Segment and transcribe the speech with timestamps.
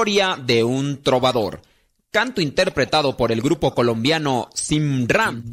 [0.00, 1.60] Historia de un trovador.
[2.10, 5.52] Canto interpretado por el grupo colombiano Simram.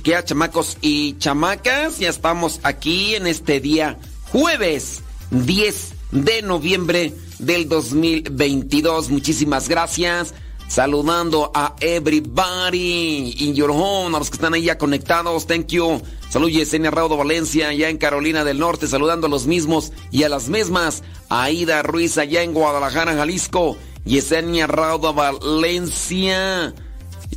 [0.00, 3.98] Chiquillas, chamacos y chamacas, ya estamos aquí en este día
[4.32, 9.10] jueves 10 de noviembre del 2022.
[9.10, 10.32] Muchísimas gracias.
[10.68, 15.46] Saludando a everybody in your home, a los que están ahí ya conectados.
[15.46, 16.00] Thank you.
[16.30, 20.30] Salud Yesenia Raudo Valencia, allá en Carolina del Norte, saludando a los mismos y a
[20.30, 21.02] las mismas.
[21.28, 23.76] Aida Ruiz, allá en Guadalajara, Jalisco.
[24.06, 26.72] Yesenia Raudo Valencia.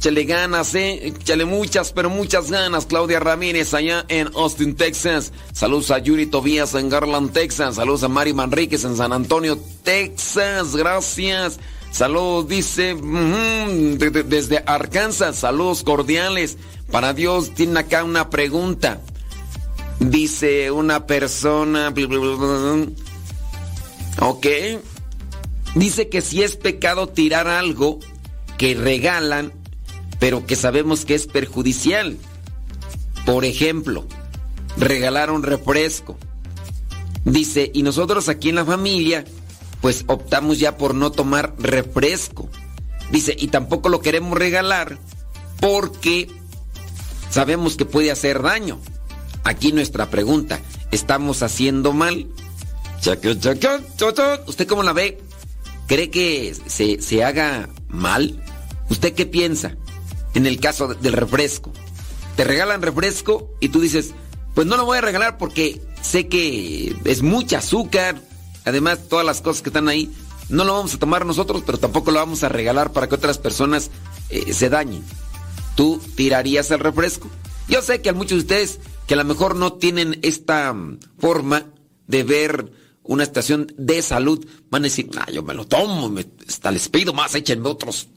[0.04, 1.00] Échale ganas, eh.
[1.08, 2.86] Échale muchas, pero muchas ganas.
[2.86, 5.32] Claudia Ramírez allá en Austin, Texas.
[5.54, 7.76] Saludos a Yuri Tobías en Garland, Texas.
[7.76, 10.76] Saludos a Mari Manríquez en San Antonio, Texas.
[10.76, 11.58] Gracias.
[11.90, 12.98] Saludos, dice,
[14.26, 15.38] desde Arkansas.
[15.38, 16.58] Saludos cordiales.
[16.92, 19.00] Para Dios, tiene acá una pregunta.
[20.02, 21.94] Dice una persona.
[24.20, 24.48] Ok.
[25.76, 28.00] Dice que si es pecado tirar algo
[28.58, 29.63] que regalan
[30.20, 32.18] pero que sabemos que es perjudicial.
[33.26, 34.06] Por ejemplo,
[34.78, 36.18] regalar un refresco.
[37.26, 39.24] Dice, y nosotros aquí en la familia,
[39.82, 42.50] pues optamos ya por no tomar refresco.
[43.12, 44.98] Dice, y tampoco lo queremos regalar
[45.60, 46.30] porque
[47.30, 48.80] sabemos que puede hacer daño.
[49.46, 52.28] aquí nuestra pregunta, ¿estamos haciendo mal?
[54.48, 55.22] ¿Usted cómo la ve?
[55.88, 58.42] ¿Cree que se, se haga mal?
[58.90, 59.76] ¿Usted qué piensa
[60.34, 61.72] en el caso del refresco?
[62.36, 64.14] Te regalan refresco y tú dices,
[64.54, 68.22] pues no lo voy a regalar porque sé que es mucha azúcar,
[68.66, 70.12] además todas las cosas que están ahí,
[70.50, 73.38] no lo vamos a tomar nosotros, pero tampoco lo vamos a regalar para que otras
[73.38, 73.92] personas
[74.30, 75.04] eh, se dañen.
[75.76, 77.30] ¿Tú tirarías el refresco?
[77.68, 81.00] Yo sé que a muchos de ustedes que a lo mejor no tienen esta mm,
[81.18, 81.66] forma
[82.08, 82.72] de ver
[83.04, 86.88] una estación de salud, van a decir, ah, yo me lo tomo, me, hasta les
[86.90, 88.08] pido más, échenme otros.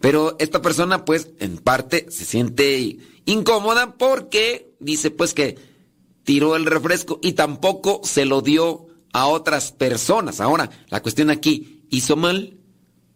[0.00, 5.56] Pero esta persona, pues, en parte se siente incómoda porque dice, pues, que
[6.24, 10.40] tiró el refresco y tampoco se lo dio a otras personas.
[10.40, 12.58] Ahora, la cuestión aquí, ¿hizo mal?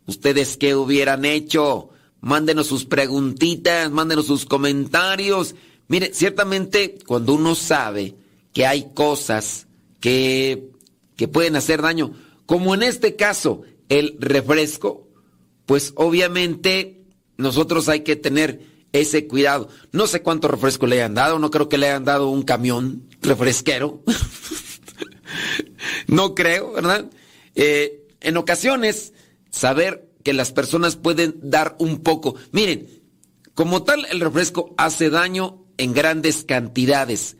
[0.06, 1.90] ¿Ustedes qué hubieran hecho?
[2.20, 5.54] Mándenos sus preguntitas, mándenos sus comentarios.
[5.88, 8.14] Mire, ciertamente cuando uno sabe
[8.52, 9.66] que hay cosas
[10.00, 10.70] que,
[11.16, 12.12] que pueden hacer daño,
[12.46, 15.08] como en este caso el refresco,
[15.70, 17.04] pues obviamente
[17.36, 19.68] nosotros hay que tener ese cuidado.
[19.92, 23.08] No sé cuánto refresco le hayan dado, no creo que le hayan dado un camión
[23.22, 24.02] refresquero.
[26.08, 27.08] no creo, ¿verdad?
[27.54, 29.12] Eh, en ocasiones,
[29.50, 32.34] saber que las personas pueden dar un poco.
[32.50, 32.88] Miren,
[33.54, 37.36] como tal, el refresco hace daño en grandes cantidades.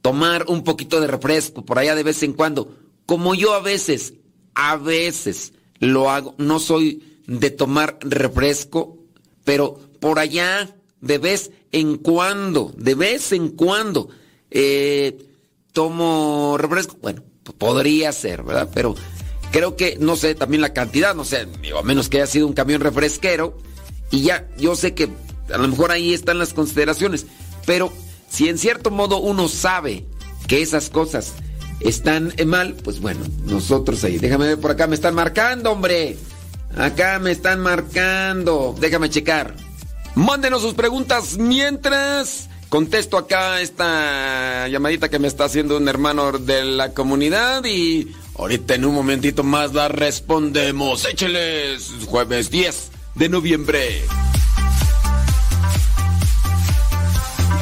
[0.00, 4.14] Tomar un poquito de refresco por allá de vez en cuando, como yo a veces,
[4.54, 8.98] a veces lo hago, no soy de tomar refresco,
[9.44, 14.08] pero por allá, de vez en cuando, de vez en cuando,
[14.50, 15.18] eh,
[15.72, 16.96] tomo refresco.
[17.00, 17.22] Bueno,
[17.58, 18.70] podría ser, ¿verdad?
[18.72, 18.94] Pero
[19.54, 21.46] Creo que, no sé, también la cantidad, no sé,
[21.78, 23.56] a menos que haya sido un camión refresquero.
[24.10, 25.08] Y ya, yo sé que
[25.48, 27.26] a lo mejor ahí están las consideraciones.
[27.64, 27.92] Pero
[28.28, 30.06] si en cierto modo uno sabe
[30.48, 31.34] que esas cosas
[31.78, 34.18] están mal, pues bueno, nosotros ahí.
[34.18, 36.16] Déjame ver por acá, me están marcando, hombre.
[36.76, 38.74] Acá me están marcando.
[38.78, 39.54] Déjame checar.
[40.14, 46.64] Mándenos sus preguntas mientras contesto acá esta llamadita que me está haciendo un hermano de
[46.64, 51.04] la comunidad y ahorita en un momentito más la respondemos.
[51.04, 54.02] Écheles jueves 10 de noviembre.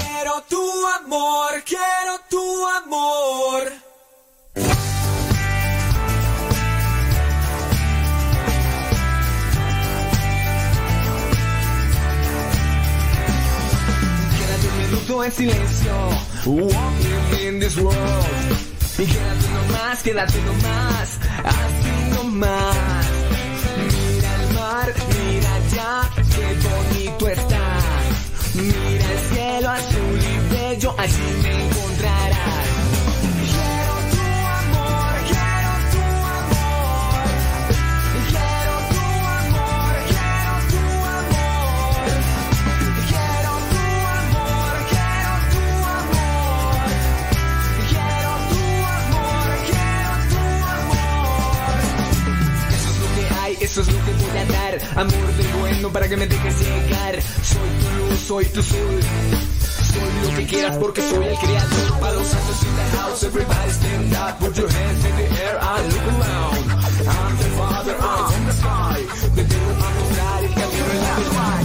[0.01, 3.92] Quiero tu amor, quiero tu amor.
[15.09, 15.93] En silencio.
[16.47, 17.97] Walking in this world.
[18.99, 23.07] Y quédate nomás, quédate nomás, así nomás.
[23.79, 27.79] Mira el mar, mira ya, qué bonito está.
[28.55, 32.62] Mira el cielo azul y bello, allí me encontrarás.
[54.95, 57.23] Amor de bueno para que me dejes llegar.
[57.43, 59.01] Soy tu luz, soy tu sol.
[59.93, 62.01] Soy lo que quieras porque soy el creador.
[62.01, 64.39] Para los santos in the house, everybody stand up.
[64.39, 66.71] Put your hands in the air and look around.
[67.09, 69.01] I'm the father, I'm the sky.
[69.33, 71.62] A mostrar el camino en la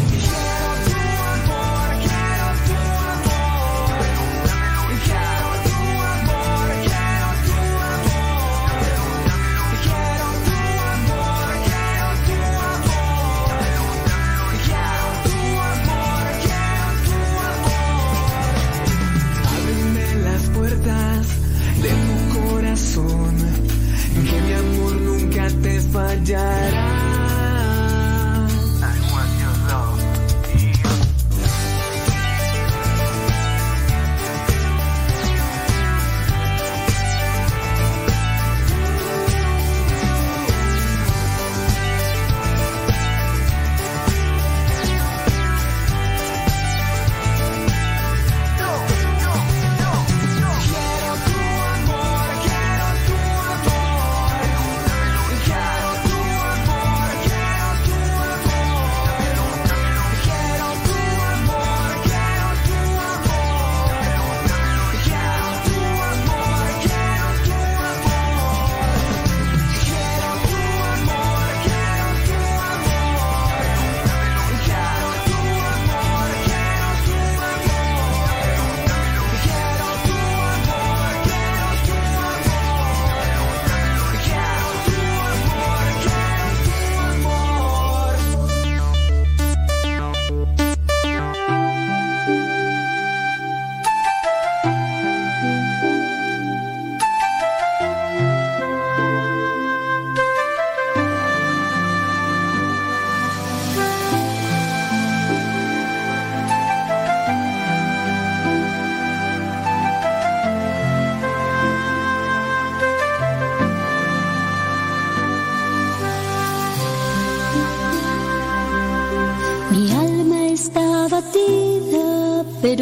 [25.97, 26.86] vida.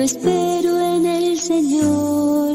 [0.05, 2.51] Espero en el Señor.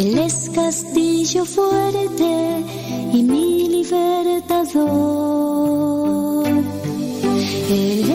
[0.00, 2.64] Él es castillo fuerte
[3.12, 4.86] y mi libertador.
[7.70, 8.10] Él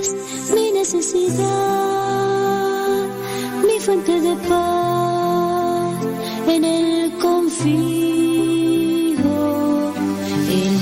[0.00, 0.14] es
[0.54, 1.46] mi necesidad,
[3.66, 6.06] mi fuente de paz,
[6.48, 7.68] en él confío.
[10.58, 10.80] Él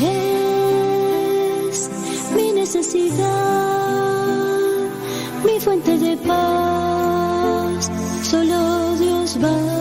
[1.68, 1.90] es
[2.36, 4.25] mi necesidad,
[5.66, 7.90] fuente de paz,
[8.22, 9.75] solo Dios basta.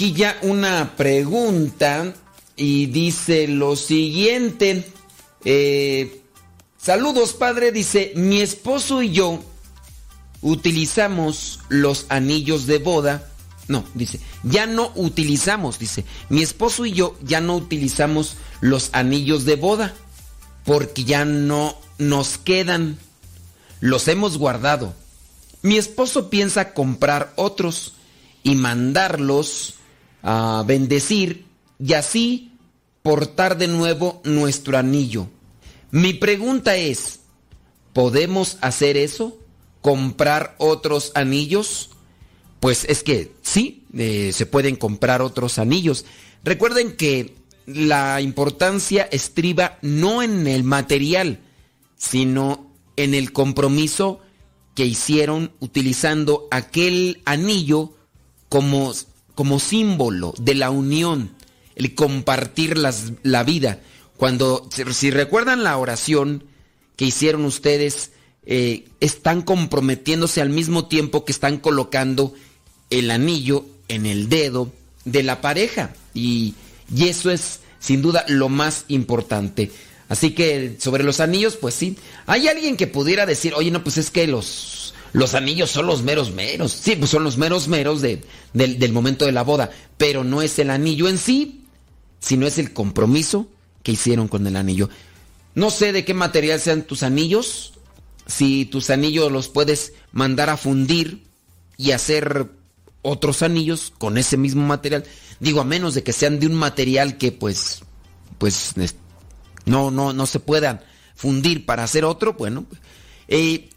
[0.00, 2.14] Aquí ya una pregunta
[2.56, 4.90] y dice lo siguiente.
[5.44, 6.22] Eh,
[6.78, 9.44] saludos padre, dice, mi esposo y yo
[10.40, 13.28] utilizamos los anillos de boda.
[13.68, 19.44] No, dice, ya no utilizamos, dice, mi esposo y yo ya no utilizamos los anillos
[19.44, 19.94] de boda
[20.64, 22.98] porque ya no nos quedan.
[23.80, 24.94] Los hemos guardado.
[25.60, 27.92] Mi esposo piensa comprar otros
[28.42, 29.74] y mandarlos
[30.22, 31.46] a bendecir
[31.78, 32.52] y así
[33.02, 35.28] portar de nuevo nuestro anillo.
[35.90, 37.20] Mi pregunta es,
[37.92, 39.38] ¿podemos hacer eso?
[39.80, 41.90] ¿Comprar otros anillos?
[42.60, 46.04] Pues es que sí, eh, se pueden comprar otros anillos.
[46.44, 47.34] Recuerden que
[47.66, 51.40] la importancia estriba no en el material,
[51.96, 54.20] sino en el compromiso
[54.74, 57.94] que hicieron utilizando aquel anillo
[58.48, 58.92] como,
[59.34, 61.30] como símbolo de la unión,
[61.76, 63.80] el compartir las- la vida.
[64.16, 66.44] Cuando, si, recuerdan la oración
[66.96, 68.12] que hicieron ustedes,
[68.44, 72.34] eh, están comprometiéndose al mismo tiempo que están colocando
[72.90, 74.72] el anillo en el dedo
[75.04, 75.94] de la pareja.
[76.12, 76.54] Y,
[76.94, 79.70] y eso es sin duda lo más importante.
[80.10, 81.96] Así que sobre los anillos, pues sí.
[82.26, 86.02] Hay alguien que pudiera decir, oye, no, pues es que los, los anillos son los
[86.02, 86.72] meros meros.
[86.72, 89.70] Sí, pues son los meros meros de- del, del momento de la boda.
[89.96, 91.64] Pero no es el anillo en sí,
[92.20, 93.48] sino es el compromiso
[93.82, 94.88] que hicieron con el anillo.
[95.54, 97.72] No sé de qué material sean tus anillos.
[98.26, 101.24] Si tus anillos los puedes mandar a fundir
[101.76, 102.48] y hacer
[103.02, 105.04] otros anillos con ese mismo material.
[105.40, 107.80] Digo, a menos de que sean de un material que pues,
[108.38, 108.94] pues es-
[109.64, 110.82] no, no, no se puedan
[111.16, 112.66] fundir para hacer otro, bueno.
[113.28, 113.69] eh,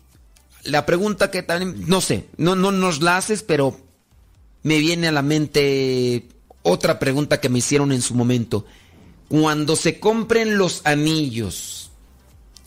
[0.63, 3.79] la pregunta que también, no sé, no, no nos la haces, pero
[4.63, 6.27] me viene a la mente
[6.61, 8.65] otra pregunta que me hicieron en su momento.
[9.27, 11.91] Cuando se compren los anillos,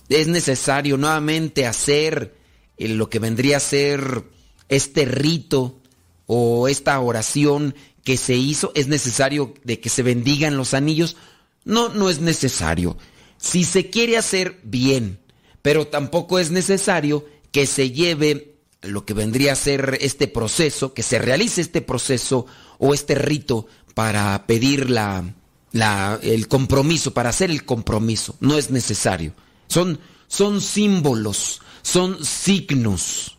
[0.09, 2.35] es necesario nuevamente hacer
[2.77, 4.25] eh, lo que vendría a ser
[4.69, 5.81] este rito
[6.27, 11.17] o esta oración que se hizo, es necesario de que se bendigan los anillos.
[11.65, 12.97] No, no es necesario.
[13.39, 15.19] Si se quiere hacer bien,
[15.63, 21.03] pero tampoco es necesario que se lleve lo que vendría a ser este proceso, que
[21.03, 22.47] se realice este proceso
[22.79, 25.35] o este rito para pedir la,
[25.73, 28.37] la, el compromiso, para hacer el compromiso.
[28.41, 29.35] No es necesario.
[29.69, 33.39] Son, son símbolos, son signos.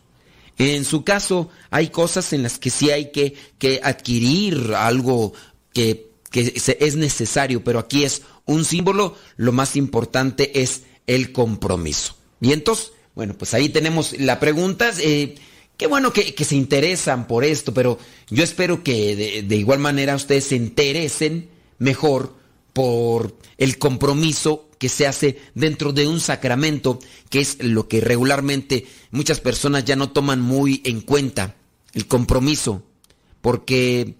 [0.58, 5.32] En su caso, hay cosas en las que sí hay que, que adquirir algo
[5.72, 12.16] que, que es necesario, pero aquí es un símbolo, lo más importante es el compromiso.
[12.40, 14.92] Y entonces, bueno, pues ahí tenemos la pregunta.
[15.00, 15.34] Eh,
[15.76, 17.98] qué bueno que, se interesan por esto, pero
[18.30, 21.48] yo espero que de, igual manera ustedes se interesen
[21.80, 22.36] mejor
[22.72, 28.86] por el compromiso que se hace dentro de un sacramento, que es lo que regularmente
[29.10, 31.56] muchas personas ya no toman muy en cuenta,
[31.94, 32.84] el compromiso,
[33.40, 34.14] porque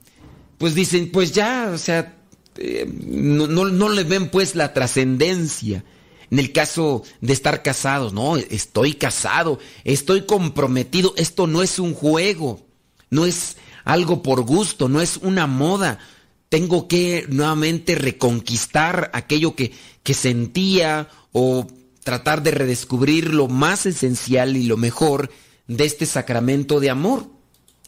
[0.59, 2.17] pues dicen, pues ya, o sea,
[2.57, 5.85] eh, no, no le ven pues la trascendencia
[6.31, 11.95] en el caso de estar casados, no, estoy casado, estoy comprometido, esto no es un
[11.95, 12.67] juego,
[13.11, 15.99] no es algo por gusto, no es una moda.
[16.51, 21.67] Tengo que nuevamente reconquistar aquello que, que sentía o
[22.05, 25.31] tratar de redescubrir lo más esencial y lo mejor
[25.67, 27.27] de este sacramento de amor.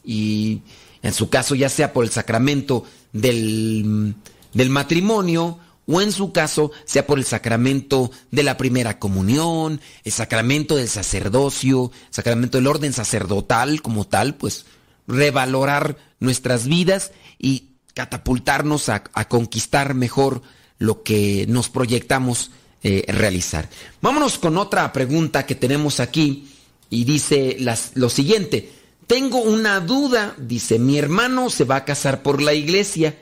[0.04, 0.62] Y
[1.02, 4.14] en su caso, ya sea por el sacramento del,
[4.52, 5.58] del matrimonio
[5.90, 10.88] o en su caso sea por el sacramento de la primera comunión, el sacramento del
[10.88, 14.66] sacerdocio, sacramento del orden sacerdotal como tal, pues
[15.08, 20.42] revalorar nuestras vidas y catapultarnos a, conquistar mejor
[20.78, 22.52] lo que nos proyectamos
[22.84, 23.68] eh, realizar.
[24.00, 26.52] Vámonos con otra pregunta que tenemos aquí
[26.88, 27.56] y dice
[27.94, 28.72] lo siguiente.
[29.08, 33.18] Tengo una duda, dice, mi hermano se va a casar por la iglesia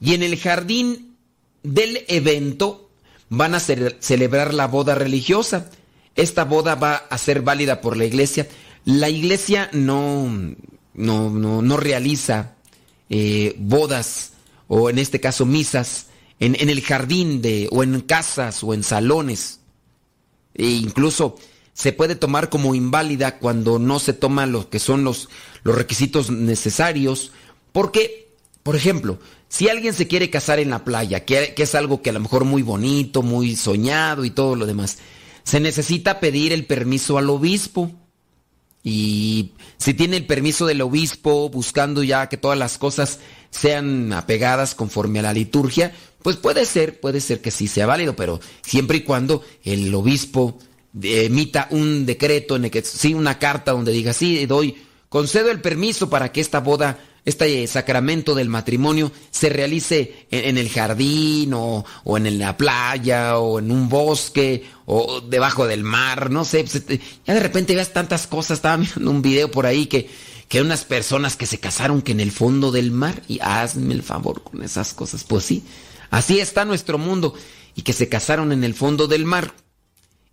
[0.00, 1.11] y en el jardín
[1.62, 2.90] del evento
[3.28, 5.70] van a celebrar la boda religiosa.
[6.14, 8.48] Esta boda va a ser válida por la iglesia.
[8.84, 10.28] La iglesia no,
[10.94, 12.56] no, no, realiza
[13.08, 14.32] eh, bodas
[14.68, 16.08] o en este caso misas
[16.40, 19.60] en, en, el jardín de, o en casas o en salones.
[20.54, 21.36] E incluso
[21.72, 25.28] se puede tomar como inválida cuando no se toman lo que son los,
[25.62, 27.32] los requisitos necesarios.
[27.72, 28.28] Porque,
[28.62, 29.18] por ejemplo,
[29.52, 32.46] si alguien se quiere casar en la playa, que, es algo que a lo mejor
[32.46, 34.96] muy bonito, muy soñado y todo lo demás,
[35.42, 37.92] se necesita pedir el permiso al obispo.
[38.82, 43.18] Y si tiene el permiso del obispo, buscando ya que todas las cosas
[43.50, 48.16] sean apegadas conforme a la liturgia, pues puede ser, puede ser que sí sea válido,
[48.16, 50.56] pero siempre y cuando el obispo
[51.02, 54.76] emita un decreto en el que sí una carta donde diga sí doy
[55.08, 60.68] concedo el permiso para que esta boda este sacramento del matrimonio se realice en, el
[60.68, 61.84] jardín o,
[62.16, 67.00] en la playa o en un bosque o debajo del mar, no sé, pues, este,
[67.24, 70.10] ya de repente ves tantas cosas, estaba mirando un video por ahí que,
[70.48, 74.02] que unas personas que se casaron que en el fondo del mar y hazme el
[74.02, 75.62] favor con esas cosas, pues sí,
[76.10, 77.34] así está nuestro mundo.
[77.74, 79.54] Y que se casaron en el fondo del mar.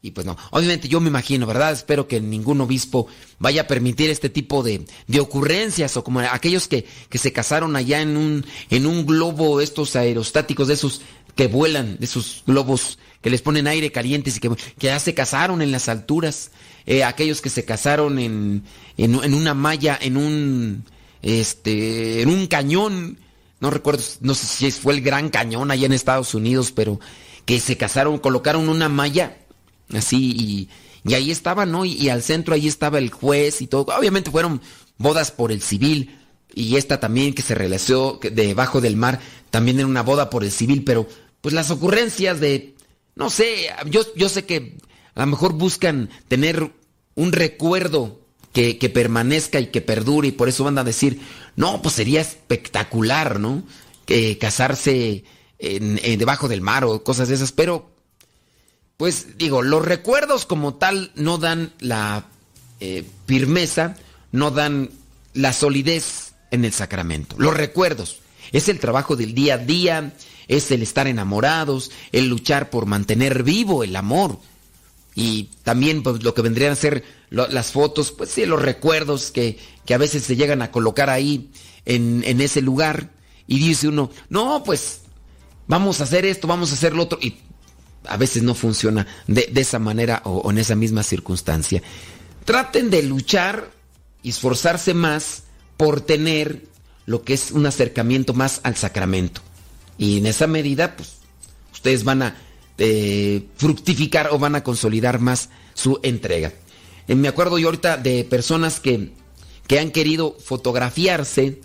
[0.02, 1.74] Y pues no, obviamente yo me imagino, ¿verdad?
[1.74, 3.08] Espero que ningún obispo
[3.38, 7.76] vaya a permitir este tipo de, de ocurrencias o como aquellos que, que, se casaron
[7.76, 11.02] allá en un, en un globo, estos aerostáticos de esos
[11.36, 15.14] que vuelan, de esos globos que les ponen aire caliente y que, que ya se
[15.14, 16.52] casaron en las alturas,
[16.86, 18.64] eh, aquellos que se casaron en,
[18.96, 20.86] en, en, una malla, en un,
[21.22, 23.20] este, en un cañón,
[23.60, 27.02] no recuerdo, no sé si fue el Gran Cañón allá en Estados Unidos, pero
[27.44, 29.38] que se casaron, colocaron una malla
[29.93, 30.69] Así,
[31.06, 31.86] y, ahí estaba, ¿no?
[31.86, 33.88] Y, al centro ahí estaba el juez y todo.
[33.97, 34.62] Obviamente fueron
[34.97, 36.15] bodas por el civil.
[36.54, 39.19] Y esta también que se realizó debajo del mar,
[39.52, 41.08] también era una boda por el civil, pero
[41.41, 42.75] pues las ocurrencias de,
[43.15, 44.78] no sé, yo, yo sé que
[45.13, 46.73] a lo mejor buscan tener
[47.15, 48.19] un recuerdo
[48.54, 51.21] que, permanezca y que perdure y por eso van a decir,
[51.56, 53.63] no, pues sería espectacular, ¿no?
[54.06, 55.23] Que casarse
[55.60, 57.91] debajo del mar o cosas de esas, pero
[59.00, 62.26] pues digo, los recuerdos como tal no dan la
[62.82, 63.96] eh, firmeza,
[64.34, 64.90] no dan
[65.34, 67.38] la solidez en el sacramento.
[67.40, 68.20] Los recuerdos
[68.52, 70.14] es el trabajo del día a día,
[70.50, 74.38] es el estar enamorados, el luchar por mantener vivo el amor.
[75.16, 79.58] Y también pues, lo que vendrían a ser las fotos, pues sí, los recuerdos que,
[79.86, 81.50] que, a veces se llegan a colocar ahí
[81.86, 83.12] en, en ese lugar.
[83.48, 85.04] Y dice uno, no, pues
[85.68, 87.18] vamos a hacer esto, vamos a hacer lo otro.
[87.22, 87.38] Y
[88.06, 91.82] a veces no funciona de, esa manera o, en esa misma circunstancia.
[92.46, 93.72] Traten de luchar
[94.24, 95.44] y esforzarse más
[95.78, 96.64] por tener
[97.06, 99.42] lo que es un acercamiento más al sacramento.
[99.98, 101.18] Y en esa medida, pues,
[101.74, 102.36] ustedes van a
[102.78, 106.54] eh, fructificar o van a consolidar más su entrega.
[107.08, 109.12] Eh, me acuerdo yo ahorita de personas que
[109.70, 111.62] que han querido fotografiarse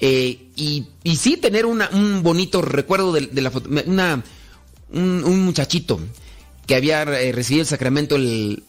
[0.00, 3.70] eh, y, y, sí tener un bonito recuerdo de, la foto.
[3.86, 4.24] Una,
[4.92, 6.00] un, muchachito
[6.66, 8.62] que había eh, recibido el sacramento, el,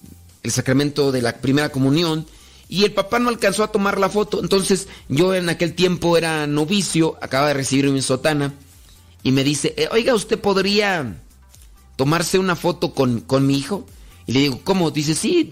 [0.44, 2.26] sacramento de la primera comunión
[2.68, 4.42] y el papá no alcanzó a tomar la foto.
[4.42, 8.54] Entonces yo en aquel tiempo era novicio, acaba de recibir mi sotana
[9.24, 11.22] y me dice, eh, oiga, ¿usted podría
[11.96, 13.86] tomarse una foto con, con, mi hijo?
[14.28, 14.92] Y le digo, ¿cómo?
[14.92, 15.50] Dice, sí,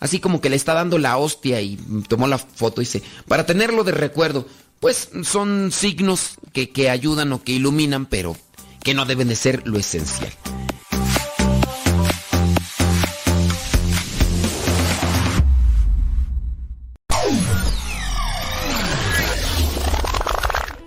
[0.00, 1.76] así como que le está dando la hostia y
[2.08, 2.80] tomó la foto.
[2.80, 4.46] Dice, para tenerlo de recuerdo.
[4.80, 8.36] Pues son signos que, que ayudan o que iluminan, pero
[8.84, 10.30] que no deben de ser lo esencial.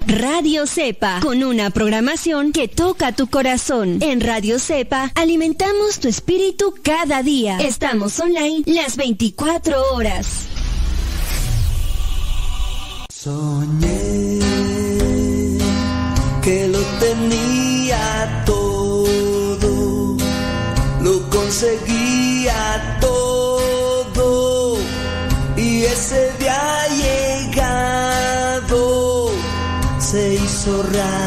[0.06, 3.98] Radio Cepa, con una programación que toca tu corazón.
[4.02, 7.58] En Radio Cepa alimentamos tu espíritu cada día.
[7.58, 10.46] Estamos online las 24 horas.
[13.10, 14.40] Soñé
[16.42, 17.77] que lo tenía
[18.46, 20.18] todo,
[21.02, 24.78] lo conseguía todo
[25.56, 26.78] y ese día
[30.12, 31.27] se hizo realidad.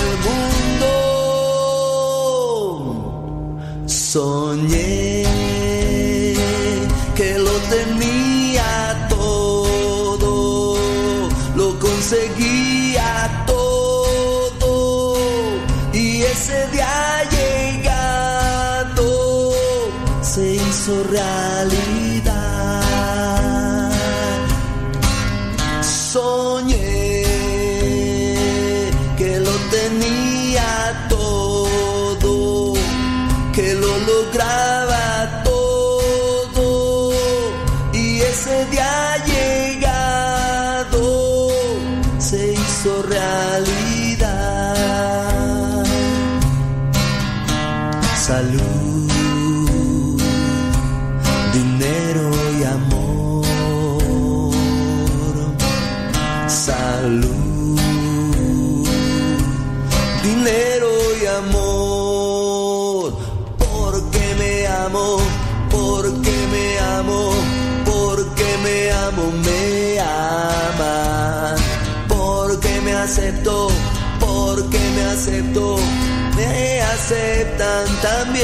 [78.01, 78.43] también,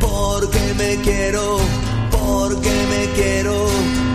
[0.00, 1.58] porque me quiero,
[2.10, 3.66] porque me quiero,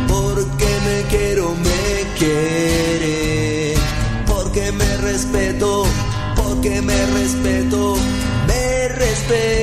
[0.08, 3.76] porque me quiero, me quiere,
[4.26, 5.86] porque me respeto,
[6.36, 7.98] porque me respeto
[8.96, 9.63] respeta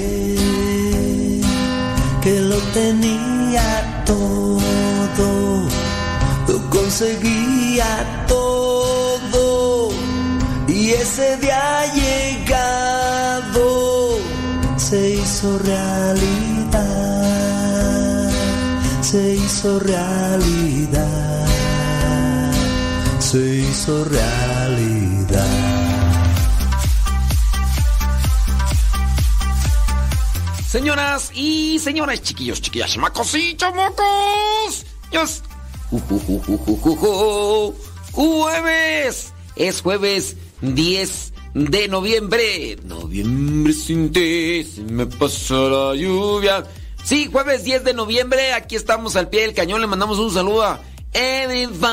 [7.01, 9.89] lo conseguía todo
[10.67, 13.59] y ese día llegado,
[14.77, 16.71] se hizo realidad,
[19.01, 21.47] se hizo realidad,
[23.19, 25.47] se hizo realidad.
[30.69, 34.85] Señoras y señores, chiquillos, chiquillas, chamacos y chamacos.
[38.13, 39.33] Jueves.
[39.55, 42.77] Es jueves 10 de noviembre.
[42.83, 46.63] Noviembre sin ti, se me pasa la lluvia.
[47.03, 48.53] Sí, jueves 10 de noviembre.
[48.53, 49.81] Aquí estamos al pie del cañón.
[49.81, 50.79] Le mandamos un saludo a
[51.13, 51.83] everybody.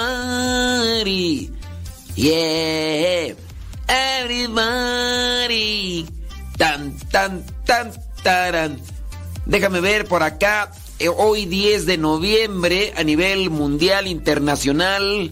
[2.14, 3.34] Yeah.
[4.20, 6.06] Everybody.
[6.56, 8.80] Tan, tan, tan, taran.
[9.46, 10.70] Déjame ver por acá.
[10.98, 15.30] Eh, hoy 10 de noviembre a nivel mundial internacional.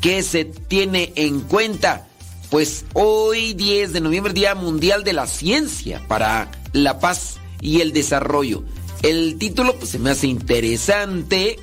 [0.00, 2.06] ¿Qué se tiene en cuenta?
[2.50, 7.92] Pues hoy 10 de noviembre, Día Mundial de la Ciencia para la Paz y el
[7.92, 8.62] Desarrollo.
[9.02, 11.58] El título pues, se me hace interesante.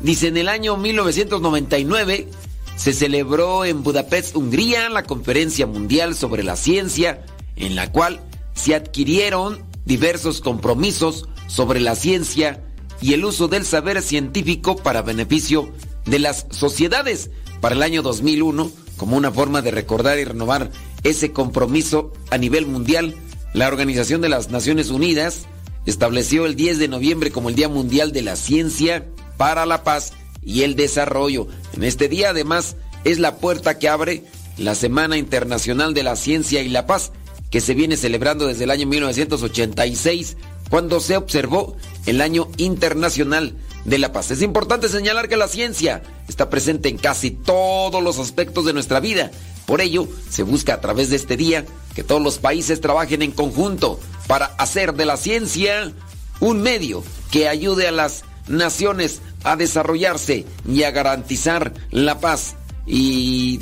[0.00, 2.28] Dice, en el año 1999
[2.76, 7.24] se celebró en Budapest, Hungría, la Conferencia Mundial sobre la Ciencia,
[7.56, 8.20] en la cual
[8.54, 12.62] se adquirieron diversos compromisos sobre la ciencia
[13.00, 15.72] y el uso del saber científico para beneficio
[16.06, 17.30] de las sociedades
[17.60, 20.70] para el año 2001 como una forma de recordar y renovar
[21.04, 23.14] ese compromiso a nivel mundial.
[23.54, 25.46] La Organización de las Naciones Unidas
[25.86, 30.12] estableció el 10 de noviembre como el Día Mundial de la Ciencia para la Paz
[30.42, 31.48] y el Desarrollo.
[31.74, 34.24] En este día además es la puerta que abre
[34.58, 37.12] la Semana Internacional de la Ciencia y la Paz
[37.50, 40.36] que se viene celebrando desde el año 1986,
[40.70, 43.54] cuando se observó el Año Internacional
[43.84, 44.30] de la Paz.
[44.30, 49.00] Es importante señalar que la ciencia está presente en casi todos los aspectos de nuestra
[49.00, 49.30] vida.
[49.66, 51.64] Por ello, se busca a través de este día
[51.94, 55.92] que todos los países trabajen en conjunto para hacer de la ciencia
[56.40, 62.56] un medio que ayude a las naciones a desarrollarse y a garantizar la paz
[62.90, 63.60] y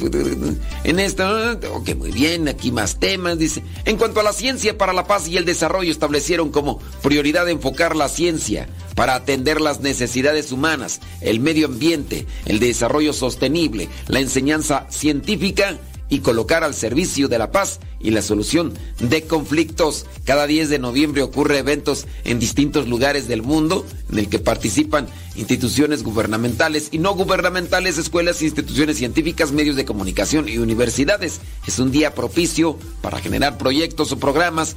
[0.84, 3.62] en esto, ok, muy bien, aquí más temas, dice.
[3.84, 7.96] En cuanto a la ciencia para la paz y el desarrollo, establecieron como prioridad enfocar
[7.96, 14.86] la ciencia para atender las necesidades humanas, el medio ambiente, el desarrollo sostenible, la enseñanza
[14.90, 15.76] científica
[16.08, 20.06] y colocar al servicio de la paz y la solución de conflictos.
[20.24, 25.08] Cada 10 de noviembre ocurre eventos en distintos lugares del mundo en el que participan
[25.34, 31.40] instituciones gubernamentales y no gubernamentales, escuelas, instituciones científicas, medios de comunicación y universidades.
[31.66, 34.76] Es un día propicio para generar proyectos o programas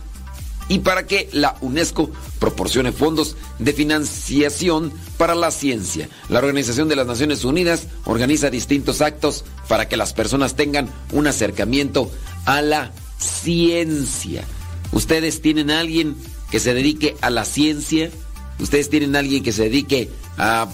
[0.70, 2.10] y para que la UNESCO
[2.40, 6.08] proporcione fondos de financiación para la ciencia.
[6.30, 11.28] La Organización de las Naciones Unidas organiza distintos actos para que las personas tengan un
[11.28, 12.10] acercamiento
[12.46, 14.46] a la ciencia.
[14.92, 16.16] ¿Ustedes tienen alguien
[16.52, 18.12] que se dedique a la ciencia?
[18.60, 20.70] ¿Ustedes tienen alguien que se dedique a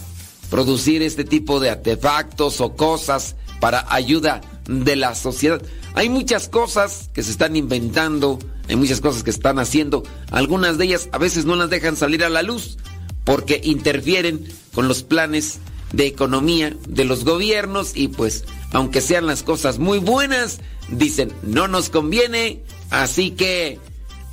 [0.50, 5.62] producir este tipo de artefactos o cosas para ayuda de la sociedad?
[5.94, 10.04] Hay muchas cosas que se están inventando, hay muchas cosas que están haciendo.
[10.32, 12.78] Algunas de ellas a veces no las dejan salir a la luz
[13.24, 15.60] porque interfieren con los planes
[15.92, 20.60] de economía de los gobiernos y pues aunque sean las cosas muy buenas,
[20.90, 23.80] dicen no nos conviene, así que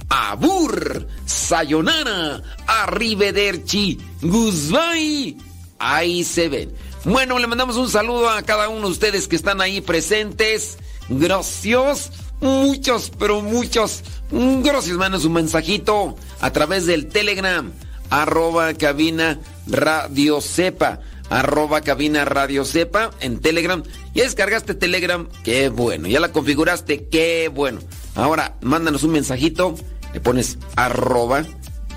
[0.09, 5.37] abur, sayonara, arrivederci, goodbye,
[5.79, 6.73] ahí se ven.
[7.05, 10.79] Bueno, le mandamos un saludo a cada uno de ustedes que están ahí presentes.
[11.09, 12.13] Gracias,
[12.43, 14.03] muchos, pero muchos.
[14.31, 17.73] Gracias, manos, un mensajito a través del Telegram,
[18.11, 23.83] arroba cabina radio sepa, arroba cabina radio sepa en Telegram.
[24.15, 26.09] Ya descargaste Telegram, qué bueno.
[26.09, 27.81] Ya la configuraste, qué bueno.
[28.15, 29.75] Ahora, mándanos un mensajito,
[30.13, 31.45] le pones arroba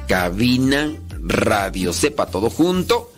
[0.08, 3.12] cabina radio sepa, todo junto,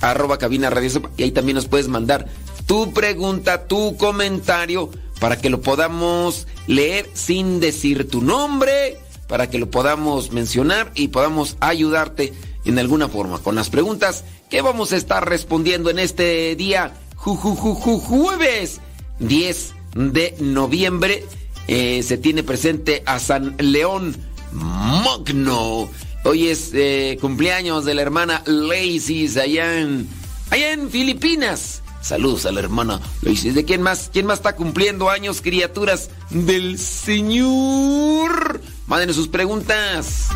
[0.00, 2.26] arroba cabina radio sepa, y ahí también nos puedes mandar
[2.66, 9.58] tu pregunta, tu comentario para que lo podamos leer sin decir tu nombre, para que
[9.58, 12.32] lo podamos mencionar y podamos ayudarte
[12.64, 18.80] en alguna forma con las preguntas que vamos a estar respondiendo en este día jueves
[19.18, 21.24] 10 de noviembre.
[21.66, 24.16] Eh, se tiene presente a San León
[24.52, 25.90] Magno.
[26.24, 30.08] Hoy es eh, cumpleaños de la hermana Lacey allá en,
[30.50, 31.82] allá en Filipinas.
[32.08, 33.02] Saludos a la hermana.
[33.20, 34.08] ¿De quién más?
[34.10, 38.62] ¿Quién más está cumpliendo años, criaturas del Señor?
[38.86, 40.28] Mándenos sus preguntas.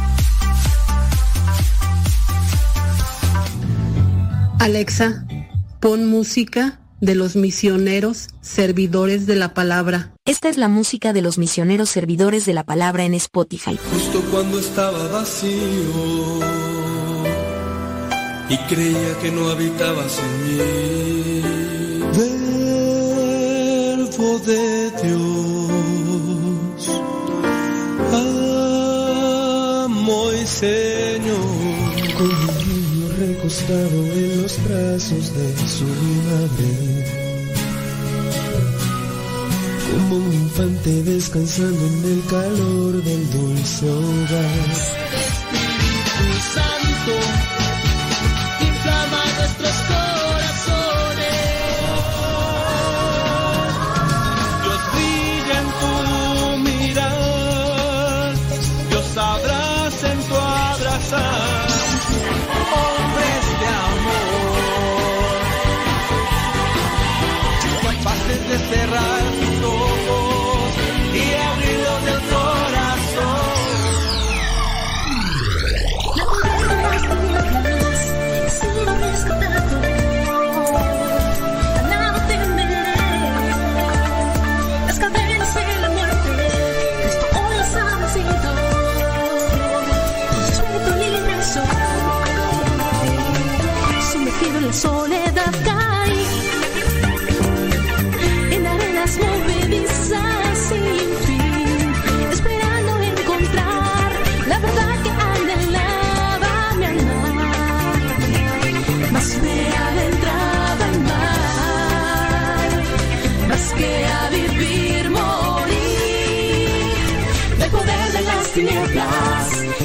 [4.59, 5.27] Alexa,
[5.81, 10.13] pon música de los misioneros servidores de la palabra.
[10.27, 13.79] Esta es la música de los misioneros servidores de la palabra en Spotify.
[13.91, 16.39] Justo cuando estaba vacío
[18.51, 21.12] y creía que no habitabas en mí.
[24.23, 26.83] Verbo de Dios,
[29.83, 31.37] amo y Señor,
[32.17, 35.87] con un niño recostado en los brazos de su
[36.29, 36.73] madre
[39.91, 44.69] como un infante descansando en el calor del dulce hogar.
[45.27, 47.15] Espíritu Santo,
[48.61, 50.02] inflama nuestros corazones.
[68.53, 70.73] De cerrar tus ojos
[71.15, 72.21] y abrirlos del
[81.89, 82.93] Nada temeré,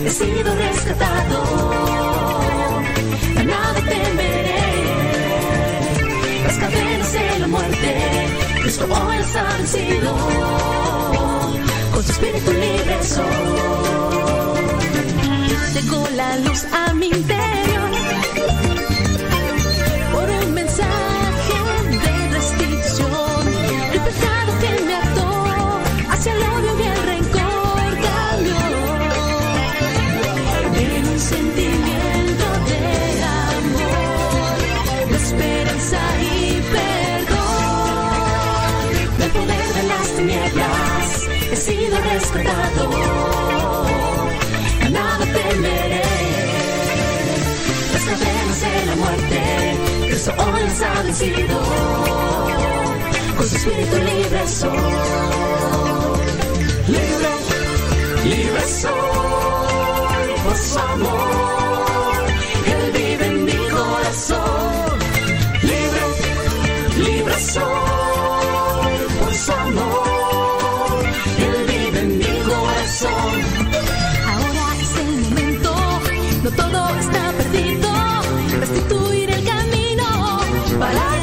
[0.05, 1.43] he sido rescatado,
[3.37, 4.63] a nada temeré.
[6.45, 7.89] Las cadenas de la muerte,
[8.61, 10.15] Cristo hoy las ha vencido,
[11.93, 13.25] con su espíritu libre soy.
[15.73, 17.91] Llegó la luz a mi interior
[20.11, 21.57] por un mensaje
[21.91, 23.41] de restitución.
[23.93, 25.29] El pecado que me ató
[26.11, 26.43] hacia el
[50.07, 51.59] Cristo hoy las ha vencido,
[53.37, 54.71] con su espíritu libre soy,
[56.87, 57.31] libre,
[58.25, 62.25] libre soy, por su amor,
[62.73, 64.99] Él vive en mi corazón,
[65.61, 66.03] libre,
[66.97, 71.03] libre soy, por su amor,
[71.45, 73.33] Él vive en mi corazón.
[74.31, 75.71] Ahora es el momento,
[76.43, 77.89] no todo está perdido.
[78.59, 79.16] Restituir
[80.79, 81.16] el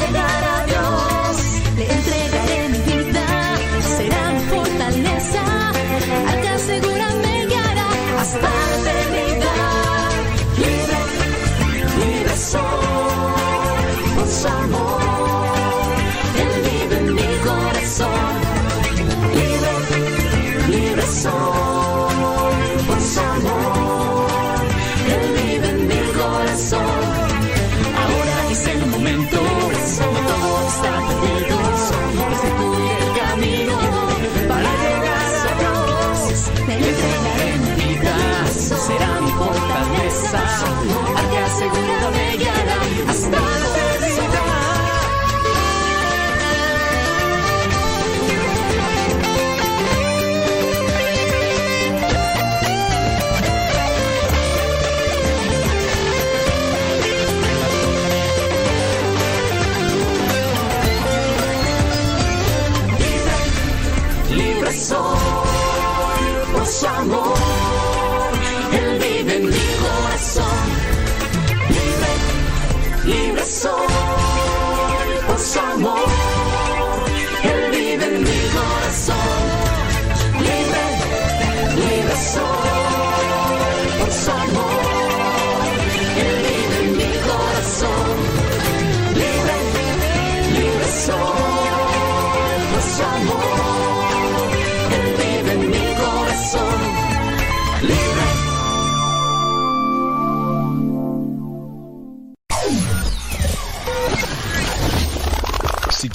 [41.65, 43.44] Asegura me guiará hasta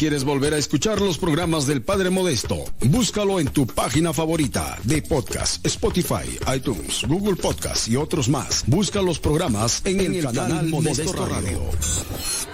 [0.01, 5.03] quieres volver a escuchar los programas del Padre Modesto, búscalo en tu página favorita de
[5.03, 8.65] podcast, Spotify, iTunes, Google Podcast y otros más.
[8.67, 11.61] Busca los programas en, el, canal, Modesto, Radio.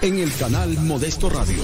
[0.01, 1.63] En el canal Modesto Radio.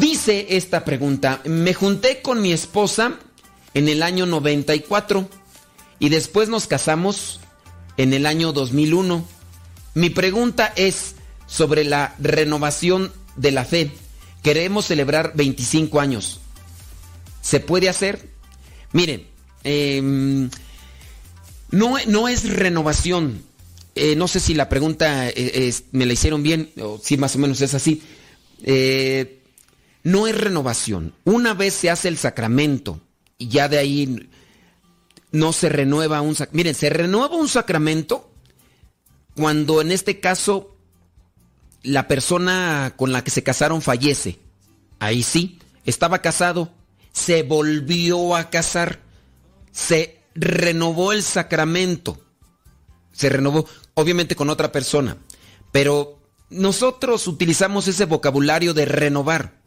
[0.00, 3.14] Dice esta pregunta, me junté con mi esposa
[3.72, 5.30] en el año 94
[5.98, 7.40] y después nos casamos
[7.96, 9.26] en el año 2001.
[9.94, 11.14] Mi pregunta es
[11.46, 13.90] sobre la renovación de la fe.
[14.42, 16.40] Queremos celebrar 25 años.
[17.42, 18.28] ¿Se puede hacer?
[18.92, 19.26] Miren,
[19.64, 20.50] em,
[21.70, 23.42] no, no, es renovación.
[23.94, 27.38] Eh, no sé si la pregunta eh, me la hicieron bien o si más o
[27.38, 28.02] menos es así.
[28.62, 29.42] Eh,
[30.02, 31.14] no es renovación.
[31.24, 33.00] Una vez se hace el sacramento
[33.38, 34.28] y ya de ahí
[35.32, 36.56] no se renueva un sacramento.
[36.56, 38.30] Miren, se renueva un sacramento
[39.36, 40.76] cuando en este caso
[41.82, 44.38] la persona con la que se casaron fallece.
[44.98, 46.70] Ahí sí, estaba casado,
[47.12, 49.00] se volvió a casar,
[49.72, 52.20] se renovó el sacramento.
[53.12, 55.16] Se renovó, obviamente con otra persona.
[55.72, 56.18] Pero
[56.48, 59.60] nosotros utilizamos ese vocabulario de renovar.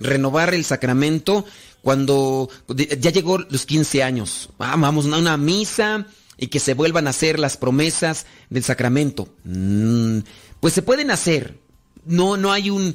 [0.00, 1.44] Renovar el sacramento
[1.82, 4.50] cuando ya llegó los 15 años.
[4.58, 6.06] Vamos a una misa
[6.36, 9.28] y que se vuelvan a hacer las promesas del sacramento.
[9.44, 10.20] Mm,
[10.60, 11.58] pues se pueden hacer.
[12.04, 12.94] No, no hay un.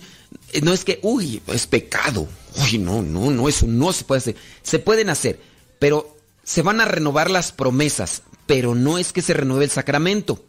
[0.61, 2.27] No es que, uy, es pecado.
[2.55, 4.35] Uy, no, no, no, eso no se puede hacer.
[4.63, 5.39] Se pueden hacer,
[5.79, 8.23] pero se van a renovar las promesas.
[8.45, 10.43] Pero no es que se renueve el sacramento.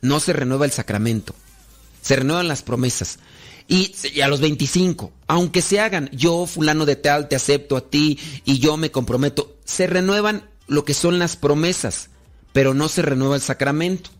[0.00, 1.34] No se renueva el sacramento.
[2.02, 3.18] Se renuevan las promesas.
[3.70, 8.18] Y, a los 25, aunque se hagan, yo fulano de tal, te acepto a ti
[8.44, 12.10] y yo me comprometo, se renuevan lo que son las promesas,
[12.52, 14.10] pero no se renueva el sacramento.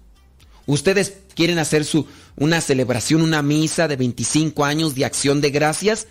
[0.66, 6.06] Ustedes quieren hacer su, una celebración, una misa de 25 años de acción de gracias,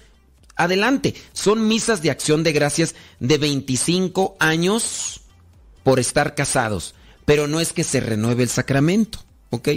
[0.58, 1.16] adelante.
[1.32, 5.22] Son misas de acción de gracias de 25 años
[5.84, 9.20] por estar casados, pero no es que se renueve el sacramento,
[9.50, 9.70] ¿ok?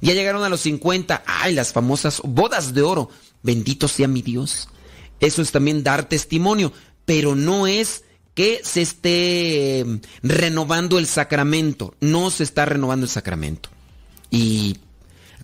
[0.00, 1.24] Ya llegaron a los 50.
[1.26, 3.10] Ay, las famosas bodas de oro.
[3.42, 4.68] Bendito sea mi Dios.
[5.20, 6.72] Eso es también dar testimonio,
[7.04, 11.94] pero no es que se esté em, renovando el sacramento.
[12.00, 13.68] No se está renovando el sacramento.
[14.30, 14.78] Y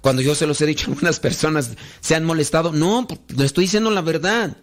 [0.00, 2.72] cuando yo se los he dicho, algunas personas se han molestado.
[2.72, 4.56] No, le estoy diciendo la verdad.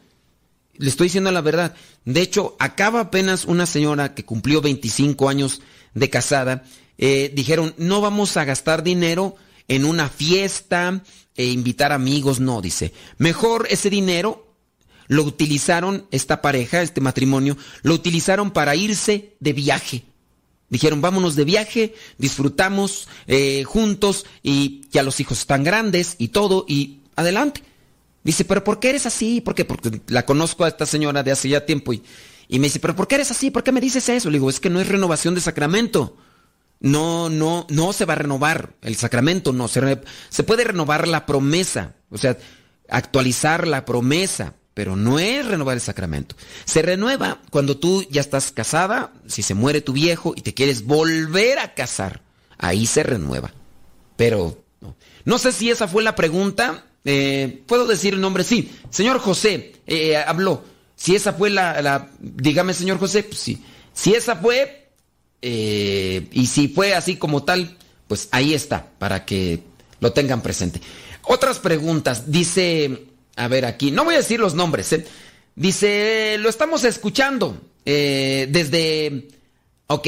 [0.75, 1.75] Le estoy diciendo la verdad.
[2.05, 5.61] De hecho, acaba apenas una señora que cumplió 25 años
[5.93, 6.63] de casada.
[6.97, 9.35] Eh, dijeron, no vamos a gastar dinero
[9.67, 11.03] en una fiesta
[11.35, 12.93] e invitar amigos, no, dice.
[13.17, 14.55] Mejor ese dinero
[15.07, 20.03] lo utilizaron, esta pareja, este matrimonio, lo utilizaron para irse de viaje.
[20.69, 26.65] Dijeron, vámonos de viaje, disfrutamos eh, juntos y ya los hijos están grandes y todo,
[26.67, 27.61] y adelante.
[28.23, 29.41] Dice, pero ¿por qué eres así?
[29.41, 29.65] ¿Por qué?
[29.65, 32.01] Porque la conozco a esta señora de hace ya tiempo y,
[32.47, 33.51] y me dice, pero ¿por qué eres así?
[33.51, 34.29] ¿Por qué me dices eso?
[34.29, 36.17] Le digo, es que no es renovación de sacramento
[36.83, 41.25] no, no, no se va a renovar el sacramento, no, se, se puede renovar la
[41.25, 42.37] promesa, o sea,
[42.89, 46.35] actualizar la promesa, pero no es renovar el sacramento.
[46.65, 50.85] Se renueva cuando tú ya estás casada, si se muere tu viejo y te quieres
[50.85, 52.21] volver a casar,
[52.57, 53.53] ahí se renueva.
[54.17, 56.85] Pero no, no sé si esa fue la pregunta.
[57.05, 58.43] Eh, ¿Puedo decir el nombre?
[58.43, 58.71] Sí.
[58.89, 60.63] Señor José eh, habló.
[60.95, 63.63] Si esa fue la, la, Dígame, señor José, pues sí.
[63.93, 64.82] Si esa fue,
[65.45, 67.77] eh, y si fue así como tal,
[68.07, 69.59] pues ahí está, para que
[69.99, 70.79] lo tengan presente.
[71.23, 75.05] Otras preguntas, dice, a ver aquí, no voy a decir los nombres, ¿eh?
[75.53, 79.27] dice, lo estamos escuchando eh, desde,
[79.87, 80.07] ok,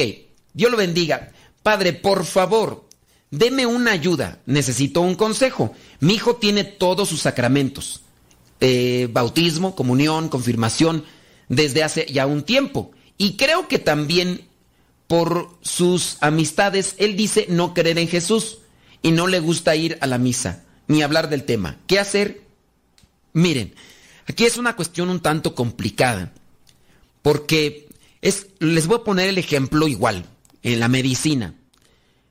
[0.54, 1.32] Dios lo bendiga.
[1.62, 2.88] Padre, por favor,
[3.30, 5.74] deme una ayuda, necesito un consejo.
[6.00, 8.00] Mi hijo tiene todos sus sacramentos,
[9.10, 11.04] bautismo, comunión, confirmación,
[11.50, 12.92] desde hace ya un tiempo.
[13.18, 14.45] Y creo que también
[15.06, 18.58] por sus amistades, él dice no creer en Jesús
[19.02, 21.78] y no le gusta ir a la misa ni hablar del tema.
[21.86, 22.42] ¿Qué hacer?
[23.32, 23.74] Miren,
[24.26, 26.32] aquí es una cuestión un tanto complicada,
[27.22, 27.88] porque
[28.22, 30.24] es, les voy a poner el ejemplo igual,
[30.62, 31.54] en la medicina.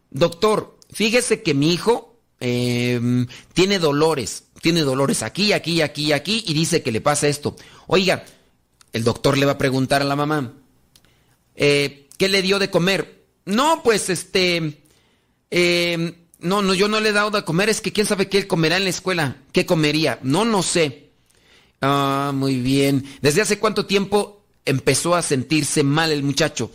[0.10, 6.54] Doctor, fíjese que mi hijo em, tiene dolores, tiene dolores aquí, aquí, aquí, aquí, y
[6.54, 7.56] dice que le pasa esto.
[7.88, 8.26] Oiga,
[8.94, 10.54] el doctor le va a preguntar a la mamá,
[11.56, 13.26] eh, ¿Qué le dio de comer?
[13.46, 14.82] No, pues este,
[15.52, 18.38] em, no, no, yo no le he dado a comer, es que quién sabe qué
[18.38, 20.20] él comerá en la escuela, qué comería.
[20.24, 21.10] No, no sé.
[21.82, 23.06] Ah, muy bien.
[23.22, 26.72] ¿Desde hace cuánto tiempo empezó a sentirse mal el muchacho?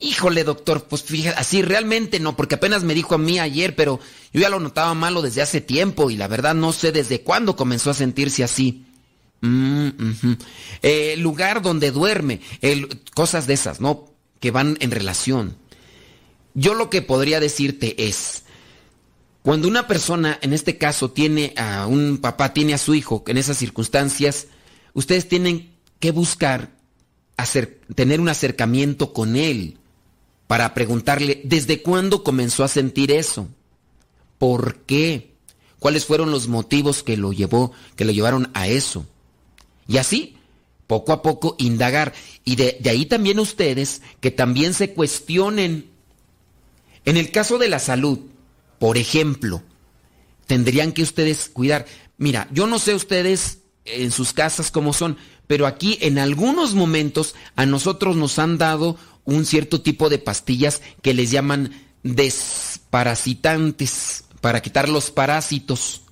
[0.00, 4.00] Híjole, doctor, pues fíjate, así realmente no, porque apenas me dijo a mí ayer, pero
[4.32, 7.54] yo ya lo notaba malo desde hace tiempo y la verdad no sé desde cuándo
[7.54, 8.86] comenzó a sentirse así.
[9.42, 9.88] Mm,
[10.82, 12.40] el lugar donde duerme,
[13.14, 14.09] cosas de esas, ¿no?
[14.40, 15.56] Que van en relación.
[16.54, 18.42] Yo lo que podría decirte es,
[19.42, 23.38] cuando una persona, en este caso, tiene a un papá, tiene a su hijo, en
[23.38, 24.48] esas circunstancias,
[24.92, 26.70] ustedes tienen que buscar
[27.36, 29.78] hacer, tener un acercamiento con él
[30.46, 33.48] para preguntarle desde cuándo comenzó a sentir eso,
[34.38, 35.32] por qué,
[35.78, 39.06] cuáles fueron los motivos que lo llevó, que lo llevaron a eso.
[39.86, 40.36] Y así,
[40.90, 42.12] poco a poco, indagar.
[42.44, 45.88] Y de, ahí también ustedes que también se cuestionen.
[47.04, 48.18] En el caso de la salud,
[48.80, 49.62] por ejemplo,
[50.48, 51.86] tendrían que ustedes cuidar.
[52.18, 55.16] Mira, yo no sé ustedes en sus casas cómo son,
[55.46, 60.82] pero aquí en algunos momentos a nosotros nos han dado un cierto tipo de pastillas
[61.02, 61.70] que les llaman
[62.02, 66.02] desparasitantes para quitar los parásitos.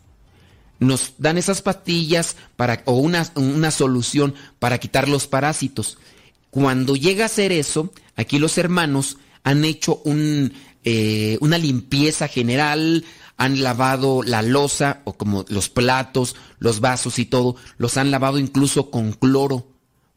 [0.81, 5.99] Nos dan esas pastillas para, o una, una solución para quitar los parásitos.
[6.51, 10.53] Cuando llega a ser eso, aquí los hermanos han hecho un,
[10.85, 13.05] eh, una limpieza general,
[13.37, 18.39] han lavado la losa o como los platos, los vasos y todo, los han lavado
[18.39, 19.66] incluso con cloro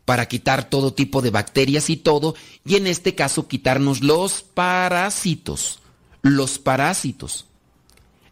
[0.06, 2.36] para quitar todo tipo de bacterias y todo,
[2.66, 5.80] y en este caso quitarnos los parásitos,
[6.22, 7.46] los parásitos.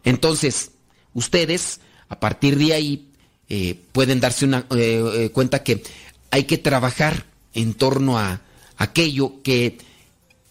[0.04, 0.72] Entonces,
[1.14, 3.08] ustedes a partir de ahí
[3.48, 5.82] eh, pueden darse una eh, cuenta que
[6.30, 8.42] hay que trabajar en torno a
[8.76, 9.78] aquello que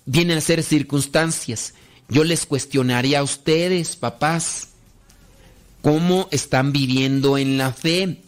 [0.06, 1.76] vienen a ser circunstancias
[2.10, 4.70] yo les cuestionaría a ustedes, papás,
[5.84, 8.22] cómo están viviendo en la fe.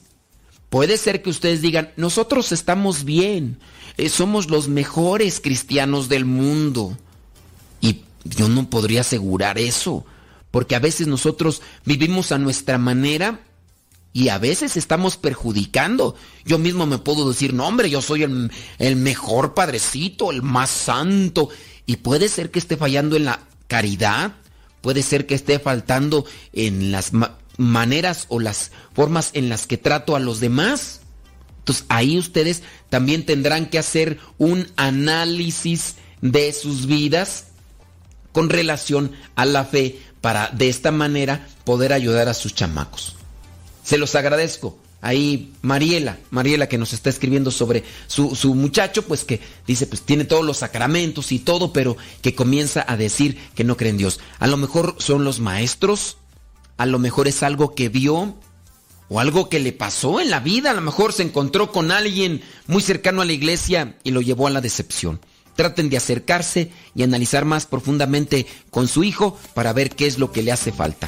[0.69, 3.57] Puede ser que ustedes digan, nosotros estamos bien,
[3.97, 6.95] eh, somos los mejores cristianos del mundo.
[7.81, 10.05] Y yo no podría asegurar eso,
[10.51, 13.41] porque a veces nosotros vivimos a nuestra manera
[14.13, 16.15] y a veces estamos perjudicando.
[16.45, 20.69] Yo mismo me puedo decir, no hombre, yo soy el, el mejor padrecito, el más
[20.69, 21.49] santo.
[21.85, 24.35] Y puede ser que esté fallando en la caridad,
[24.81, 27.11] puede ser que esté faltando en las
[27.57, 31.01] maneras o las formas en las que trato a los demás.
[31.59, 37.47] Entonces ahí ustedes también tendrán que hacer un análisis de sus vidas
[38.31, 43.15] con relación a la fe para de esta manera poder ayudar a sus chamacos.
[43.83, 49.23] Se los agradezco ahí Mariela, Mariela que nos está escribiendo sobre su, su, muchacho, pues
[49.23, 53.63] que dice, pues tiene todos los sacramentos y todo, pero que comienza a decir que
[53.63, 54.19] no cree en Dios.
[54.39, 56.17] A lo mejor son los maestros,
[56.77, 58.35] a lo mejor es algo que vio
[59.09, 62.41] o algo que le pasó en la vida, a lo mejor se encontró con alguien
[62.67, 65.19] muy cercano a la iglesia y lo llevó a la decepción.
[65.55, 70.31] Traten de acercarse y analizar más profundamente con su hijo para ver qué es lo
[70.31, 71.07] que le hace falta.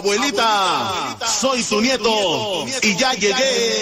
[0.00, 3.80] Abuelita, soy tu nieto y ya llegué.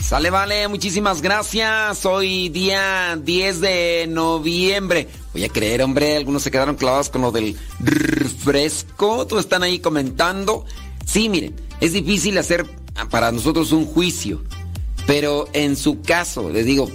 [0.00, 2.06] Sale, vale, muchísimas gracias.
[2.06, 5.08] Hoy día 10 de noviembre.
[5.32, 7.56] Voy a creer, hombre, algunos se quedaron clavados con lo del
[8.44, 9.26] fresco.
[9.26, 10.64] Todos están ahí comentando.
[11.04, 12.83] Sí, miren, es difícil hacer
[13.14, 14.42] para nosotros un juicio.
[15.06, 16.90] Pero en su caso, les digo,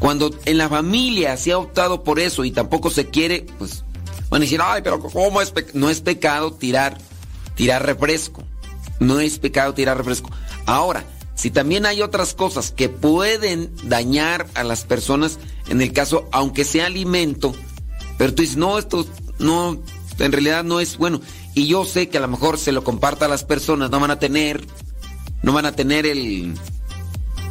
[0.00, 3.84] cuando en la familia se ha optado por eso y tampoco se quiere, pues
[4.30, 6.98] van a decir, ay, pero ¿cómo es No es pecado tirar,
[7.54, 8.42] tirar refresco.
[8.98, 10.28] No es pecado tirar refresco.
[10.66, 11.04] Ahora,
[11.36, 15.38] si también hay otras cosas que pueden dañar a las personas,
[15.68, 17.54] en el caso, aunque sea alimento,
[18.18, 19.06] pero tú dices, no, esto
[19.38, 19.80] no,
[20.18, 21.20] en realidad no es bueno.
[21.54, 24.10] Y yo sé que a lo mejor se lo comparta a las personas, no van
[24.10, 24.66] a tener
[25.44, 26.54] no van a tener el,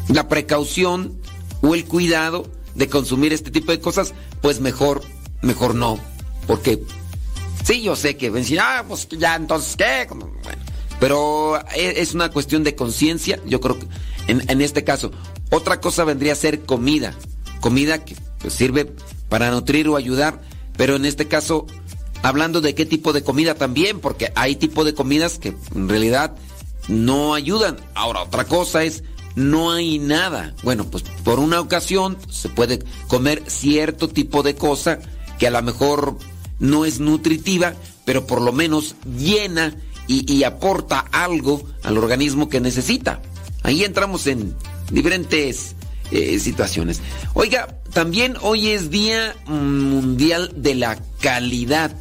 [0.10, 1.22] la precaución
[1.62, 5.04] o el cuidado de consumir este tipo de cosas, pues mejor,
[5.44, 6.00] mejor no.
[6.48, 6.84] Porque
[7.64, 10.08] sí, yo sé que ven, ah, pues ya entonces, ¿qué?
[10.10, 10.34] Bueno,
[11.00, 13.86] pero e, es una cuestión de conciencia, yo creo que
[14.28, 15.12] en, en, este caso.
[15.52, 17.14] Otra cosa vendría a ser comida.
[17.60, 18.92] Comida que pues, sirve
[19.30, 20.42] para nutrir o ayudar,
[20.78, 21.68] pero en este caso,
[22.24, 26.36] hablando de qué tipo de comida también, porque hay tipo de comidas que en realidad
[26.88, 27.78] no ayudan.
[27.96, 29.04] Ahora, otra cosa es,
[29.36, 30.54] no hay nada.
[30.64, 35.00] Bueno, pues por una ocasión se puede comer cierto tipo de cosa
[35.40, 36.18] que a lo mejor
[36.60, 37.74] no es nutritiva,
[38.06, 39.76] pero por lo menos llena
[40.08, 43.22] y, aporta algo al organismo que necesita.
[43.64, 44.54] Ahí entramos en
[44.92, 45.76] diferentes
[46.12, 47.02] eh, situaciones.
[47.34, 51.96] Oiga, también hoy es Día Mundial de la Calidad.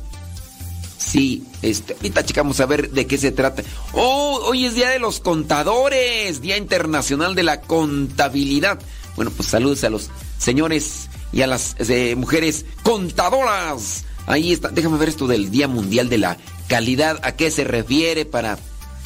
[1.03, 3.63] Sí, este, ahorita checamos a ver de qué se trata.
[3.93, 8.79] Oh, hoy es Día de los Contadores, Día Internacional de la Contabilidad.
[9.17, 14.05] Bueno, pues saludos a los señores y a las eh, mujeres contadoras.
[14.27, 16.39] Ahí está, déjame ver esto del Día Mundial de la
[16.69, 18.59] Calidad, a qué se refiere para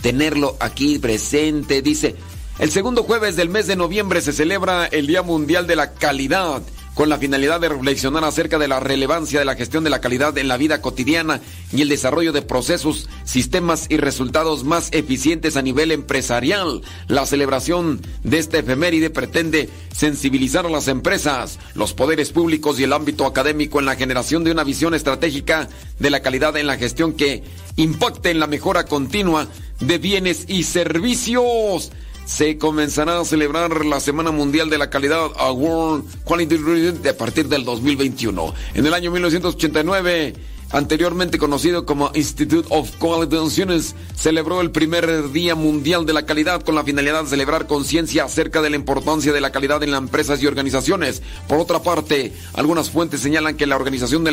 [0.02, 1.80] tenerlo aquí presente.
[1.80, 2.14] Dice,
[2.58, 6.62] el segundo jueves del mes de noviembre se celebra el Día Mundial de la Calidad
[6.96, 10.36] con la finalidad de reflexionar acerca de la relevancia de la gestión de la calidad
[10.38, 15.62] en la vida cotidiana y el desarrollo de procesos, sistemas y resultados más eficientes a
[15.62, 16.80] nivel empresarial.
[17.06, 22.94] La celebración de esta efeméride pretende sensibilizar a las empresas, los poderes públicos y el
[22.94, 25.68] ámbito académico en la generación de una visión estratégica
[25.98, 27.44] de la calidad en la gestión que
[27.76, 29.48] impacte en la mejora continua
[29.80, 31.92] de bienes y servicios
[32.26, 37.48] se comenzará a celebrar la Semana Mundial de la Calidad a World Quality a partir
[37.48, 38.52] del 2021.
[38.74, 40.34] En el año 1989
[40.76, 46.74] anteriormente conocido como Institute of Assurance, celebró el primer Día Mundial de la Calidad con
[46.74, 50.42] la finalidad de celebrar conciencia acerca de la importancia de la calidad en las empresas
[50.42, 51.22] y organizaciones.
[51.48, 54.24] Por otra parte, algunas fuentes señalan que la Organización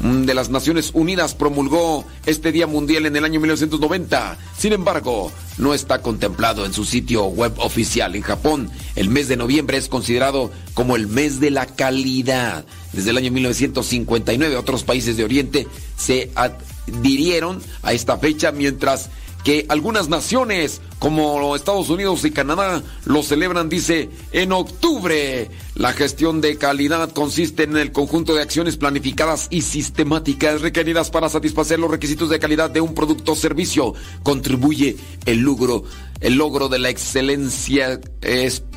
[0.00, 4.36] mm, de las Naciones Unidas promulgó este Día Mundial en el año 1990.
[4.58, 8.16] Sin embargo, no está contemplado en su sitio web oficial.
[8.16, 12.64] En Japón, el mes de noviembre es considerado como el mes de la calidad.
[12.92, 15.66] Desde el año 1959 otros países de Oriente
[15.96, 19.10] se adhirieron a esta fecha mientras
[19.44, 25.50] que algunas naciones como Estados Unidos y Canadá lo celebran, dice, en octubre.
[25.74, 31.28] La gestión de calidad consiste en el conjunto de acciones planificadas y sistemáticas requeridas para
[31.28, 33.94] satisfacer los requisitos de calidad de un producto o servicio.
[34.24, 35.84] Contribuye el logro,
[36.20, 38.00] el logro de la excelencia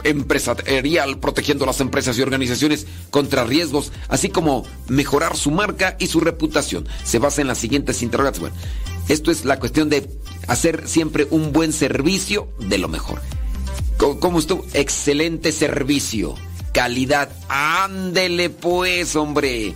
[0.04, 6.20] empresarial, protegiendo las empresas y organizaciones contra riesgos, así como mejorar su marca y su
[6.20, 6.88] reputación.
[7.04, 8.54] Se basa en las siguientes interrogaciones.
[9.08, 10.08] esto es la cuestión de
[10.48, 13.22] hacer siempre un buen servicio de lo mejor.
[13.98, 14.66] ¿Cómo estuvo?
[14.74, 16.36] Excelente servicio.
[16.74, 17.30] Calidad.
[17.50, 19.76] Ándele pues, hombre.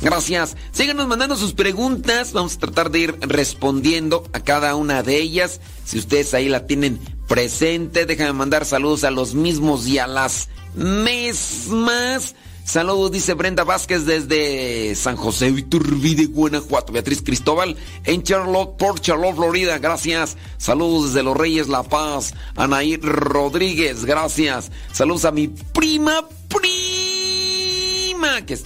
[0.00, 0.56] Gracias.
[0.72, 2.32] Síganos mandando sus preguntas.
[2.32, 5.60] Vamos a tratar de ir respondiendo a cada una de ellas.
[5.84, 6.98] Si ustedes ahí la tienen
[7.28, 12.34] presente, déjenme mandar saludos a los mismos y a las mismas.
[12.70, 16.92] Saludos, dice Brenda Vázquez desde San José Iturbide, Guanajuato.
[16.92, 19.78] Beatriz Cristóbal en Charlotte, Port Charlotte, Florida.
[19.78, 20.36] Gracias.
[20.56, 22.32] Saludos desde Los Reyes La Paz.
[22.54, 24.70] Anaí Rodríguez, gracias.
[24.92, 28.56] Saludos a mi prima, prima, que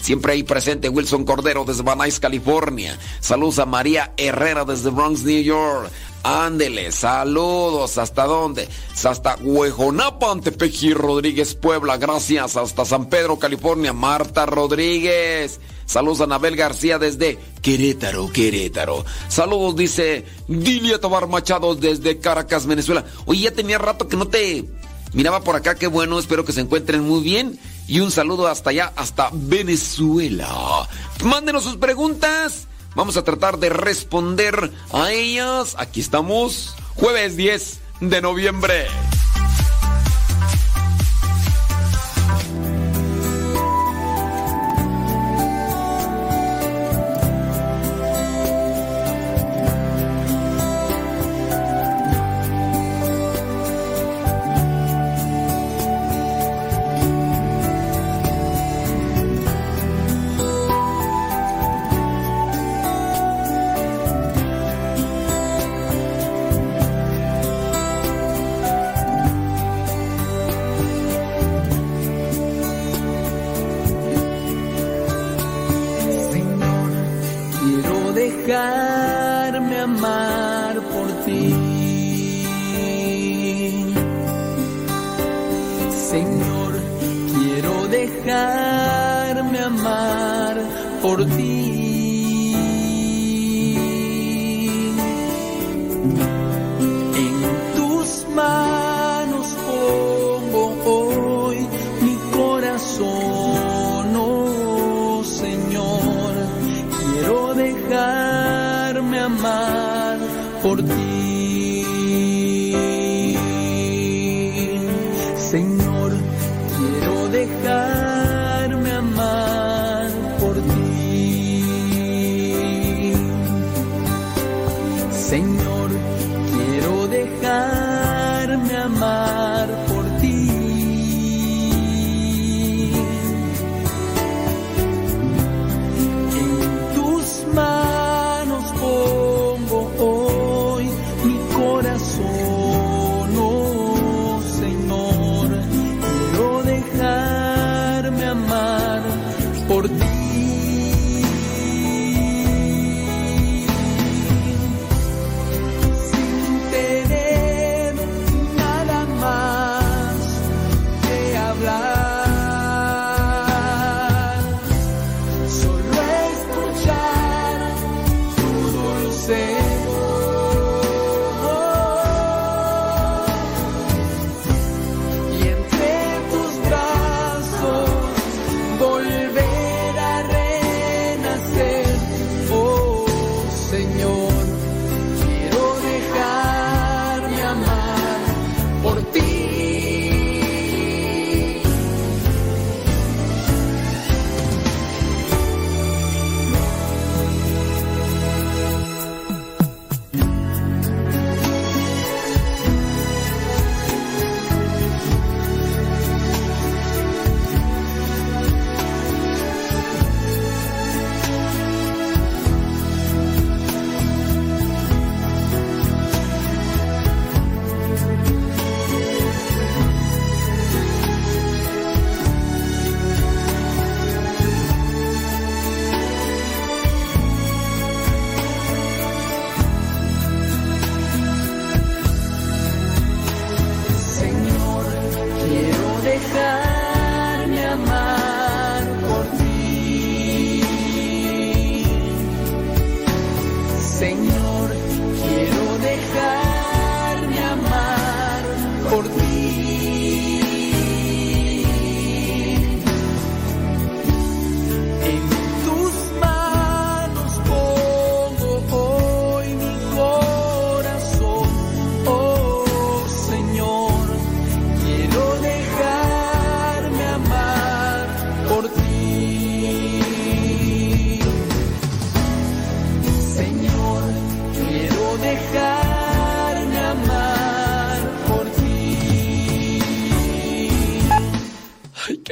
[0.00, 0.88] siempre ahí presente.
[0.88, 2.96] Wilson Cordero desde Van Nuys, California.
[3.18, 5.90] Saludos a María Herrera desde Bronx, New York.
[6.28, 7.96] Ándele, saludos.
[7.96, 8.68] ¿Hasta dónde?
[9.02, 11.96] Hasta Huejonapa, Antepeji Rodríguez, Puebla.
[11.96, 12.54] Gracias.
[12.54, 13.94] Hasta San Pedro, California.
[13.94, 15.58] Marta Rodríguez.
[15.86, 19.06] Saludos a Anabel García desde Querétaro, Querétaro.
[19.28, 23.06] Saludos, dice Dilia Tobar Machado desde Caracas, Venezuela.
[23.24, 24.66] Oye, ya tenía rato que no te
[25.14, 25.76] miraba por acá.
[25.76, 27.58] Qué bueno, espero que se encuentren muy bien.
[27.86, 30.86] Y un saludo hasta allá, hasta Venezuela.
[31.24, 32.68] Mándenos sus preguntas.
[32.94, 35.74] Vamos a tratar de responder a ellas.
[35.78, 38.86] Aquí estamos, jueves 10 de noviembre.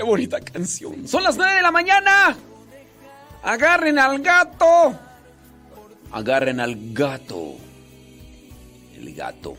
[0.05, 1.07] Bonita canción.
[1.07, 2.37] Son las 9 de la mañana.
[3.43, 4.99] Agarren al gato.
[6.13, 7.55] Agarren al gato.
[8.95, 9.57] El gato.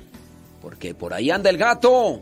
[0.61, 2.21] Porque por ahí anda el gato.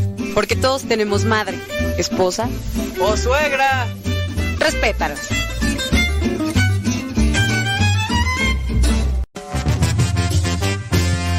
[0.33, 1.59] Porque todos tenemos madre,
[1.97, 2.49] esposa
[2.99, 3.87] o suegra.
[4.59, 5.27] Respétalas.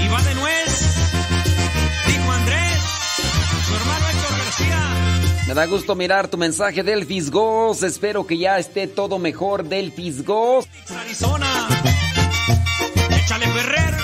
[0.01, 0.97] Y va de nuez,
[2.07, 2.83] dijo Andrés,
[3.67, 5.45] su hermano Héctor García.
[5.49, 7.83] Me da gusto mirar tu mensaje del Fisgos.
[7.83, 10.67] Espero que ya esté todo mejor del Fisgos.
[11.01, 11.69] Arizona,
[13.11, 13.97] échale Ferrer,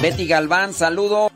[0.00, 1.30] Betty Galván, saludo.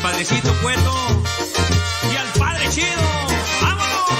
[0.00, 1.22] Padrecito Cueto
[2.12, 2.86] y al padre Chido.
[3.62, 4.10] ¡Vámonos!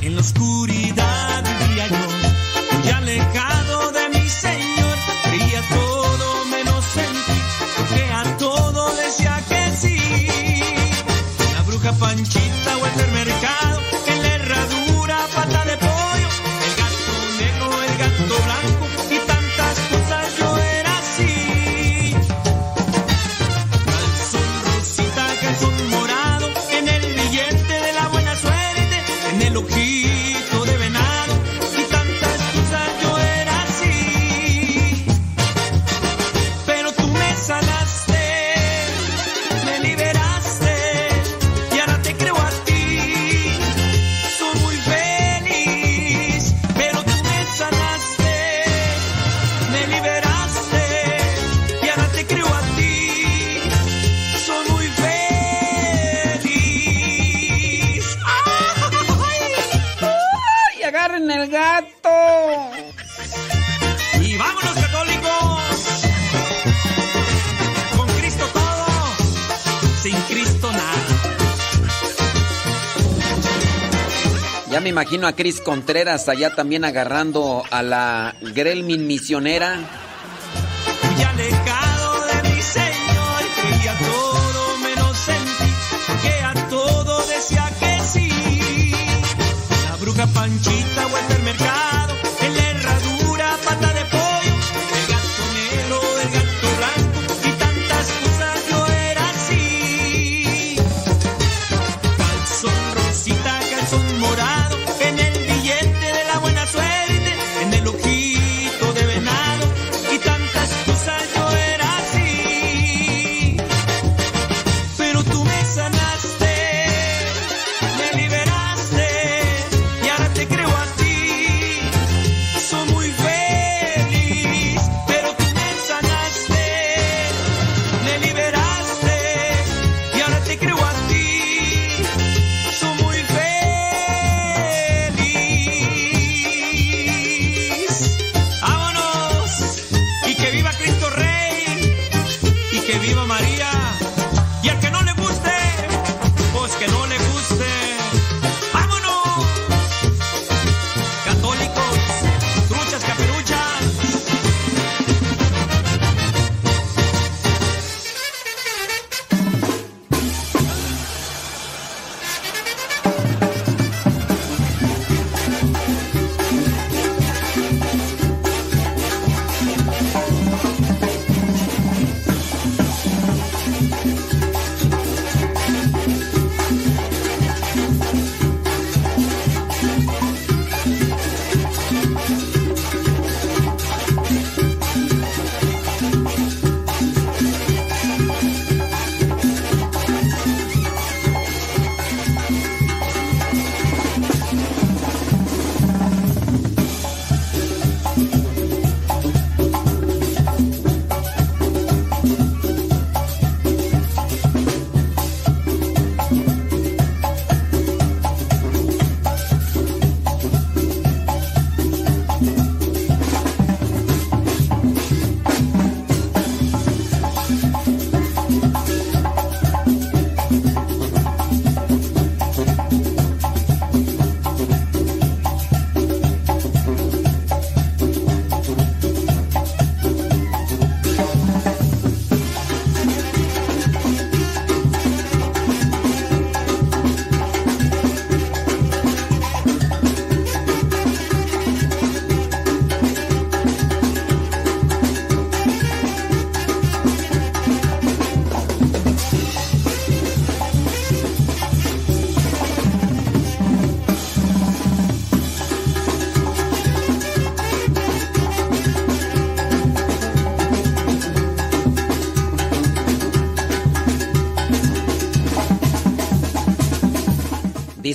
[0.00, 7.40] En la oscuridad vivía yo, muy alejado de mi Señor, creía todo menos en ti,
[7.76, 9.98] porque a todo decía que sí.
[11.54, 12.76] La bruja Panchita
[74.92, 79.76] imagino a Cris Contreras allá también agarrando a la Grelmin misionera.
[79.76, 85.72] Muy alejado de mi Señor, creía todo menos en ti,
[86.06, 88.92] porque a todo decía que sí.
[89.88, 92.01] La bruja Panchita o el mercado,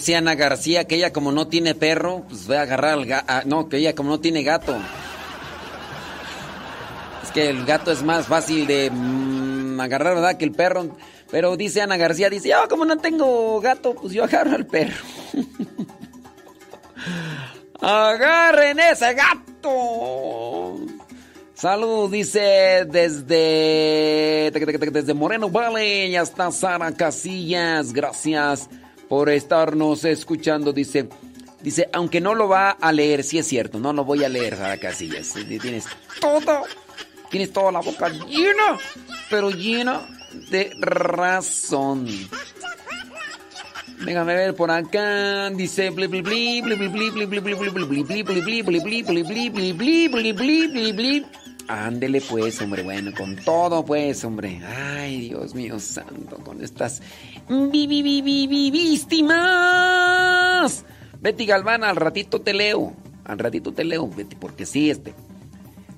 [0.08, 3.34] Dice Ana García que ella como no tiene perro, pues va a agarrar al gato.
[3.44, 4.74] No, que ella como no tiene gato.
[7.22, 10.38] Es que el gato es más fácil de mm, agarrar, ¿verdad?
[10.38, 10.96] Que el perro.
[11.30, 14.96] Pero dice Ana García, dice, yo como no tengo gato, pues yo agarro al perro.
[17.82, 20.78] Agarren ese gato.
[21.54, 26.12] Saludos, dice desde, desde Moreno Valley.
[26.12, 27.92] Ya está Sara Casillas.
[27.92, 28.70] Gracias
[29.08, 30.74] por estarnos escuchando.
[30.74, 31.10] Dice,
[31.62, 34.56] dice, aunque no lo va a leer, sí es cierto, no lo voy a leer,
[34.56, 35.34] Sara Casillas.
[35.34, 35.86] Tienes
[36.20, 36.64] todo,
[37.30, 38.78] tienes toda la boca llena,
[39.30, 40.08] pero llena
[40.50, 42.08] de razón.
[44.06, 45.50] Déjame ver por acá.
[45.50, 45.92] Dice
[51.68, 54.62] Ándele pues, hombre, bueno, con todo pues, hombre.
[54.66, 57.02] Ay, Dios mío santo, con estas
[57.50, 59.36] víctimas.
[61.20, 62.94] Betty Galván, al ratito te leo.
[63.26, 65.14] Al ratito te leo, Betty, porque sí, este.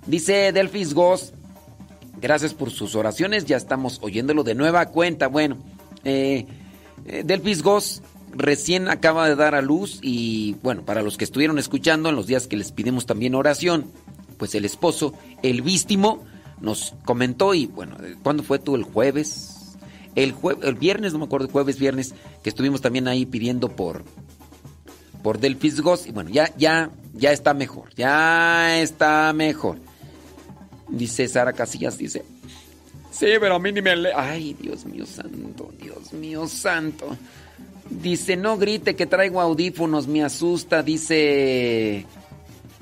[0.07, 1.33] Dice Delfis Goss,
[2.19, 5.27] gracias por sus oraciones, ya estamos oyéndolo de nueva cuenta.
[5.27, 5.59] Bueno,
[6.03, 6.47] eh,
[7.05, 8.01] eh Delfis Goss
[8.31, 12.25] recién acaba de dar a luz y bueno, para los que estuvieron escuchando en los
[12.25, 13.85] días que les pidimos también oración
[14.39, 15.13] pues el esposo,
[15.43, 16.23] el vístimo,
[16.61, 18.75] nos comentó y bueno, ¿cuándo fue tú?
[18.75, 19.75] ¿El jueves?
[20.15, 20.33] El,
[20.63, 24.03] el viernes, no me acuerdo, jueves, viernes, que estuvimos también ahí pidiendo por,
[25.21, 25.39] por
[25.81, 29.77] Goss y bueno, ya, ya, ya está mejor, ya está mejor.
[30.87, 32.23] Dice Sara Casillas, dice,
[33.11, 34.11] sí, pero a mí ni me le...
[34.13, 37.15] Ay, Dios mío santo, Dios mío santo.
[37.89, 42.05] Dice, no grite que traigo audífonos, me asusta, dice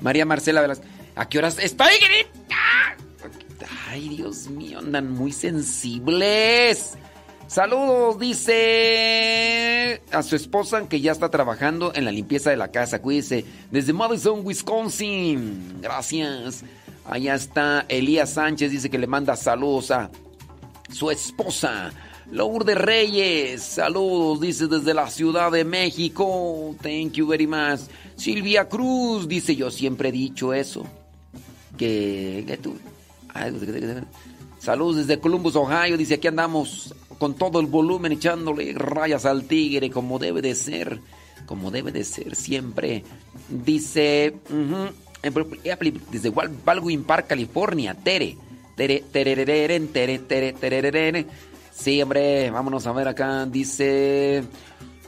[0.00, 0.84] María Marcela Velasco.
[1.18, 1.58] ¿A qué horas?
[1.58, 1.88] ¡Estoy!
[3.88, 6.96] Ay, Dios mío, andan muy sensibles.
[7.48, 13.02] Saludos, dice a su esposa que ya está trabajando en la limpieza de la casa.
[13.02, 13.44] Cuídese.
[13.72, 15.80] Desde Madison, Wisconsin.
[15.80, 16.62] Gracias.
[17.04, 20.10] Allá está Elías Sánchez, dice que le manda saludos a
[20.92, 21.90] su esposa.
[22.30, 26.76] Lourdes Reyes, saludos, dice desde la Ciudad de México.
[26.80, 27.80] Thank you very much.
[28.14, 30.86] Silvia Cruz, dice yo siempre he dicho eso.
[31.78, 32.76] Que, que tú.
[34.58, 35.96] Saludos desde Columbus, Ohio.
[35.96, 41.00] Dice aquí andamos con todo el volumen echándole rayas al tigre como debe de ser.
[41.46, 43.04] Como debe de ser siempre.
[43.48, 44.34] Dice
[46.10, 46.30] desde
[46.64, 47.94] Baldwin Park, California.
[47.94, 48.36] Tere.
[48.76, 49.80] Tere, tere, tere,
[50.20, 51.26] tere, tere,
[51.72, 53.46] Sí, hombre, vámonos a ver acá.
[53.46, 54.44] Dice,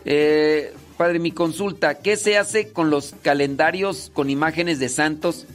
[0.05, 5.47] eh, padre, mi consulta, ¿qué se hace con los calendarios con imágenes de santos?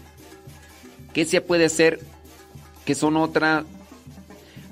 [1.16, 2.02] ¿Qué se puede hacer?
[2.84, 3.64] Que son otra...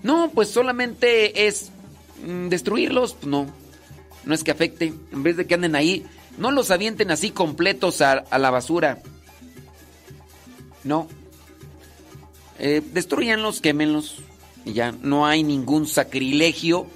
[0.03, 1.71] No, pues solamente es
[2.27, 3.47] mm, destruirlos, pues no.
[4.25, 6.05] No es que afecte, en vez de que anden ahí,
[6.37, 9.01] no los avienten así completos a, la basura.
[10.83, 11.07] No.
[12.59, 14.17] Eh, destruyanlos, quémenlos.
[14.65, 16.87] Y ya no hay ningún sacrilegio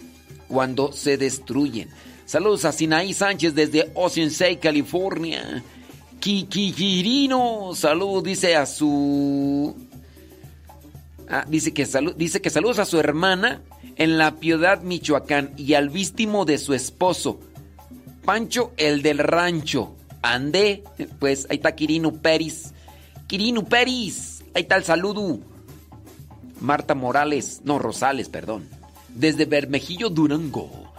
[0.49, 1.89] cuando se destruyen.
[2.25, 5.63] Saludos a Sinaí Sánchez desde Ocean City, California.
[6.19, 9.75] Kikirino, salud, dice a su.
[11.29, 13.61] Ah, dice, que salud, dice que saludos a su hermana
[13.97, 17.39] en la Piedad, Michoacán, y al vístimo de su esposo,
[18.23, 19.95] Pancho el del rancho.
[20.21, 20.83] Andé,
[21.19, 22.73] pues ahí está Quirino Peris.
[23.27, 25.39] Quirino Peris, ahí está el saludo.
[26.59, 28.67] Marta Morales, no, Rosales, perdón.
[29.09, 30.91] Desde Bermejillo, Durango.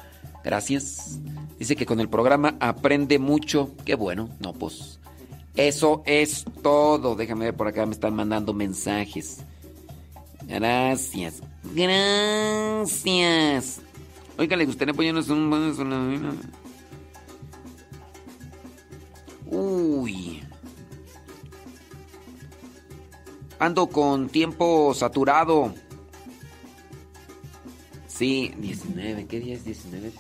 [0.45, 1.19] Gracias.
[1.59, 3.75] Dice que con el programa aprende mucho.
[3.85, 4.31] Qué bueno.
[4.41, 4.99] No, pues.
[5.59, 7.17] Eso es todo.
[7.17, 9.39] Déjame ver por acá, me están mandando mensajes.
[10.47, 11.43] Gracias.
[11.75, 13.81] Gracias.
[14.39, 16.39] Oiga, le gustaría ponernos un.
[19.47, 20.45] Uy.
[23.59, 25.75] Ando con tiempo saturado.
[28.07, 29.27] Sí, 19.
[29.27, 30.13] ¿Qué día es 19?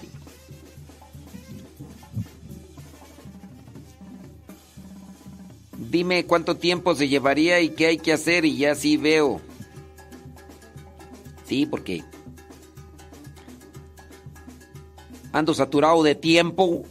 [5.90, 9.40] Dime cuánto tiempo se llevaría y qué hay que hacer y ya sí veo.
[11.47, 12.05] Sí, porque
[15.32, 16.82] ando saturado de tiempo.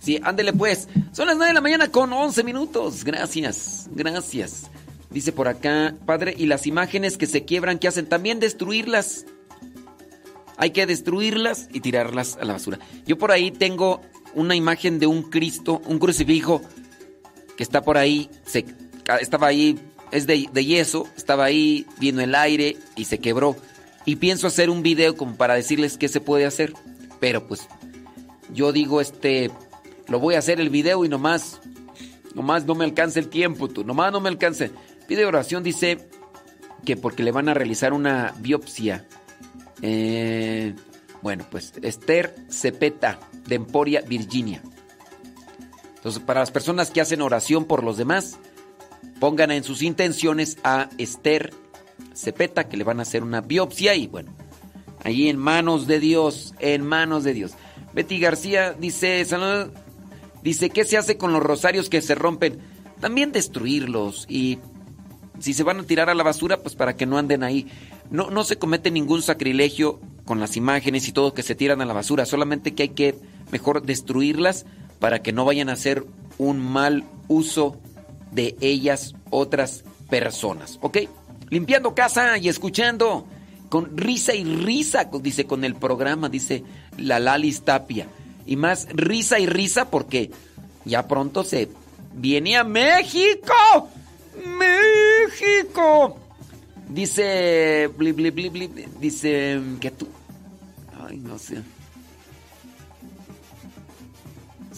[0.00, 0.88] Sí, ándele pues.
[1.12, 3.02] Son las 9 de la mañana con 11 minutos.
[3.02, 4.70] Gracias, gracias.
[5.10, 8.06] Dice por acá, padre, y las imágenes que se quiebran, ¿qué hacen?
[8.06, 9.26] También destruirlas.
[10.56, 12.78] Hay que destruirlas y tirarlas a la basura.
[13.06, 14.00] Yo por ahí tengo
[14.38, 16.62] una imagen de un Cristo, un crucifijo,
[17.56, 18.64] que está por ahí, se,
[19.20, 19.78] estaba ahí,
[20.12, 23.56] es de, yeso, estaba ahí, vino el aire y se quebró.
[24.04, 26.72] Y pienso hacer un video como para decirles qué se puede hacer.
[27.18, 27.68] Pero pues
[28.54, 29.50] yo digo, este,
[30.06, 31.60] lo voy a hacer el video y nomás,
[32.34, 34.70] nomás no me alcanza el tiempo, nomás no me alcance.
[35.08, 36.08] Pide oración, dice
[36.84, 39.04] que porque le van a realizar una biopsia.
[39.82, 40.74] Eh,
[41.22, 43.18] bueno, pues Esther Cepeta,
[43.48, 44.62] de Emporia, Virginia.
[45.96, 48.38] Entonces, para las personas que hacen oración por los demás,
[49.18, 51.52] pongan en sus intenciones a Esther
[52.14, 54.32] Cepeta, que le van a hacer una biopsia y bueno,
[55.02, 57.52] ahí en manos de Dios, en manos de Dios.
[57.94, 59.26] Betty García dice,
[60.42, 62.58] dice, ¿qué se hace con los rosarios que se rompen?
[63.00, 64.58] También destruirlos y
[65.40, 67.66] si se van a tirar a la basura, pues para que no anden ahí.
[68.10, 71.86] No, no se comete ningún sacrilegio con las imágenes y todo que se tiran a
[71.86, 73.14] la basura, solamente que hay que
[73.50, 74.66] mejor destruirlas
[74.98, 76.04] para que no vayan a hacer
[76.38, 77.76] un mal uso
[78.32, 80.98] de ellas otras personas, ¿ok?
[81.50, 83.26] Limpiando casa y escuchando
[83.68, 86.64] con risa y risa, dice con el programa, dice
[86.96, 88.08] la Lalis Tapia.
[88.46, 90.30] Y más risa y risa porque
[90.84, 91.68] ya pronto se
[92.14, 93.54] viene a México.
[94.46, 96.18] México.
[96.88, 97.90] Dice,
[99.00, 100.08] dice que tú...
[101.06, 101.62] Ay, no sé.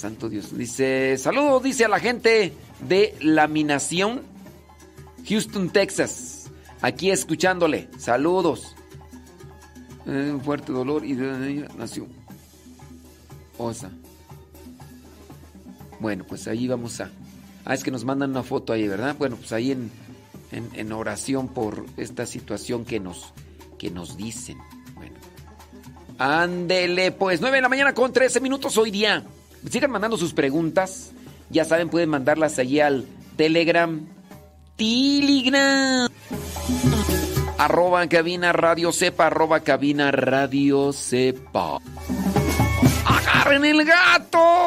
[0.01, 0.57] Santo Dios.
[0.57, 2.55] Dice, saludos, dice a la gente
[2.89, 4.23] de Laminación,
[5.29, 6.51] Houston, Texas.
[6.81, 7.89] Aquí escuchándole.
[7.99, 8.75] Saludos.
[10.07, 12.07] Eh, un fuerte dolor y ella nació.
[13.59, 13.91] Osa.
[16.01, 17.11] Bueno, pues ahí vamos a...
[17.67, 19.15] Ah, es que nos mandan una foto ahí, ¿verdad?
[19.19, 19.91] Bueno, pues ahí en,
[20.51, 23.35] en, oración por esta situación que nos,
[23.79, 24.57] que nos dicen.
[24.95, 25.17] Bueno.
[26.17, 29.27] Ándele, pues 9 de la mañana con 13 minutos hoy día.
[29.69, 31.13] Sigan mandando sus preguntas.
[31.51, 33.07] Ya saben, pueden mandarlas allí al
[33.37, 34.07] Telegram.
[34.77, 36.09] Telegram.
[37.59, 41.79] Arroba cabina radio sepa, arroba cabina radio sepa.
[43.05, 44.67] ¡Agarren el gato!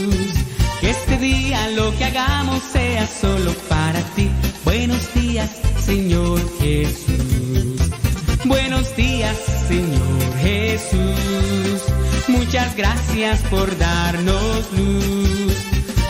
[1.21, 4.27] Día lo que hagamos sea solo para ti.
[4.65, 7.79] Buenos días, Señor Jesús.
[8.45, 9.37] Buenos días,
[9.67, 11.83] Señor Jesús.
[12.27, 15.55] Muchas gracias por darnos luz.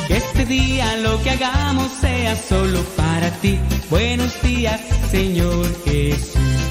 [0.08, 3.60] Este día lo que hagamos sea solo para ti.
[3.90, 4.80] Buenos días,
[5.12, 6.71] Señor Jesús.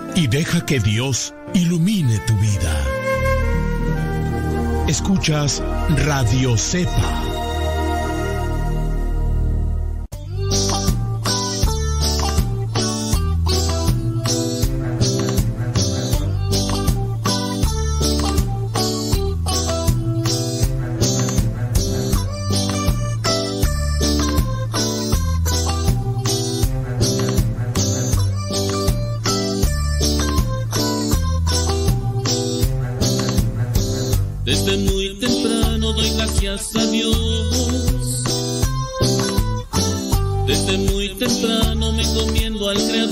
[0.15, 2.85] y deja que Dios ilumine tu vida.
[4.87, 5.61] Escuchas
[6.05, 7.30] Radio Cepa.
[34.63, 38.23] Desde muy temprano doy gracias a Dios.
[40.45, 43.10] Desde muy temprano me comiendo al Creador.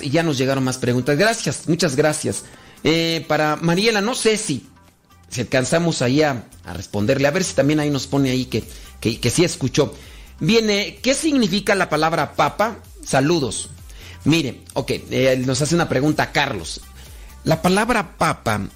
[0.00, 1.16] Y ya nos llegaron más preguntas.
[1.16, 2.44] Gracias, muchas gracias.
[2.82, 4.66] Eh, para Mariela, no sé si,
[5.28, 7.26] si alcanzamos ahí a, a responderle.
[7.28, 8.64] A ver si también ahí nos pone ahí que,
[9.00, 9.94] que, que sí escuchó.
[10.40, 12.78] Viene, ¿qué significa la palabra papa?
[13.04, 13.70] Saludos.
[14.24, 16.80] Mire, ok, eh, nos hace una pregunta Carlos.
[17.44, 18.68] La palabra papa,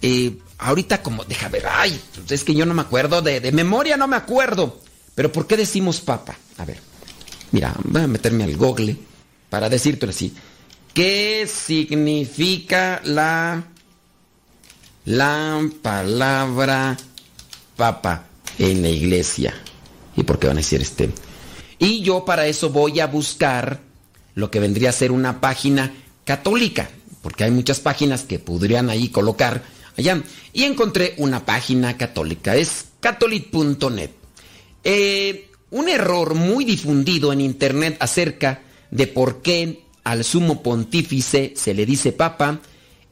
[0.00, 3.52] eh, ahorita como, deja ver, ay, pues es que yo no me acuerdo, de, de
[3.52, 4.80] memoria no me acuerdo.
[5.14, 6.36] Pero ¿por qué decimos papa?
[6.56, 6.78] A ver,
[7.52, 8.96] mira, voy a meterme al google
[9.50, 10.34] para decírtelo así.
[10.94, 13.64] ¿Qué significa la,
[15.04, 16.96] la palabra
[17.76, 18.26] papa
[18.58, 19.54] en la iglesia?
[20.16, 21.10] ¿Y por qué van a decir este?
[21.78, 23.80] Y yo para eso voy a buscar
[24.34, 25.92] lo que vendría a ser una página
[26.24, 26.90] católica,
[27.22, 29.62] porque hay muchas páginas que podrían ahí colocar
[29.96, 30.22] allá.
[30.52, 34.10] Y encontré una página católica, es catholic.net.
[34.82, 41.74] Eh, un error muy difundido en internet acerca de por qué al sumo pontífice se
[41.74, 42.60] le dice papa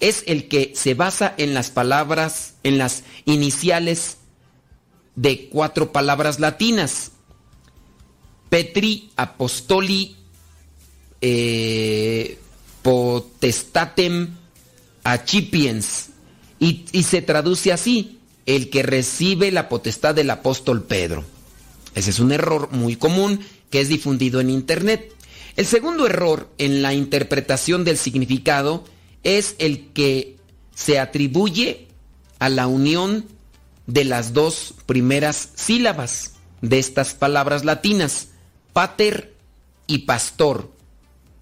[0.01, 4.19] es el que se basa en las palabras, en las iniciales
[5.15, 7.13] de cuatro palabras latinas.
[8.51, 10.17] Petri Apostoli
[11.21, 12.39] eh,
[12.83, 14.29] potestatem
[15.03, 16.11] acipiens
[16.59, 21.25] y, y se traduce así, el que recibe la potestad del apóstol Pedro.
[21.95, 23.41] Ese es un error muy común
[23.71, 25.16] que es difundido en Internet.
[25.57, 28.85] El segundo error en la interpretación del significado
[29.23, 30.37] es el que
[30.75, 31.89] se atribuye
[32.39, 33.27] a la unión
[33.87, 38.29] de las dos primeras sílabas de estas palabras latinas,
[38.75, 39.35] pater
[39.87, 40.71] y pastor,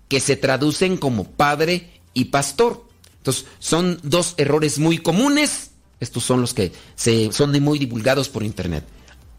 [0.09, 2.87] que se traducen como padre y pastor.
[3.19, 5.73] Entonces, son dos errores muy comunes.
[5.99, 8.85] Estos son los que se, son muy divulgados por internet.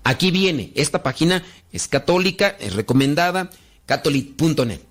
[0.03, 3.49] Aquí viene, esta página es católica, es recomendada,
[3.85, 4.81] catholic.net.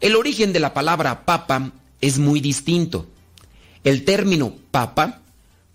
[0.00, 3.06] El origen de la palabra papa es muy distinto.
[3.84, 5.20] El término papa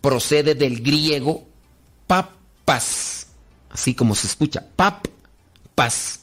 [0.02, 1.48] procede del griego
[2.08, 3.28] papas,
[3.70, 6.22] así como se escucha, papas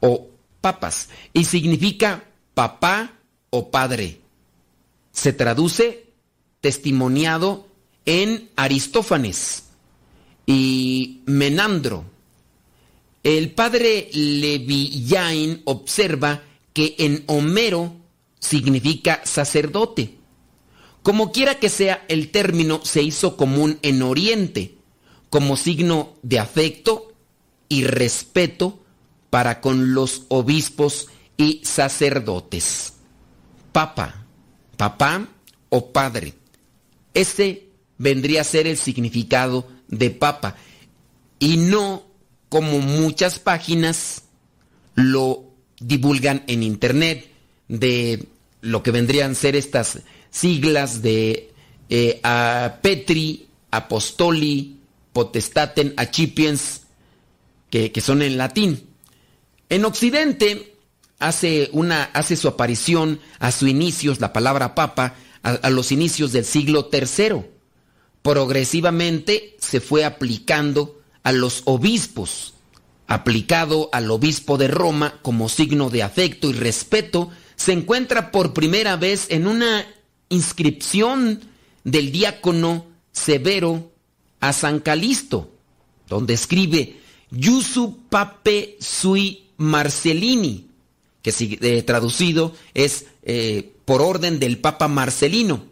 [0.00, 0.28] o
[0.60, 2.24] papas, y significa
[2.54, 3.12] papá
[3.50, 4.20] o padre.
[5.12, 6.06] Se traduce
[6.60, 7.66] testimoniado
[8.06, 9.64] en Aristófanes
[10.46, 12.04] y Menandro.
[13.22, 16.42] El padre Levillain observa
[16.72, 17.94] que en Homero
[18.40, 20.16] significa sacerdote.
[21.02, 24.76] Como quiera que sea, el término se hizo común en Oriente
[25.30, 27.12] como signo de afecto
[27.68, 28.80] y respeto
[29.30, 32.94] para con los obispos y sacerdotes.
[33.72, 34.26] Papa,
[34.76, 35.28] papá
[35.70, 36.34] o padre.
[37.14, 37.68] Ese
[37.98, 40.56] vendría a ser el significado de papa
[41.38, 42.11] y no
[42.52, 44.24] como muchas páginas
[44.94, 47.30] lo divulgan en internet
[47.66, 48.26] de
[48.60, 50.00] lo que vendrían a ser estas
[50.30, 51.50] siglas de
[51.88, 52.20] eh,
[52.82, 54.76] Petri, Apostoli,
[55.14, 56.82] Potestaten, Acipiens,
[57.70, 58.86] que, que son en latín.
[59.70, 60.74] En Occidente
[61.20, 66.32] hace, una, hace su aparición a sus inicios la palabra papa a, a los inicios
[66.32, 67.46] del siglo III.
[68.20, 72.54] Progresivamente se fue aplicando a los obispos,
[73.06, 78.96] aplicado al obispo de Roma como signo de afecto y respeto, se encuentra por primera
[78.96, 79.86] vez en una
[80.28, 81.40] inscripción
[81.84, 83.92] del diácono Severo
[84.40, 85.52] a San Calisto,
[86.08, 86.96] donde escribe
[87.30, 90.68] Yusu Pape Sui Marcelini,
[91.22, 95.64] que eh, traducido es eh, por orden del Papa Marcelino.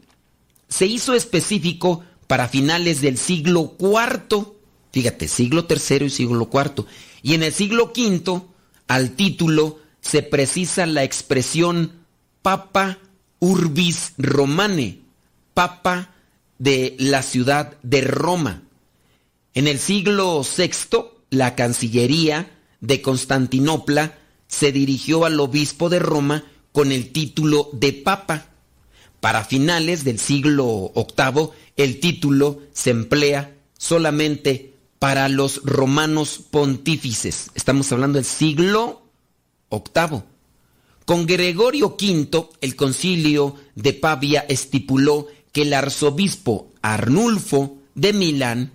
[0.68, 4.46] Se hizo específico para finales del siglo IV,
[4.92, 6.86] fíjate, siglo III y siglo IV,
[7.22, 8.42] y en el siglo V,
[8.88, 11.92] al título, se precisa la expresión
[12.42, 12.98] Papa
[13.38, 14.98] Urbis Romane,
[15.54, 16.14] Papa
[16.58, 18.62] de la ciudad de Roma.
[19.54, 20.70] En el siglo VI,
[21.30, 22.50] la Cancillería
[22.80, 28.46] de Constantinopla se dirigió al obispo de Roma con el título de Papa.
[29.20, 34.69] Para finales del siglo VIII, el título se emplea solamente
[35.00, 37.50] para los romanos pontífices.
[37.54, 39.02] Estamos hablando del siglo
[39.70, 40.22] VIII.
[41.06, 48.72] Con Gregorio V, el concilio de Pavia estipuló que el arzobispo Arnulfo de Milán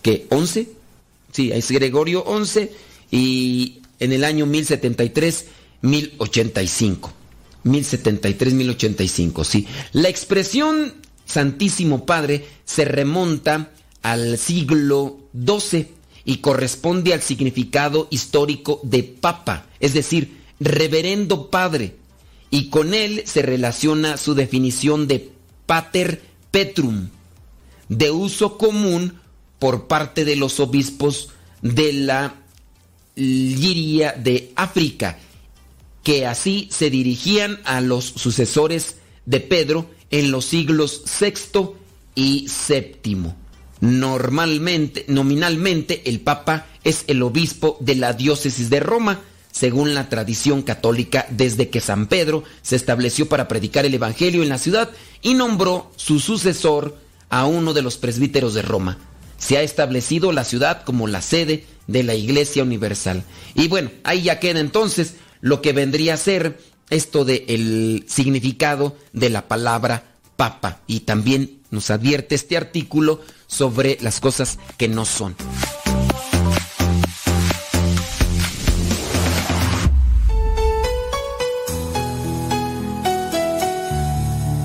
[0.02, 0.28] ¿qué?
[0.30, 0.68] ¿11?
[1.32, 2.72] Sí, es Gregorio 11
[3.12, 5.46] y en el año 1073,
[5.82, 7.14] 1085.
[7.64, 9.68] 1073, 1085, sí.
[9.92, 10.94] La expresión
[11.26, 15.88] Santísimo Padre se remonta al siglo XII
[16.24, 21.96] y corresponde al significado histórico de Papa, es decir, Reverendo Padre,
[22.50, 25.32] y con él se relaciona su definición de
[25.66, 26.22] Pater
[26.52, 27.10] Petrum,
[27.90, 29.20] de uso común
[29.60, 31.30] por parte de los obispos
[31.62, 32.36] de la
[33.16, 35.18] Liria de África,
[36.04, 41.72] que así se dirigían a los sucesores de Pedro en los siglos VI
[42.16, 43.34] y VII.
[43.80, 49.20] Normalmente, nominalmente, el Papa es el obispo de la diócesis de Roma,
[49.58, 54.50] según la tradición católica, desde que San Pedro se estableció para predicar el Evangelio en
[54.50, 54.92] la ciudad
[55.24, 56.96] y nombró su sucesor
[57.30, 59.00] a uno de los presbíteros de Roma.
[59.40, 63.24] Se ha establecido la ciudad como la sede de la Iglesia Universal.
[63.56, 66.60] Y bueno, ahí ya queda entonces lo que vendría a ser
[66.92, 70.04] esto del el significado de la palabra
[70.36, 70.82] papa.
[70.86, 75.36] Y también nos advierte este artículo sobre las cosas que no son.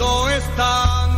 [0.00, 1.10] esperando están.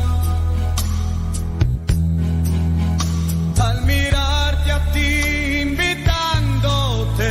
[3.61, 7.31] Al mirarte a ti invitándote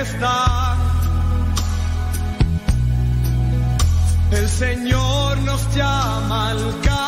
[0.00, 0.78] están.
[4.30, 7.01] El Señor nos llama al campo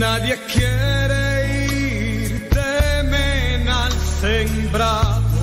[0.00, 1.24] Nadie quiere
[1.68, 5.42] ir, temen al sembrado.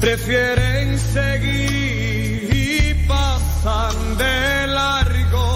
[0.00, 5.46] Prefieren seguir y pasan de largo.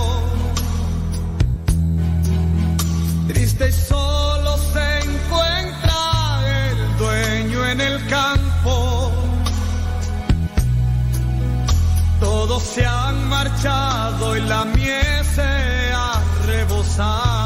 [3.29, 6.01] Triste y solo se encuentra
[6.63, 9.13] el dueño en el campo.
[12.19, 15.14] Todos se han marchado y la ha
[16.97, 17.44] sun.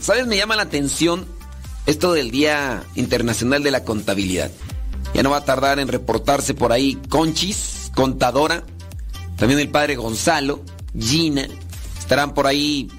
[0.00, 0.26] ¿Sabes?
[0.26, 1.26] Me llama la atención
[1.86, 4.50] esto del Día Internacional de la Contabilidad.
[5.14, 8.64] Ya no va a tardar en reportarse por ahí Conchis, contadora.
[9.36, 10.62] También el padre Gonzalo,
[10.98, 11.46] Gina.
[11.98, 12.90] Estarán por ahí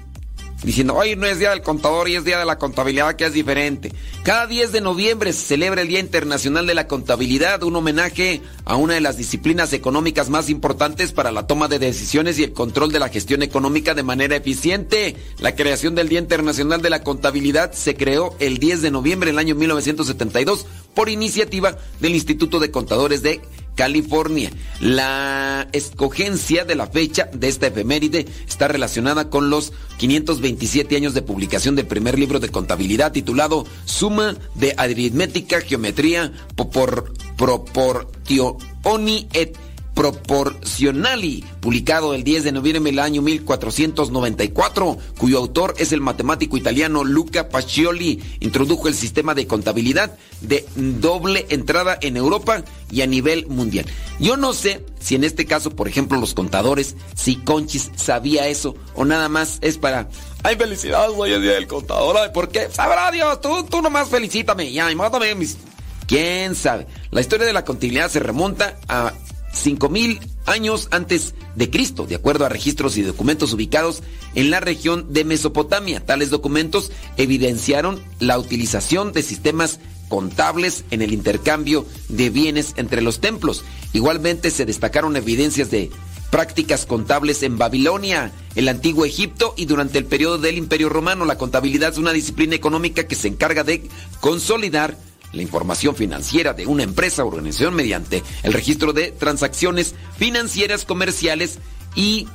[0.62, 3.32] diciendo, hoy no es Día del Contador y es Día de la Contabilidad, que es
[3.32, 3.92] diferente.
[4.22, 8.76] Cada 10 de noviembre se celebra el Día Internacional de la Contabilidad, un homenaje a
[8.76, 12.92] una de las disciplinas económicas más importantes para la toma de decisiones y el control
[12.92, 15.16] de la gestión económica de manera eficiente.
[15.38, 19.38] La creación del Día Internacional de la Contabilidad se creó el 10 de noviembre del
[19.38, 23.40] año 1972 por iniciativa del Instituto de Contadores de
[23.74, 24.50] California.
[24.80, 31.22] La escogencia de la fecha de esta efeméride está relacionada con los 527 años de
[31.22, 39.56] publicación del primer libro de contabilidad titulado Suma de aritmética, geometría, por proportioni et
[39.94, 47.04] Proporcionali, publicado el 10 de noviembre del año 1494, cuyo autor es el matemático italiano
[47.04, 53.46] Luca Pacioli, introdujo el sistema de contabilidad de doble entrada en Europa y a nivel
[53.48, 53.86] mundial.
[54.18, 58.74] Yo no sé si en este caso, por ejemplo, los contadores, si Conchis sabía eso
[58.94, 60.08] o nada más es para...
[60.42, 61.12] ¡Ay, felicidades!
[61.16, 62.16] Hoy es día del contador.
[62.16, 62.68] Ay, ¿Por qué?
[62.70, 64.72] Sabrá Dios, tú, tú nomás felicítame.
[64.72, 65.58] Ya, y mándame mis...
[66.06, 66.86] ¿Quién sabe?
[67.10, 69.14] La historia de la contabilidad se remonta a
[69.52, 74.02] 5000 años antes de Cristo, de acuerdo a registros y documentos ubicados
[74.34, 76.04] en la región de Mesopotamia.
[76.04, 83.20] Tales documentos evidenciaron la utilización de sistemas contables en el intercambio de bienes entre los
[83.20, 83.64] templos.
[83.92, 85.90] Igualmente se destacaron evidencias de
[86.30, 91.26] prácticas contables en Babilonia, el antiguo Egipto y durante el periodo del Imperio Romano.
[91.26, 93.88] La contabilidad es una disciplina económica que se encarga de
[94.20, 94.96] consolidar
[95.32, 101.58] la información financiera de una empresa o organización mediante el registro de transacciones financieras comerciales
[101.94, 102.28] y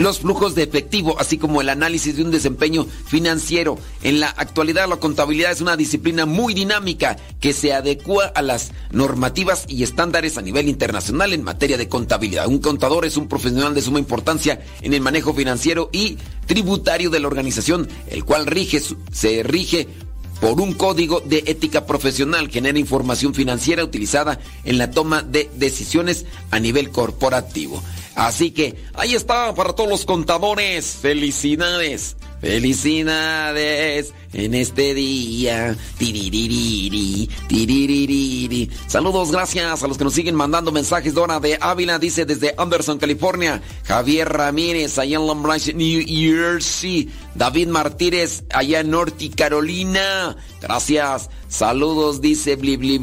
[0.00, 3.78] los flujos de efectivo, así como el análisis de un desempeño financiero.
[4.02, 8.72] En la actualidad la contabilidad es una disciplina muy dinámica que se adecua a las
[8.92, 12.46] normativas y estándares a nivel internacional en materia de contabilidad.
[12.46, 17.20] Un contador es un profesional de suma importancia en el manejo financiero y tributario de
[17.20, 18.80] la organización, el cual rige,
[19.12, 19.86] se rige
[20.40, 26.24] por un código de ética profesional genera información financiera utilizada en la toma de decisiones
[26.50, 27.82] a nivel corporativo.
[28.14, 30.98] Así que ahí está para todos los contadores.
[31.00, 32.16] Felicidades.
[32.40, 35.76] Felicidades en este día.
[38.86, 41.12] Saludos, gracias a los que nos siguen mandando mensajes.
[41.12, 43.60] Dora de Ávila dice desde Anderson, California.
[43.84, 47.10] Javier Ramírez, allá en Long New Jersey.
[47.34, 50.36] David Martínez, allá en Norte Carolina.
[50.62, 51.28] Gracias.
[51.48, 53.00] Saludos, dice bli bli.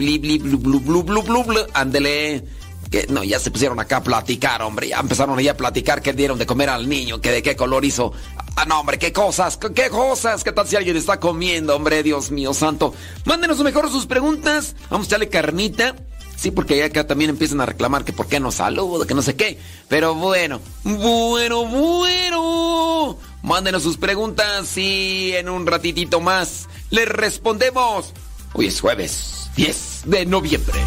[2.91, 4.89] Que no, ya se pusieron acá a platicar, hombre.
[4.89, 7.84] Ya empezaron allá a platicar qué dieron de comer al niño, que de qué color
[7.85, 8.14] hizo.
[8.55, 10.43] Ah, no, hombre, qué cosas, qué cosas.
[10.43, 12.01] ¿Qué tal si alguien está comiendo, hombre?
[12.03, 12.93] Dios mío santo.
[13.26, 14.76] Mándenos mejor sus preguntas.
[14.89, 15.95] Vamos a echarle carnita.
[16.38, 19.35] Sí, porque acá también empiezan a reclamar que por qué no saludo, que no sé
[19.35, 19.57] qué.
[19.89, 23.18] Pero bueno, bueno, bueno.
[23.41, 28.14] Mándenos sus preguntas y en un ratitito más les respondemos.
[28.53, 30.80] Hoy es jueves 10 de noviembre.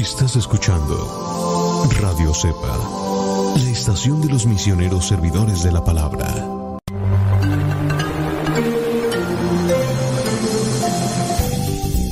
[0.00, 2.78] Estás escuchando Radio Cepa,
[3.54, 6.26] la estación de los misioneros servidores de la palabra.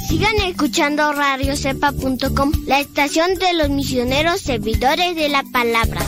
[0.07, 6.03] Sigan escuchando radiocepa.com, la estación de los misioneros servidores de la palabra.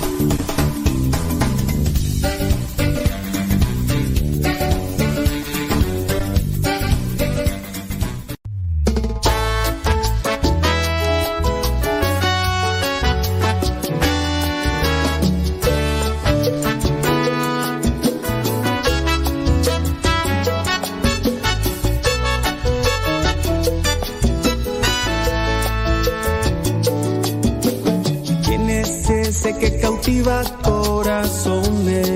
[30.63, 32.07] Corazones?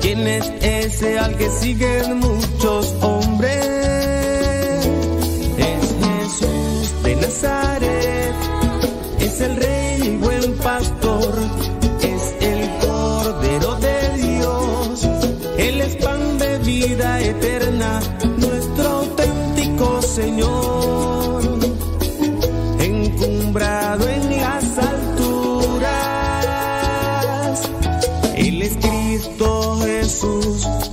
[0.00, 2.27] ¿Quién es ese al que siguen muchos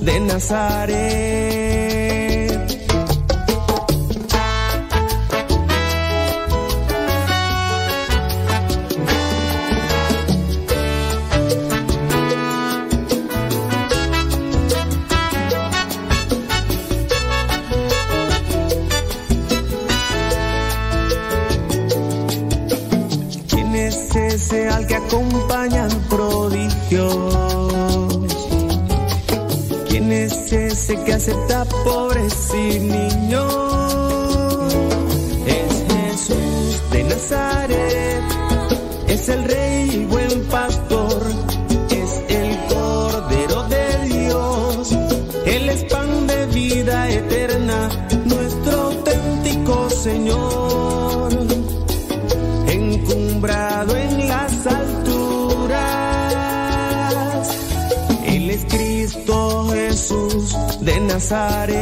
[0.06, 1.96] de Nazaret.
[23.48, 25.85] ¿Quién es ese al que acompañan
[30.86, 33.52] ese que acepta pobres y niños?
[35.46, 38.22] Es Jesús de Nazaret,
[39.08, 40.06] es el rey
[61.16, 61.80] Nazaret.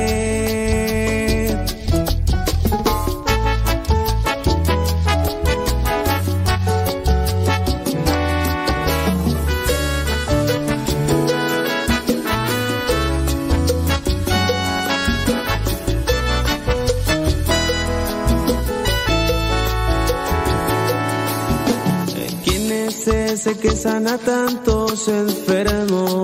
[22.44, 26.23] ¿Quién es ese que sana tantos enfermos?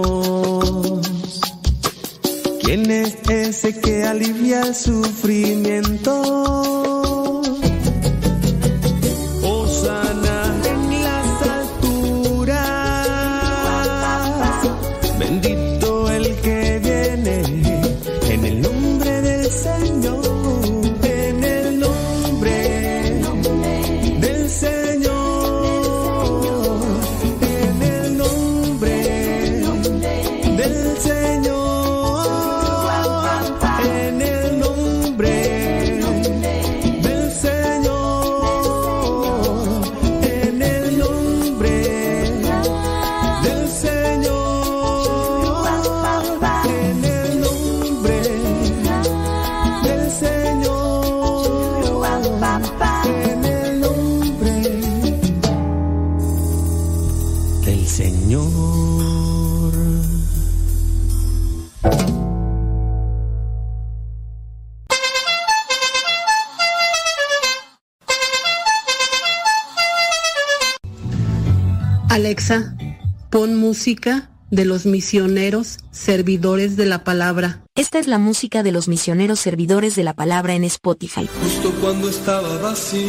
[73.81, 77.65] Música de los misioneros servidores de la palabra.
[77.74, 81.27] Esta es la música de los misioneros servidores de la palabra en Spotify.
[81.43, 83.01] Justo cuando estaba vacío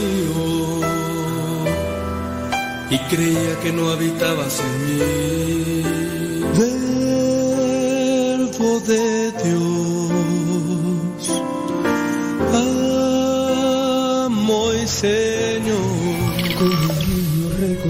[2.89, 5.83] y creía que no habitabas en mí.
[8.57, 9.80] Verbo de Dios,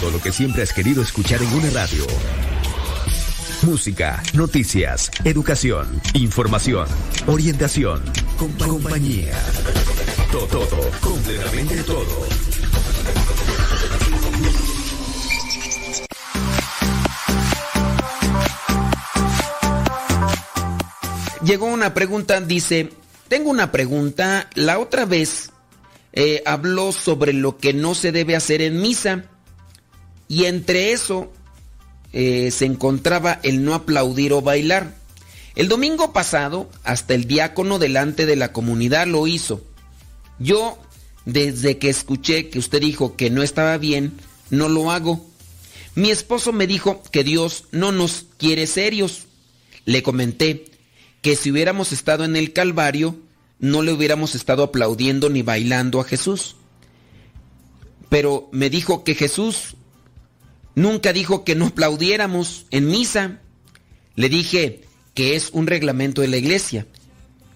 [0.00, 2.06] Todo, lo que siempre has querido escuchar en una radio.
[3.62, 6.86] Música, noticias, educación, información,
[7.26, 8.02] orientación,
[8.38, 9.36] compa- compañía.
[10.30, 12.26] Todo, todo, completamente todo.
[21.42, 22.90] Llegó una pregunta, dice,
[23.28, 25.50] tengo una pregunta, la otra vez
[26.12, 29.24] eh, habló sobre lo que no se debe hacer en misa
[30.28, 31.32] y entre eso
[32.12, 34.94] eh, se encontraba el no aplaudir o bailar.
[35.56, 39.64] El domingo pasado, hasta el diácono delante de la comunidad lo hizo.
[40.38, 40.78] Yo,
[41.24, 44.12] desde que escuché que usted dijo que no estaba bien,
[44.50, 45.26] no lo hago.
[45.94, 49.26] Mi esposo me dijo que Dios no nos quiere serios.
[49.84, 50.66] Le comenté
[51.22, 53.16] que si hubiéramos estado en el Calvario,
[53.58, 56.54] no le hubiéramos estado aplaudiendo ni bailando a Jesús.
[58.08, 59.74] Pero me dijo que Jesús
[60.74, 63.40] nunca dijo que no aplaudiéramos en misa.
[64.16, 64.82] Le dije
[65.14, 66.86] que es un reglamento de la iglesia.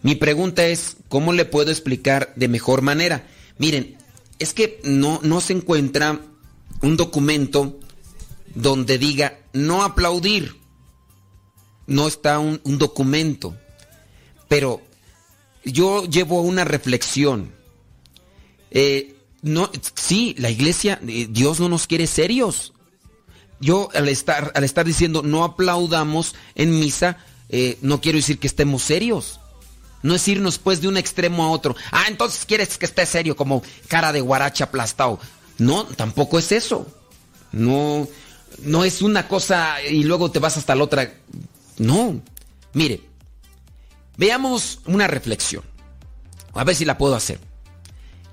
[0.02, 3.26] Mi pregunta es, ¿cómo le puedo explicar de mejor manera?
[3.58, 3.96] Miren,
[4.38, 6.20] es que no, no se encuentra
[6.80, 7.78] un documento
[8.54, 10.56] donde diga no aplaudir.
[11.86, 13.56] No está un, documento.
[14.48, 14.82] Pero
[15.64, 17.52] yo llevo una reflexión.
[18.70, 22.71] Eh, no, sí, la iglesia, eh, Dios no nos quiere serios.
[23.62, 27.18] Yo al estar, al estar diciendo no aplaudamos en misa,
[27.48, 29.38] eh, no quiero decir que estemos serios.
[30.02, 31.76] No es irnos pues de un extremo a otro.
[31.92, 35.20] Ah, entonces quieres que esté serio como cara de guaracha aplastado.
[35.58, 36.88] No, tampoco es eso.
[37.52, 38.08] No,
[38.64, 41.14] no es una cosa y luego te vas hasta la otra.
[41.78, 42.20] No.
[42.72, 43.00] Mire,
[44.16, 45.62] veamos una reflexión.
[46.52, 47.38] A ver si la puedo hacer.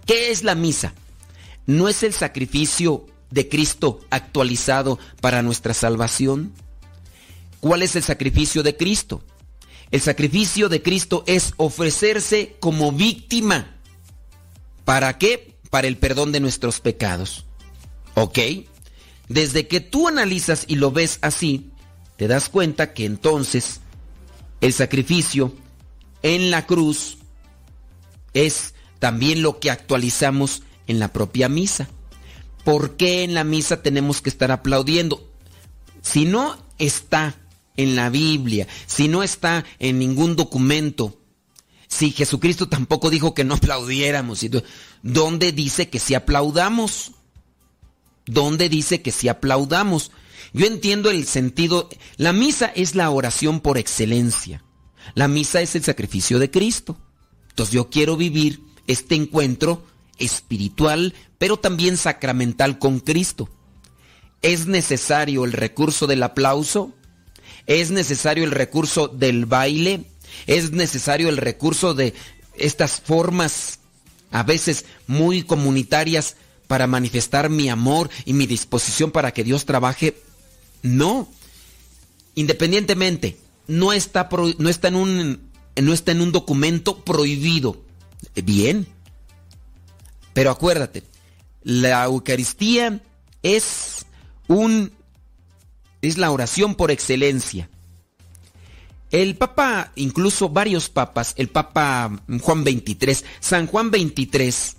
[0.08, 0.96] ¿Qué es la misa?
[1.68, 6.54] ¿No es el sacrificio de Cristo actualizado para nuestra salvación?
[7.60, 9.24] ¿Cuál es el sacrificio de Cristo?
[9.92, 13.76] El sacrificio de Cristo es ofrecerse como víctima.
[14.86, 15.56] ¿Para qué?
[15.70, 17.46] Para el perdón de nuestros pecados.
[18.16, 18.40] ¿Ok?
[19.28, 21.72] Desde que tú analizas y lo ves así,
[22.18, 23.82] te das cuenta que entonces
[24.62, 25.54] el sacrificio
[26.22, 27.18] en la cruz
[28.34, 31.88] es también lo que actualizamos en la propia misa.
[32.70, 35.28] ¿Por qué en la misa tenemos que estar aplaudiendo?
[36.04, 37.36] Si no está
[37.78, 41.20] en la Biblia, si no está en ningún documento,
[41.88, 44.46] si Jesucristo tampoco dijo que no aplaudiéramos,
[45.02, 47.14] ¿dónde dice que si aplaudamos?
[48.28, 50.12] ¿Dónde dice que si aplaudamos?
[50.54, 54.64] Yo entiendo el sentido, la misa es la oración por excelencia.
[55.16, 57.00] La misa es el sacrificio de Cristo.
[57.50, 59.88] Entonces yo quiero vivir este encuentro
[60.20, 63.50] espiritual, pero también sacramental con Cristo.
[64.42, 66.94] ¿Es necesario el recurso del aplauso?
[67.66, 70.06] ¿Es necesario el recurso del baile?
[70.48, 72.14] ¿Es necesario el recurso de
[72.56, 73.80] estas formas
[74.32, 76.36] a veces muy comunitarias
[76.68, 80.16] para manifestar mi amor y mi disposición para que Dios trabaje?
[80.82, 81.30] No.
[82.36, 83.38] Independientemente,
[83.68, 85.42] no está, no está, en, un,
[85.82, 87.82] no está en un documento prohibido.
[88.36, 88.88] Bien.
[90.40, 91.04] Pero acuérdate,
[91.64, 93.02] la Eucaristía
[93.44, 94.06] es
[94.48, 94.94] un
[96.02, 97.70] es la oración por excelencia.
[99.12, 104.78] El Papa, incluso varios papas, el Papa Juan 23, San Juan 23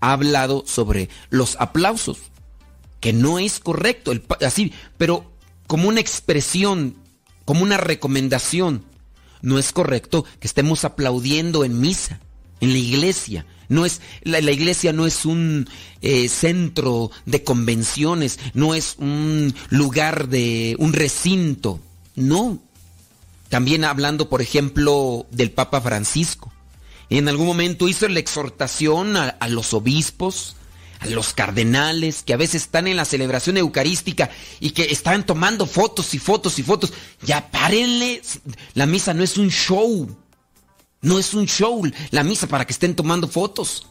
[0.00, 2.16] ha hablado sobre los aplausos,
[2.98, 5.30] que no es correcto, así, pero
[5.66, 6.96] como una expresión,
[7.44, 8.86] como una recomendación.
[9.42, 12.18] No es correcto que estemos aplaudiendo en misa,
[12.62, 13.44] en la iglesia.
[13.68, 15.68] No es, la, iglesia no es un
[16.02, 21.80] eh, centro de convenciones, no es un lugar de un recinto.
[22.14, 22.60] No.
[23.48, 26.52] También hablando, por ejemplo, del Papa Francisco.
[27.08, 30.56] En algún momento hizo la exhortación a, a los obispos,
[30.98, 34.30] a los cardenales, que a veces están en la celebración eucarística
[34.60, 36.92] y que están tomando fotos y fotos y fotos.
[37.22, 38.22] Ya párenle.
[38.74, 40.16] La misa no es un show.
[41.06, 43.86] No es un show la misa para que estén tomando fotos.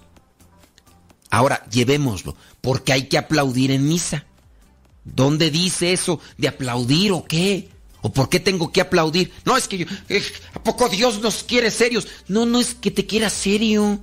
[1.29, 4.25] Ahora, llevémoslo, porque hay que aplaudir en misa.
[5.05, 7.69] ¿Dónde dice eso de aplaudir o qué?
[8.01, 9.31] ¿O por qué tengo que aplaudir?
[9.45, 10.21] No, es que yo, eh,
[10.55, 12.05] ¿a poco Dios nos quiere serios?
[12.27, 14.01] No, no es que te quiera serio.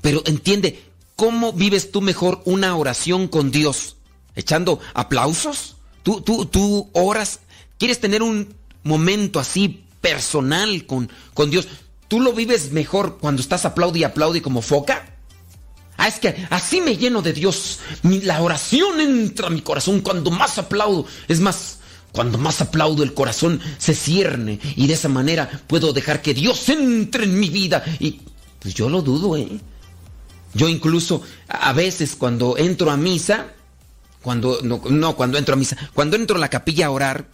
[0.00, 0.82] Pero entiende,
[1.14, 3.94] ¿cómo vives tú mejor una oración con Dios?
[4.34, 5.76] ¿Echando aplausos?
[6.02, 7.38] ¿Tú, tú, tú oras?
[7.78, 11.68] ¿Quieres tener un momento así personal con, con Dios?
[12.12, 15.16] ¿Tú lo vives mejor cuando estás aplaude y aplaude como foca?
[15.96, 17.78] Ah, es que así me lleno de Dios.
[18.02, 21.06] la oración entra a mi corazón cuando más aplaudo.
[21.26, 21.78] Es más,
[22.12, 26.68] cuando más aplaudo el corazón se cierne y de esa manera puedo dejar que Dios
[26.68, 27.82] entre en mi vida.
[27.98, 28.20] Y
[28.58, 29.48] pues yo lo dudo, ¿eh?
[30.52, 33.54] Yo incluso a veces cuando entro a misa,
[34.20, 37.26] cuando no, no cuando entro a misa, cuando entro a la capilla a orar,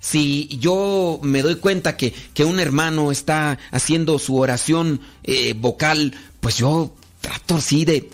[0.00, 2.14] si yo me doy cuenta que,
[2.44, 8.10] un hermano está haciendo su oración eh, vocal, pues yo trato así de...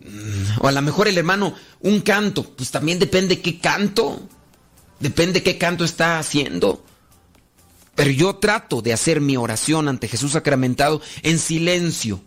[0.00, 4.28] Mm, o a lo mejor el hermano, un canto, pues también depende qué canto,
[5.00, 6.84] depende qué canto está haciendo.
[7.94, 12.20] Pero yo trato de hacer mi oración ante Jesús sacramentado en silencio.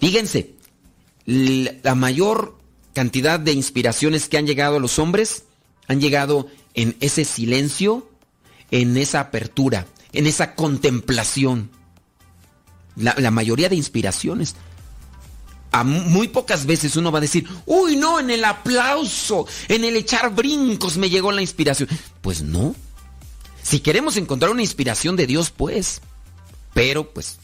[0.00, 0.54] Fíjense,
[1.26, 2.58] la mayor
[2.92, 5.44] cantidad de inspiraciones que han llegado a los hombres
[5.86, 8.08] han llegado en ese silencio,
[8.70, 11.70] en esa apertura, en esa contemplación.
[12.96, 14.54] La, mayoría de inspiraciones.
[15.72, 19.96] A muy pocas veces uno va a decir, uy, no, en el aplauso, en el
[19.96, 21.88] echar brincos me llegó la inspiración.
[22.20, 22.76] Pues no.
[23.62, 26.00] Si queremos encontrar una inspiración de Dios, pues.
[26.74, 27.38] Pero, pues,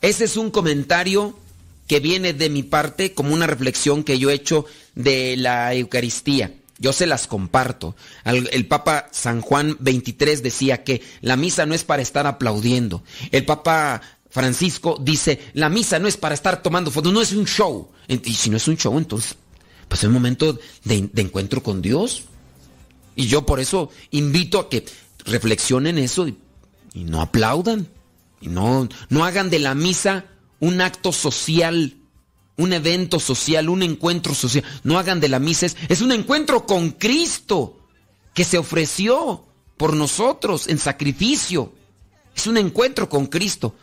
[0.00, 1.38] ese es un comentario
[1.86, 6.57] que viene de mi parte como una reflexión que yo he hecho de la Eucaristía.
[6.78, 7.96] Yo se las comparto.
[8.24, 13.02] El Papa San Juan 23 decía que la misa no es para estar aplaudiendo.
[13.32, 14.00] El Papa
[14.30, 17.90] Francisco dice, la misa no es para estar tomando fotos, no es un show.
[18.06, 19.34] Y si no es un show, entonces,
[19.88, 22.24] pues es un momento de, encuentro con Dios.
[23.16, 24.84] Y yo por eso invito a que
[25.24, 26.38] reflexionen eso y,
[26.94, 27.88] y no aplaudan.
[28.40, 30.26] Y no, no hagan de la misa
[30.60, 31.97] un acto social
[32.58, 34.64] un evento social, un encuentro social.
[34.82, 37.78] No hagan de la misa, es, un encuentro con Cristo
[38.34, 39.44] que se ofreció
[39.76, 41.72] por nosotros en sacrificio.
[42.36, 43.74] Es un encuentro con Cristo.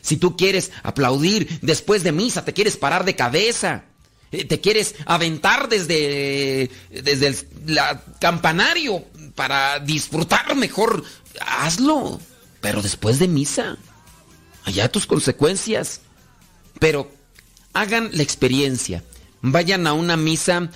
[0.00, 3.84] Si tú quieres aplaudir después de misa, te quieres parar de cabeza,
[4.32, 7.36] eh, te quieres aventar desde, desde el
[8.20, 11.04] campanario para disfrutar mejor,
[11.40, 12.20] hazlo.
[12.60, 13.76] pero después de misa.
[14.64, 16.00] Allá tus consecuencias.
[16.78, 17.10] Pero
[17.74, 19.04] hagan la experiencia.
[19.42, 20.70] Vayan a una misa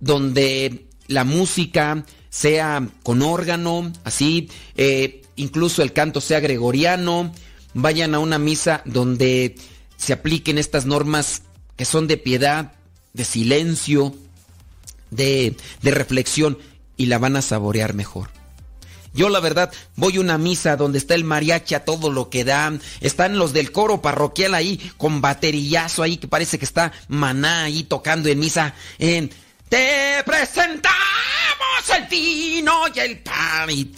[0.00, 7.32] donde la música sea con órgano, así, eh, incluso el canto sea gregoriano.
[7.74, 9.56] Vayan a una misa donde
[9.96, 11.42] se apliquen estas normas
[11.76, 12.72] que son de piedad,
[13.12, 14.14] de silencio,
[15.10, 16.58] de, de reflexión
[16.96, 18.37] y la van a saborear mejor.
[19.18, 22.44] Yo la verdad voy a una misa donde está el mariachi a todo lo que
[22.44, 22.80] dan.
[23.00, 27.82] Están los del coro parroquial ahí con baterillazo ahí que parece que está maná ahí
[27.82, 28.76] tocando en misa.
[28.96, 29.28] En
[29.68, 30.94] Te presentamos
[31.96, 33.68] el vino y el pan.
[33.70, 33.92] Y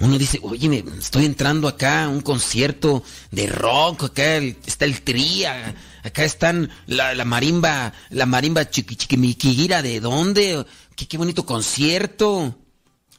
[0.00, 4.04] uno dice, oye, me estoy entrando acá a un concierto de rock.
[4.04, 5.74] Acá está el tría.
[6.02, 9.82] Acá están la, marimba, la marimba chiquichiquimiquiguira.
[9.82, 10.64] ¿De dónde?
[10.96, 12.56] Qué bonito concierto.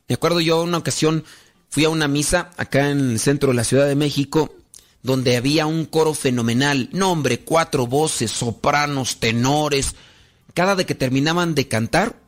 [0.07, 1.25] Me acuerdo yo una ocasión
[1.69, 4.55] fui a una misa acá en el centro de la Ciudad de México
[5.03, 6.89] donde había un coro fenomenal.
[6.91, 9.95] No, hombre, cuatro voces, sopranos, tenores.
[10.53, 12.19] Cada de que terminaban de cantar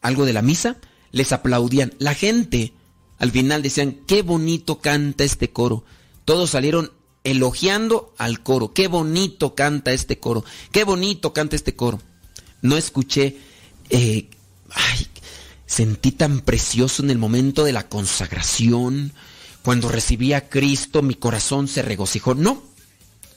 [0.00, 0.76] algo de la misa,
[1.12, 1.94] les aplaudían.
[1.98, 2.72] La gente
[3.18, 5.84] al final decían, qué bonito canta este coro.
[6.24, 6.92] Todos salieron
[7.22, 8.72] elogiando al coro.
[8.72, 10.44] Qué bonito canta este coro.
[10.72, 12.00] Qué bonito canta este coro.
[12.62, 13.38] No escuché...
[13.90, 14.28] Eh,
[14.70, 15.06] ay,
[15.74, 19.12] sentí tan precioso en el momento de la consagración,
[19.64, 22.36] cuando recibí a Cristo, mi corazón se regocijó.
[22.36, 22.62] No,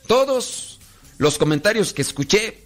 [0.06, 0.78] todos
[1.18, 2.66] los comentarios que escuché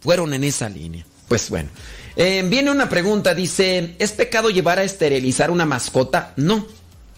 [0.00, 1.04] fueron en esa línea.
[1.28, 1.68] Pues bueno,
[2.16, 6.32] eh, viene una pregunta, dice, ¿es pecado llevar a esterilizar una mascota?
[6.36, 6.66] No,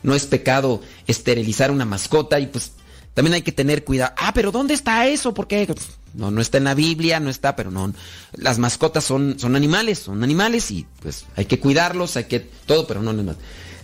[0.03, 2.73] no es pecado esterilizar una mascota y pues
[3.17, 4.13] también hay que tener cuidado.
[4.19, 5.33] Ah, pero ¿dónde está eso?
[5.33, 5.75] Porque
[6.13, 7.95] no, no está en la Biblia, no está, pero no.
[8.35, 12.87] Las mascotas son, son animales, son animales y pues hay que cuidarlos, hay que todo,
[12.87, 13.35] pero no, no, no.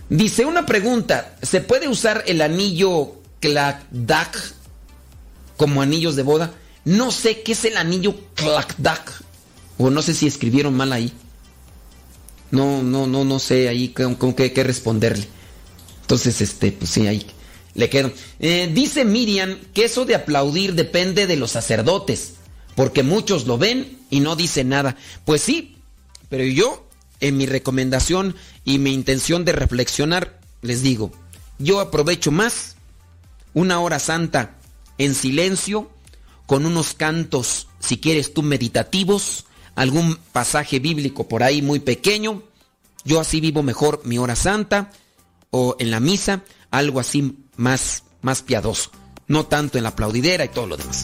[0.07, 4.37] Dice una pregunta, ¿se puede usar el anillo Klakdak
[5.57, 6.53] como anillos de boda?
[6.85, 9.23] No sé qué es el anillo Klakdak.
[9.79, 11.11] O no sé si escribieron mal ahí.
[12.51, 15.27] No, no, no, no sé ahí con, qué, qué responderle.
[16.01, 17.25] Entonces, este, pues sí, ahí
[17.75, 18.11] le quedo.
[18.39, 22.35] Eh, dice Miriam que eso de aplaudir depende de los sacerdotes,
[22.75, 24.95] porque muchos lo ven y no dicen nada.
[25.25, 25.77] Pues sí,
[26.29, 26.87] pero yo,
[27.19, 31.11] en mi recomendación y mi intención de reflexionar, les digo,
[31.59, 32.75] yo aprovecho más
[33.53, 34.57] una hora santa
[34.97, 35.91] en silencio,
[36.45, 39.45] con unos cantos, si quieres tú, meditativos,
[39.75, 42.43] algún pasaje bíblico por ahí muy pequeño.
[43.05, 44.91] Yo así vivo mejor mi hora santa
[45.49, 48.91] o en la misa, algo así más, más piadoso,
[49.27, 51.03] no tanto en la aplaudidera y todo lo demás.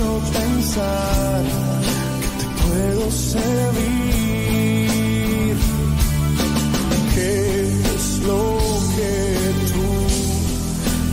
[0.00, 1.42] Hecho pensar
[2.20, 3.68] que te puedo servir?
[7.14, 7.32] ¿Qué
[7.94, 8.42] es lo
[8.96, 9.14] que
[9.72, 9.88] tú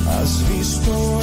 [0.10, 1.17] has visto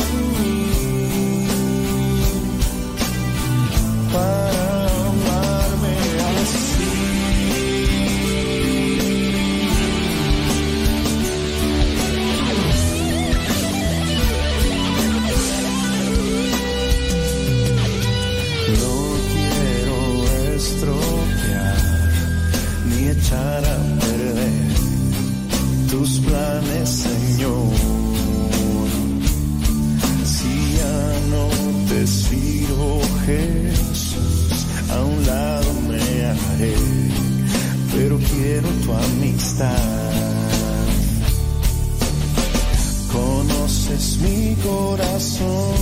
[44.24, 45.74] mi corazón.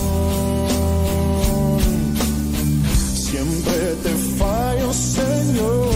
[3.14, 5.91] Siempre te fallo, Señor.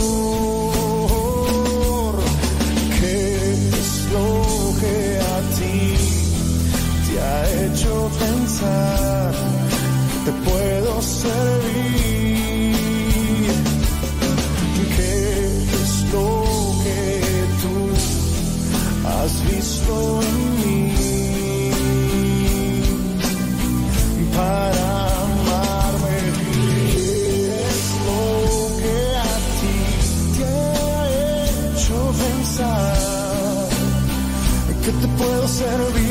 [35.59, 36.06] Te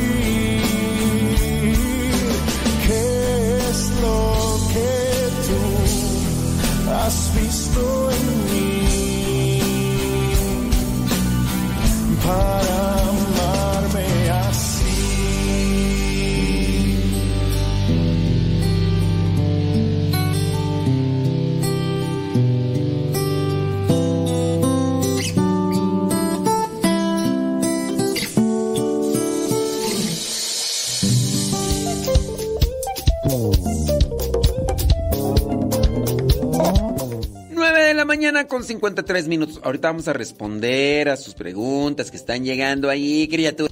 [38.47, 39.59] con 53 minutos.
[39.63, 43.71] Ahorita vamos a responder a sus preguntas que están llegando ahí, criatura.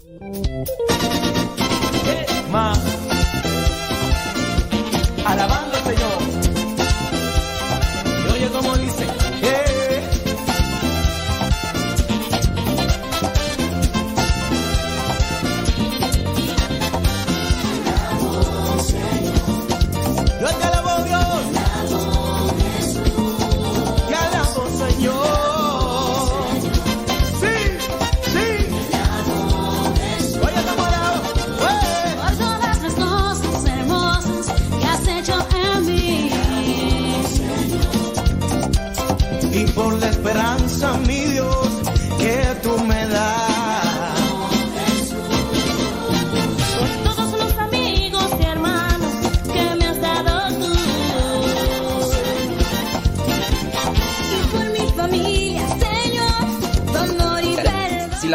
[2.51, 2.73] Ma.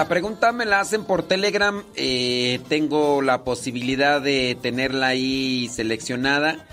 [0.08, 6.66] Pregunta me la hacen por Telegram, eh, tengo la posibilidad de tenerla ahí seleccionada.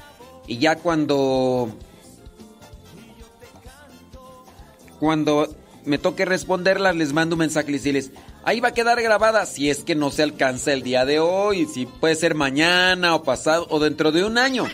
[0.47, 1.69] Y ya cuando.
[4.99, 5.53] Cuando
[5.83, 8.11] me toque responderla, les mando un mensaje y les decirles,
[8.43, 11.65] ahí va a quedar grabada si es que no se alcanza el día de hoy,
[11.65, 14.65] si puede ser mañana o pasado o dentro de un año.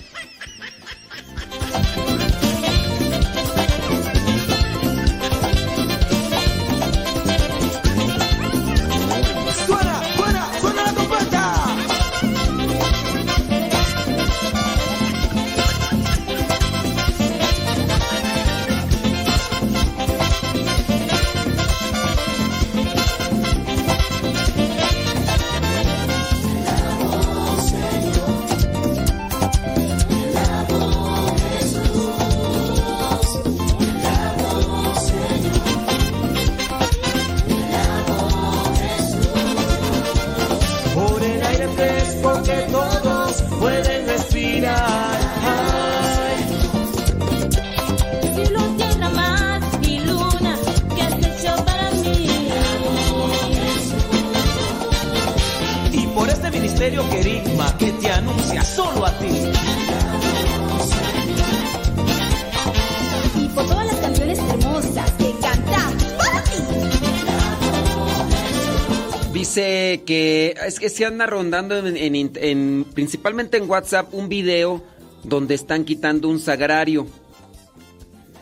[70.72, 74.82] Es que se anda rondando en, en- en- principalmente en WhatsApp un video
[75.24, 77.08] donde están quitando un sagrario.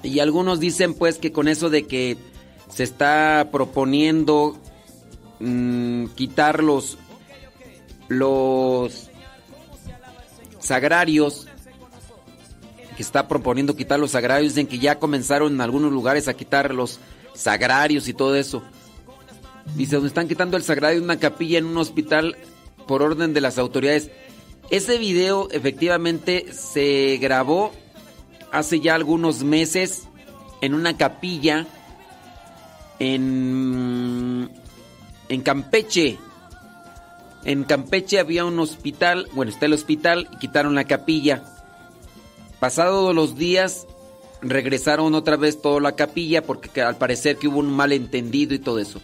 [0.03, 2.17] Y algunos dicen pues que con eso de que
[2.73, 4.57] se está proponiendo
[5.39, 6.97] mm, quitar los,
[8.07, 9.09] los
[10.59, 11.47] sagrarios,
[12.95, 16.73] que está proponiendo quitar los sagrarios, dicen que ya comenzaron en algunos lugares a quitar
[16.73, 16.99] los
[17.33, 18.61] sagrarios y todo eso.
[19.75, 22.35] Dice, donde están quitando el sagrario de una capilla en un hospital
[22.87, 24.09] por orden de las autoridades.
[24.69, 27.71] Ese video efectivamente se grabó
[28.51, 30.03] hace ya algunos meses
[30.61, 31.65] en una capilla
[32.99, 34.49] en,
[35.29, 36.19] en Campeche.
[37.45, 41.43] En Campeche había un hospital, bueno, está el hospital y quitaron la capilla.
[42.59, 43.87] Pasados los días
[44.41, 48.59] regresaron otra vez toda la capilla porque que al parecer que hubo un malentendido y
[48.59, 49.01] todo eso.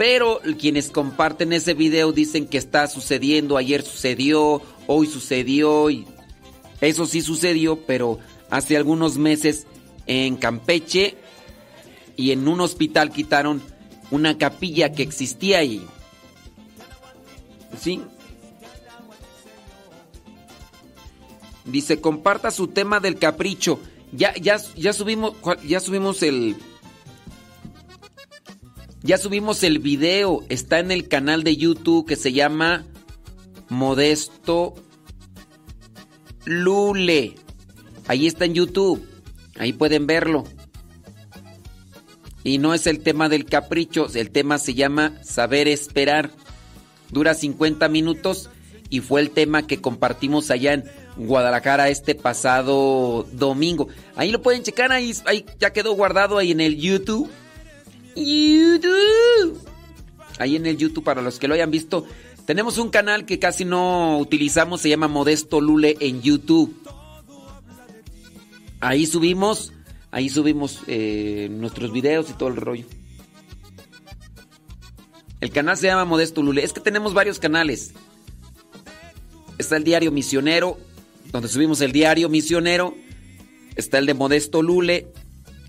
[0.00, 6.06] Pero quienes comparten ese video dicen que está sucediendo, ayer sucedió, hoy sucedió y
[6.80, 8.18] eso sí sucedió, pero
[8.48, 9.66] hace algunos meses
[10.06, 11.16] en Campeche
[12.16, 13.60] y en un hospital quitaron
[14.10, 15.84] una capilla que existía ahí.
[17.78, 18.00] ¿Sí?
[21.66, 23.78] Dice, comparta su tema del capricho.
[24.12, 25.34] Ya, ya, ya subimos,
[25.68, 26.56] ya subimos el.
[29.02, 32.84] Ya subimos el video, está en el canal de YouTube que se llama
[33.70, 34.74] Modesto
[36.44, 37.34] Lule.
[38.08, 39.06] Ahí está en YouTube.
[39.58, 40.44] Ahí pueden verlo.
[42.44, 46.30] Y no es el tema del capricho, el tema se llama Saber Esperar.
[47.10, 48.50] Dura 50 minutos
[48.90, 50.84] y fue el tema que compartimos allá en
[51.16, 53.88] Guadalajara este pasado domingo.
[54.14, 55.14] Ahí lo pueden checar, ahí,
[55.58, 57.30] ya quedó guardado ahí en el YouTube.
[58.16, 59.60] YouTube.
[60.38, 62.06] Ahí en el YouTube para los que lo hayan visto.
[62.46, 66.74] Tenemos un canal que casi no utilizamos, se llama Modesto Lule en YouTube.
[68.80, 69.72] Ahí subimos,
[70.10, 72.86] ahí subimos eh, nuestros videos y todo el rollo.
[75.40, 76.64] El canal se llama Modesto Lule.
[76.64, 77.92] Es que tenemos varios canales.
[79.58, 80.78] Está el diario Misionero,
[81.32, 82.94] donde subimos el diario Misionero.
[83.76, 85.12] Está el de Modesto Lule.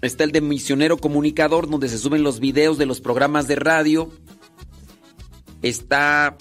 [0.01, 4.11] Está el de Misionero Comunicador, donde se suben los videos de los programas de radio.
[5.61, 6.37] Está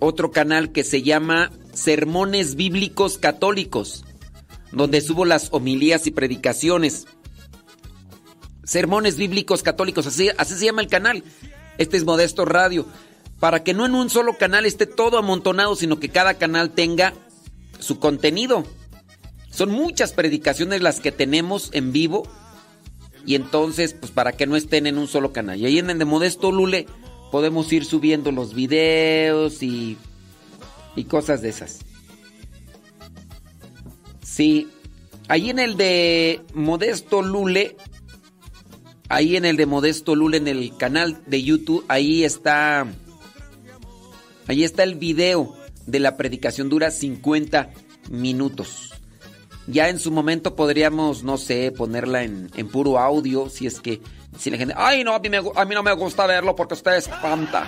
[0.00, 4.04] otro canal que se llama Sermones Bíblicos Católicos,
[4.72, 7.06] donde subo las homilías y predicaciones.
[8.64, 11.22] Sermones Bíblicos Católicos, así, así se llama el canal.
[11.78, 12.86] Este es Modesto Radio.
[13.38, 17.14] Para que no en un solo canal esté todo amontonado, sino que cada canal tenga
[17.78, 18.64] su contenido.
[19.50, 22.24] Son muchas predicaciones las que tenemos en vivo.
[23.26, 25.58] Y entonces, pues para que no estén en un solo canal.
[25.58, 26.86] Y ahí en el de Modesto Lule
[27.32, 29.98] podemos ir subiendo los videos y,
[30.94, 31.80] y cosas de esas.
[34.22, 34.68] Sí,
[35.28, 37.76] ahí en el de Modesto Lule,
[39.08, 42.86] ahí en el de Modesto Lule, en el canal de YouTube, ahí está,
[44.46, 47.72] ahí está el video de la predicación, dura 50
[48.10, 48.95] minutos.
[49.66, 54.00] Ya en su momento podríamos, no sé, ponerla en, en puro audio, si es que
[54.38, 56.74] si la gente, ay no, a mí, me, a mí no me gusta verlo porque
[56.74, 57.66] usted espanta.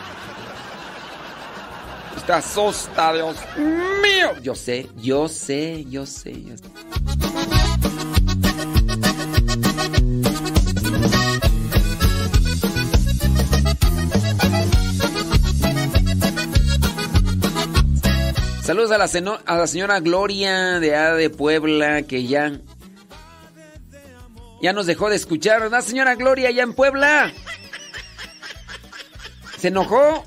[2.17, 4.33] Usted asusta, Dios mío.
[4.43, 6.65] Yo sé, yo sé, yo sé, yo sé.
[18.69, 19.09] Saludos a la,
[19.67, 22.61] señora Gloria de A de Puebla que ya
[24.61, 27.33] ya nos dejó de escuchar, ¿verdad, señora Gloria, allá en Puebla?
[29.57, 30.23] ¿Se enojó?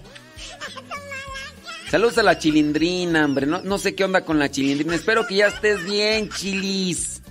[1.92, 3.46] Saludos a la chilindrina, hombre.
[3.46, 4.96] No, no sé qué onda con la chilindrina.
[4.96, 7.22] Espero que ya estés bien, chilis.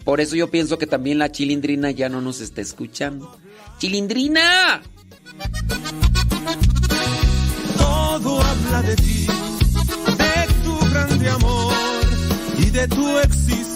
[0.05, 3.37] Por eso yo pienso que también la chilindrina ya no nos está escuchando.
[3.79, 4.83] ¡Chilindrina!
[7.79, 9.27] Todo habla de ti,
[10.19, 11.75] de tu grande amor
[12.59, 13.75] y de tu existir.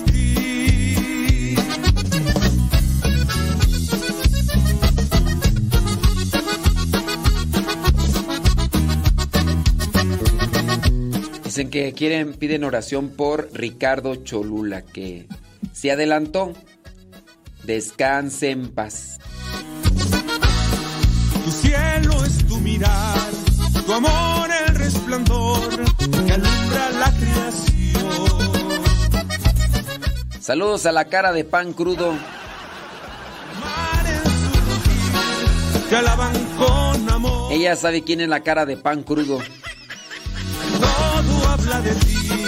[11.45, 15.27] Dicen que quieren, piden oración por Ricardo Cholula, que
[15.79, 16.53] se adelantó.
[17.63, 19.19] Descanse en paz.
[21.45, 23.31] Tu cielo es tu mirar,
[23.87, 28.49] tu amor el resplandor que alumbra la creación.
[30.41, 32.15] Saludos a la cara de pan crudo.
[35.91, 39.39] Alaban con amor, Ella sabe quién es la cara de pan crudo.
[40.81, 42.48] todo habla de ti.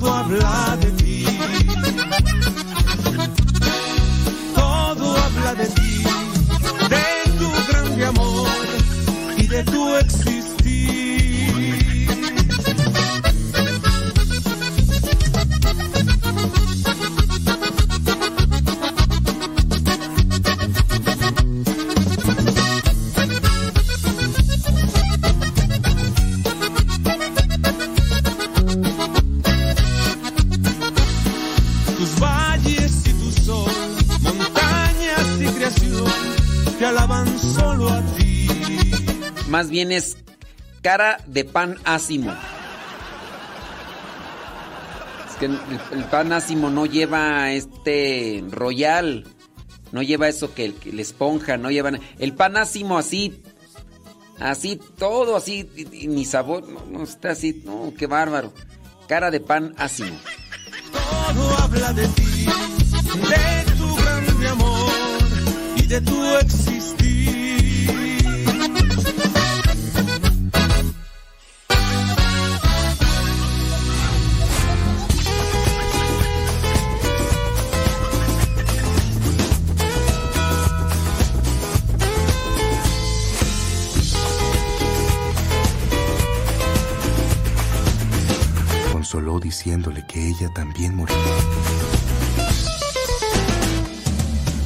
[0.00, 1.26] Todo habla de ti.
[4.54, 6.04] Todo habla de ti,
[6.88, 8.48] de tu grande amor
[9.36, 10.39] y de tu existir.
[39.50, 40.16] Más bien es
[40.80, 42.32] cara de pan ácimo.
[45.28, 49.26] Es que el, pan ácimo no lleva este royal.
[49.90, 51.90] No lleva eso que, el, que la esponja, no lleva.
[52.20, 53.42] El pan ácimo así.
[54.38, 55.68] Así, todo así,
[56.06, 56.68] ni sabor.
[56.68, 57.60] No, no está así.
[57.64, 58.54] No, qué bárbaro.
[59.08, 60.16] Cara de pan ácimo.
[60.92, 64.92] Todo habla de ti, de tu grande amor
[65.74, 67.39] y de tu existir.
[89.10, 91.20] consoló diciéndole que ella también moriría.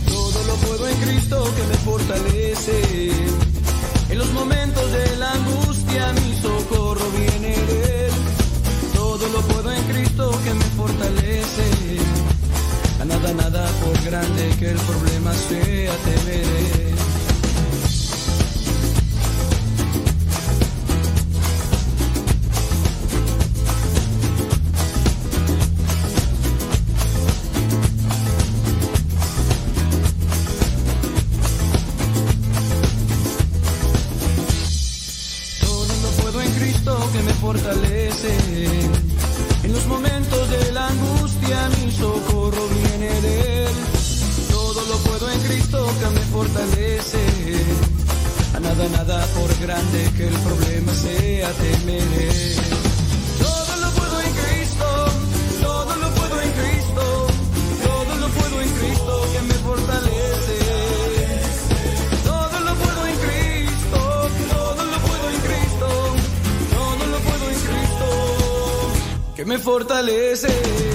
[0.06, 3.10] Todo lo puedo en Cristo que me fortalece.
[4.10, 8.12] En los momentos de la angustia mi socorro viene de Él.
[8.92, 11.66] Todo lo puedo en Cristo que me fortalece.
[13.00, 17.13] A nada, nada, por grande que el problema sea, te veré.
[38.26, 43.72] En los momentos de la angustia mi socorro viene de Él.
[44.50, 47.18] Todo lo puedo en Cristo que me fortalece.
[48.54, 52.83] A nada, nada por grande que el problema sea temer.
[69.44, 70.93] me fortalece.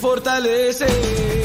[0.00, 1.39] fortalece.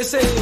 [0.00, 0.39] es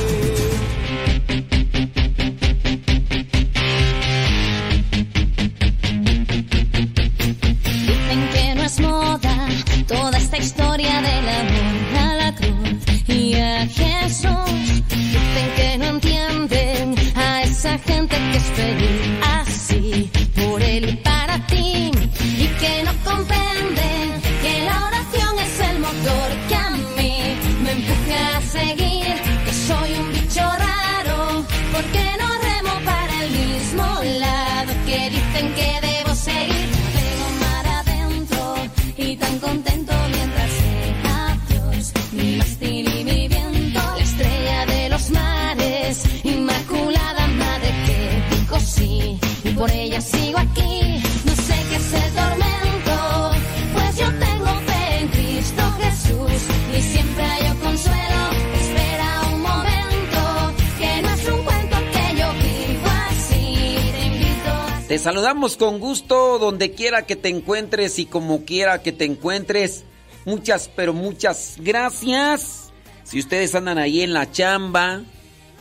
[65.29, 69.85] saludamos con gusto donde quiera que te encuentres y como quiera que te encuentres.
[70.25, 72.71] Muchas, pero muchas gracias.
[73.05, 75.03] Si ustedes andan ahí en la chamba,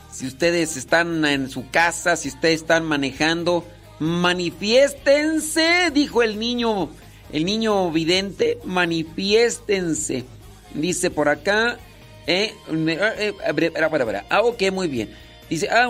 [0.10, 3.66] si ustedes están en su casa, si ustedes están manejando,
[4.00, 6.90] manifiéstense, dijo el niño,
[7.34, 10.24] el niño vidente, manifiéstense.
[10.76, 11.78] Dice por acá,
[12.26, 15.27] eh, eh, eh, ah, ok, muy bien.
[15.50, 15.90] Dice, ah,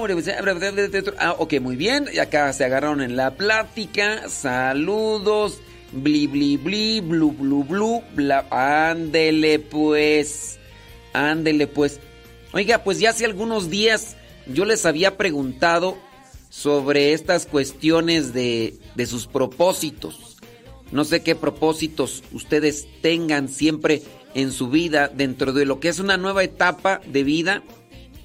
[1.19, 2.07] ah, ok, muy bien.
[2.13, 4.29] Y acá se agarraron en la plática.
[4.29, 5.59] Saludos.
[5.91, 8.03] Bli, bli, bli, blu, blu, blu.
[8.51, 10.59] Ándele pues.
[11.13, 11.99] Ándele pues.
[12.53, 14.15] Oiga, pues ya hace algunos días
[14.45, 15.97] yo les había preguntado
[16.49, 20.37] sobre estas cuestiones de, de sus propósitos.
[20.91, 24.03] No sé qué propósitos ustedes tengan siempre
[24.35, 27.63] en su vida dentro de lo que es una nueva etapa de vida,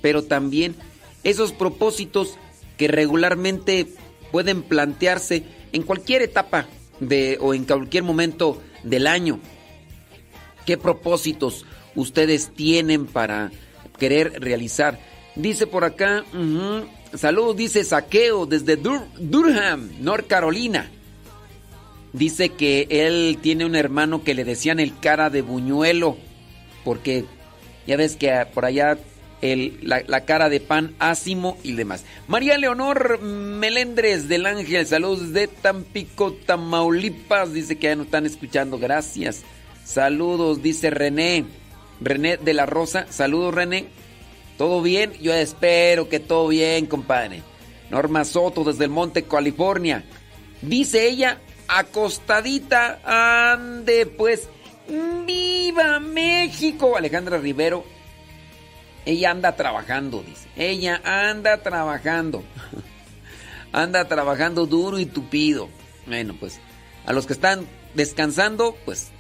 [0.01, 0.77] pero también
[1.25, 2.39] esos propósitos
[2.77, 3.87] que regularmente
[4.31, 6.67] pueden plantearse en cualquier etapa
[7.01, 9.41] de, o en cualquier momento del año.
[10.67, 13.51] ¿Qué propósitos ustedes tienen para
[13.99, 14.99] querer realizar?
[15.35, 16.25] Dice por acá,
[17.15, 20.91] saludos, dice Saqueo desde Durham, North Carolina.
[22.13, 26.19] Dice que él tiene un hermano que le decían el cara de buñuelo,
[26.85, 27.25] porque
[27.87, 28.99] ya ves que por allá
[29.43, 32.05] la, cara de pan ácimo y demás.
[32.29, 38.79] María Leonor Melendres del Ángel, saludos de Tampico, Tamaulipas, dice que ya nos están escuchando,
[38.79, 39.43] gracias.
[39.85, 41.45] Saludos, dice René,
[42.01, 43.87] René de la Rosa, saludos René,
[44.59, 45.13] ¿todo bien?
[45.21, 47.43] Yo espero que todo bien, compadre.
[47.91, 50.05] Norma Soto desde el Monte, California.
[50.63, 54.49] Dice ella, acostadita, ande pues,
[55.27, 56.97] viva México.
[56.97, 57.85] Alejandra Rivero,
[59.05, 60.49] ella anda trabajando, dice.
[60.57, 62.43] Ella anda trabajando.
[63.73, 65.69] anda trabajando duro y tupido.
[66.07, 66.61] Bueno, pues
[67.07, 69.11] a los que están descansando, pues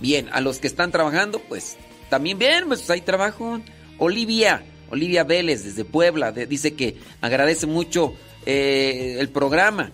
[0.00, 0.28] bien.
[0.32, 1.76] A los que están trabajando, pues
[2.10, 3.60] también bien, pues hay trabajo.
[3.98, 8.14] Olivia, Olivia Vélez desde Puebla, dice que agradece mucho
[8.46, 9.92] eh, el programa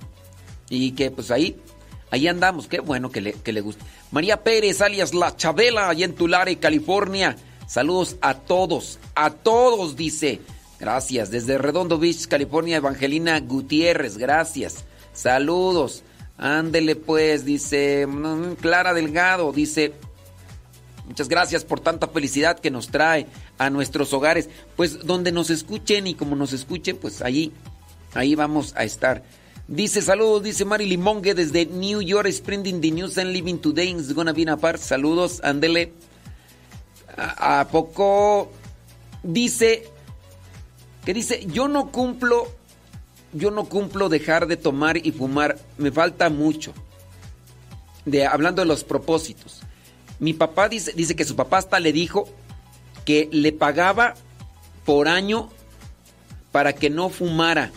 [0.69, 1.57] y que pues ahí,
[2.11, 2.67] ahí andamos.
[2.67, 3.85] Qué bueno que le, que le guste.
[4.11, 7.37] María Pérez, alias La Chabela, allá en Tulare, California.
[7.71, 10.41] Saludos a todos, a todos, dice.
[10.81, 11.31] Gracias.
[11.31, 14.85] Desde Redondo Beach, California, Evangelina Gutiérrez, gracias.
[15.13, 16.03] Saludos.
[16.37, 19.93] Ándele pues, dice mm, Clara Delgado, dice,
[21.07, 24.49] muchas gracias por tanta felicidad que nos trae a nuestros hogares.
[24.75, 27.53] Pues donde nos escuchen y como nos escuchen, pues ahí,
[28.15, 29.23] ahí vamos a estar.
[29.69, 33.93] Dice saludos, dice Mari Limongue desde New York, spreading the news and living today.
[33.93, 34.81] It's gonna be a part.
[34.81, 35.93] Saludos, ándele.
[37.21, 38.51] ¿A, poco
[39.23, 39.85] dice
[41.05, 42.49] que dice, yo no cumplo,
[43.35, 46.73] yo no cumplo dejar de tomar y fumar, me falta mucho.
[48.07, 49.61] De, hablando de los propósitos.
[50.19, 52.27] Mi papá dice, dice que su papá hasta le dijo
[53.05, 54.15] que le pagaba
[54.87, 55.51] por año
[56.53, 57.71] para que no fumara.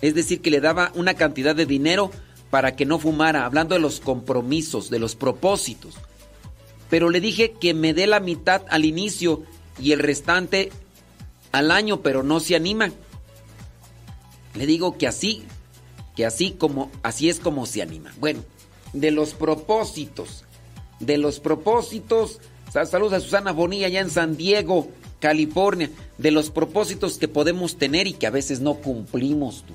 [0.00, 2.10] Es decir, que le daba una cantidad de dinero
[2.50, 5.98] para que no fumara, hablando de los compromisos, de los propósitos
[6.92, 9.44] pero le dije que me dé la mitad al inicio
[9.80, 10.70] y el restante
[11.50, 12.92] al año, pero no se anima.
[14.52, 15.42] Le digo que así,
[16.14, 18.12] que así como así es como se anima.
[18.20, 18.44] Bueno,
[18.92, 20.44] de los propósitos,
[21.00, 22.40] de los propósitos,
[22.70, 24.88] saludos a Susana Bonilla allá en San Diego,
[25.18, 25.88] California,
[26.18, 29.72] de los propósitos que podemos tener y que a veces no cumplimos tú.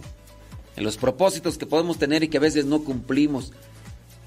[0.75, 3.53] De los propósitos que podemos tener y que a veces no cumplimos.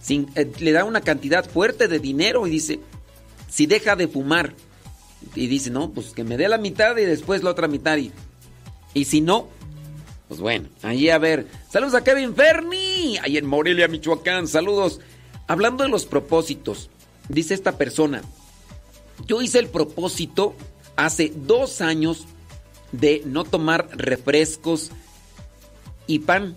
[0.08, 2.80] Eh, le da una cantidad fuerte de dinero y dice,
[3.48, 4.54] si deja de fumar,
[5.34, 7.96] y dice, no, pues que me dé la mitad y después la otra mitad.
[7.98, 8.10] Y,
[8.94, 9.48] y si no,
[10.28, 11.46] pues bueno, ahí a ver.
[11.70, 14.48] Saludos a Kevin Ferni, ahí en Morelia, Michoacán.
[14.48, 15.00] Saludos.
[15.46, 16.88] Hablando de los propósitos,
[17.28, 18.22] dice esta persona,
[19.26, 20.54] yo hice el propósito
[20.96, 22.26] hace dos años
[22.92, 24.90] de no tomar refrescos
[26.06, 26.56] y pan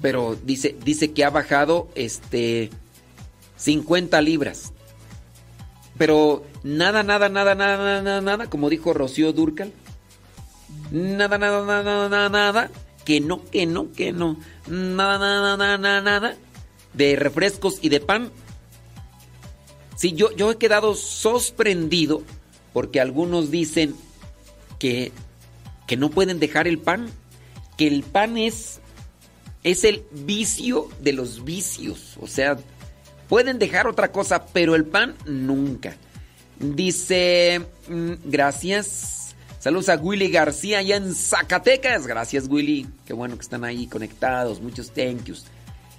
[0.00, 2.70] pero dice, dice que ha bajado este
[3.56, 4.72] 50 libras.
[5.98, 9.72] Pero nada, nada, nada, nada, nada, nada, como dijo Rocío Durcal.
[10.90, 12.70] Nada, nada, nada, nada, nada,
[13.04, 14.38] que no, que no, que no.
[14.66, 16.36] Nada, nada, nada, nada, nada
[16.94, 18.30] de refrescos y de pan.
[19.96, 22.22] Sí, yo, yo he quedado sorprendido
[22.72, 23.94] porque algunos dicen
[24.78, 25.12] que,
[25.86, 27.10] que no pueden dejar el pan,
[27.76, 28.79] que el pan es
[29.62, 32.16] es el vicio de los vicios.
[32.20, 32.58] O sea,
[33.28, 35.96] pueden dejar otra cosa, pero el pan nunca.
[36.58, 39.34] Dice, mm, gracias.
[39.58, 42.06] Saludos a Willy García allá en Zacatecas.
[42.06, 42.86] Gracias Willy.
[43.04, 44.60] Qué bueno que están ahí conectados.
[44.60, 45.44] Muchos thank yous.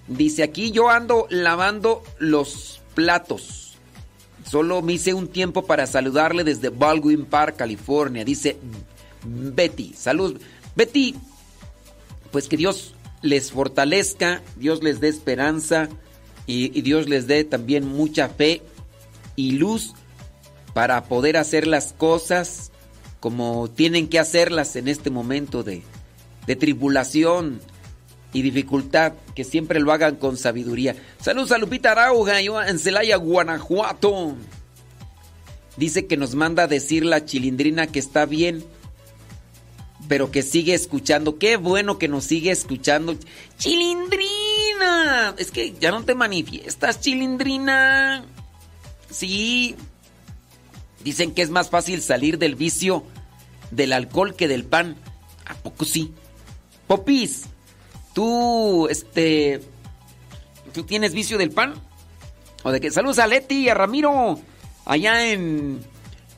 [0.07, 3.77] Dice aquí yo ando lavando los platos.
[4.49, 8.25] Solo me hice un tiempo para saludarle desde Baldwin Park, California.
[8.25, 8.57] Dice
[9.23, 9.93] Betty.
[9.93, 10.39] Salud.
[10.75, 11.15] Betty,
[12.31, 15.89] pues que Dios les fortalezca, Dios les dé esperanza
[16.47, 18.61] y, Dios les dé también mucha fe
[19.35, 19.93] y luz
[20.73, 22.71] para poder hacer las cosas
[23.19, 25.83] como tienen que hacerlas en este momento de,
[26.47, 27.61] de tribulación
[28.33, 30.95] y dificultad, que siempre lo hagan con sabiduría.
[31.19, 34.35] Saludos a Lupita Arauga, yo en Celaya, Guanajuato.
[35.77, 38.63] Dice que nos manda a decir la chilindrina que está bien,
[40.11, 41.37] pero que sigue escuchando.
[41.37, 43.15] Qué bueno que nos sigue escuchando.
[43.57, 48.25] Chilindrina, es que ya no te manifiestas, chilindrina.
[49.09, 49.77] Sí.
[51.01, 53.05] Dicen que es más fácil salir del vicio
[53.71, 54.97] del alcohol que del pan.
[55.45, 56.11] ¿A poco sí?
[56.87, 57.45] Popis,
[58.13, 59.61] tú, este,
[60.73, 61.75] ¿tú tienes vicio del pan?
[62.63, 62.91] ¿O de qué?
[62.91, 64.41] Saludos a Leti y a Ramiro,
[64.83, 65.79] allá en,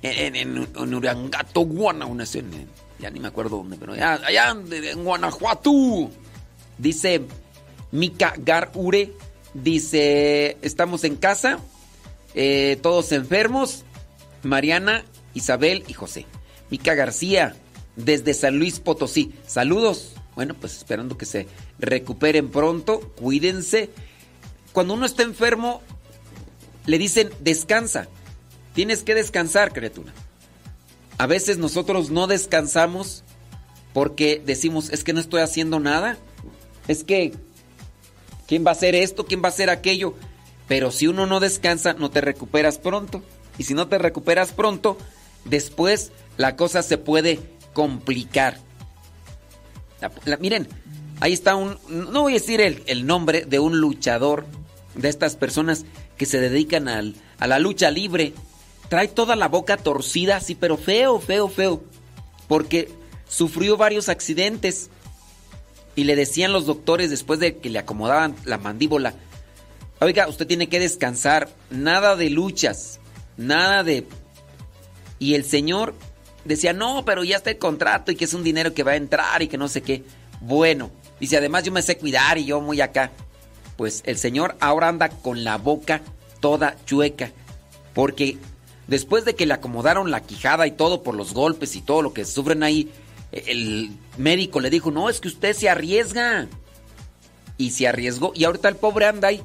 [0.04, 2.24] en, en, en Urangato, Guanajuato,
[3.04, 6.10] ya ni me acuerdo dónde, pero allá, allá en Guanajuato.
[6.78, 7.22] Dice
[7.92, 9.12] Mika Garure,
[9.54, 11.60] dice, estamos en casa,
[12.34, 13.84] eh, todos enfermos,
[14.42, 16.26] Mariana, Isabel y José.
[16.70, 17.56] Mica García,
[17.98, 19.34] desde San Luis Potosí.
[19.46, 20.14] Saludos.
[20.36, 21.46] Bueno, pues esperando que se
[21.80, 23.02] recuperen pronto.
[23.20, 23.90] Cuídense.
[24.72, 25.82] Cuando uno está enfermo,
[26.86, 28.08] le dicen descansa.
[28.74, 30.14] Tienes que descansar, criatura.
[31.18, 33.24] A veces nosotros no descansamos
[33.94, 36.18] porque decimos, es que no estoy haciendo nada.
[36.88, 37.34] Es que,
[38.48, 39.26] ¿quién va a hacer esto?
[39.26, 40.16] ¿Quién va a hacer aquello?
[40.68, 43.24] Pero si uno no descansa, no te recuperas pronto.
[43.58, 44.98] Y si no te recuperas pronto,
[45.46, 47.40] después la cosa se puede
[47.74, 48.60] complicar.
[50.26, 50.68] La, miren,
[51.20, 54.46] ahí está un, no voy a decir el, el, nombre de un luchador,
[54.96, 55.86] de estas personas
[56.18, 58.34] que se dedican al, a la lucha libre.
[58.90, 61.84] Trae toda la boca torcida, sí, pero feo, feo, feo.
[62.48, 62.90] Porque
[63.28, 64.90] sufrió varios accidentes.
[65.96, 69.14] Y le decían los doctores después de que le acomodaban la mandíbula,
[70.00, 73.00] oiga, usted tiene que descansar, nada de luchas,
[73.38, 74.08] nada de...
[75.20, 75.94] Y el señor
[76.46, 78.98] decía, no, pero ya está el contrato y que es un dinero que va a
[78.98, 80.04] entrar y que no sé qué.
[80.42, 83.12] Bueno, dice, además yo me sé cuidar y yo muy acá.
[83.78, 86.02] Pues el señor ahora anda con la boca
[86.40, 87.32] toda chueca.
[87.94, 88.38] Porque
[88.88, 92.14] después de que le acomodaron la quijada y todo por los golpes y todo lo
[92.14, 92.92] que sufren ahí,
[93.32, 96.48] el médico le dijo, no, es que usted se arriesga.
[97.58, 98.32] Y se arriesgó.
[98.36, 99.42] Y ahorita el pobre anda ahí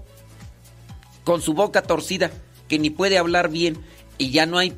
[1.24, 2.30] con su boca torcida,
[2.68, 3.78] que ni puede hablar bien.
[4.16, 4.74] Y ya no hay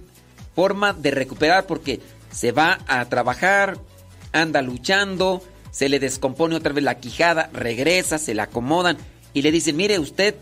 [0.55, 2.01] forma de recuperar porque
[2.33, 3.79] se va a trabajar,
[4.33, 8.99] anda luchando, se le descompone otra vez la quijada, regresa, se la acomodan
[9.33, 10.35] y le dicen, mire usted,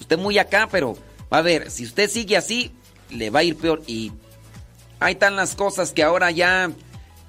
[0.00, 0.96] usted muy acá, pero
[1.30, 2.72] a ver, si usted sigue así,
[3.10, 3.82] le va a ir peor.
[3.86, 4.12] Y
[5.00, 6.70] ahí están las cosas que ahora ya,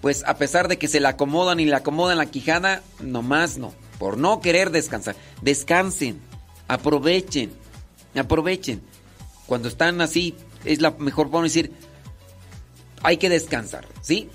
[0.02, 3.74] pues a pesar de que se la acomodan y le acomodan la quijada, nomás no,
[4.00, 5.16] por no querer descansar.
[5.42, 6.20] Descansen,
[6.68, 7.52] aprovechen,
[8.16, 8.82] aprovechen.
[9.46, 11.72] Cuando están así, es la mejor forma de decir,
[13.04, 14.30] hay que descansar, ¿sí?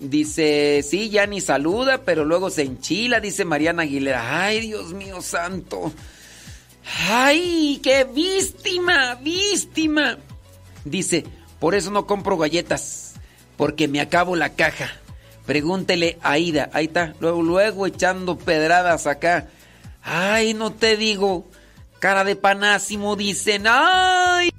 [0.00, 4.44] Dice, sí, ya ni saluda, pero luego se enchila, dice Mariana Aguilera.
[4.44, 5.92] Ay, Dios mío santo.
[7.08, 10.18] Ay, qué víctima, víctima.
[10.84, 11.24] Dice,
[11.58, 13.14] por eso no compro galletas,
[13.56, 14.90] porque me acabo la caja.
[15.46, 19.48] Pregúntele a Aida, ahí está, luego, luego echando pedradas acá.
[20.02, 21.46] Ay, no te digo,
[21.98, 24.50] cara de panásimo, dicen, ay.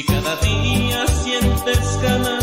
[0.00, 2.39] Si cada día sientes ganas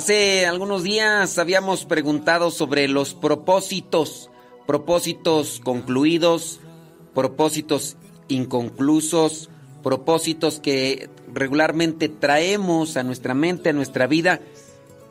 [0.00, 4.30] Hace algunos días habíamos preguntado sobre los propósitos,
[4.66, 6.58] propósitos concluidos,
[7.14, 7.98] propósitos
[8.28, 9.50] inconclusos,
[9.82, 14.40] propósitos que regularmente traemos a nuestra mente, a nuestra vida,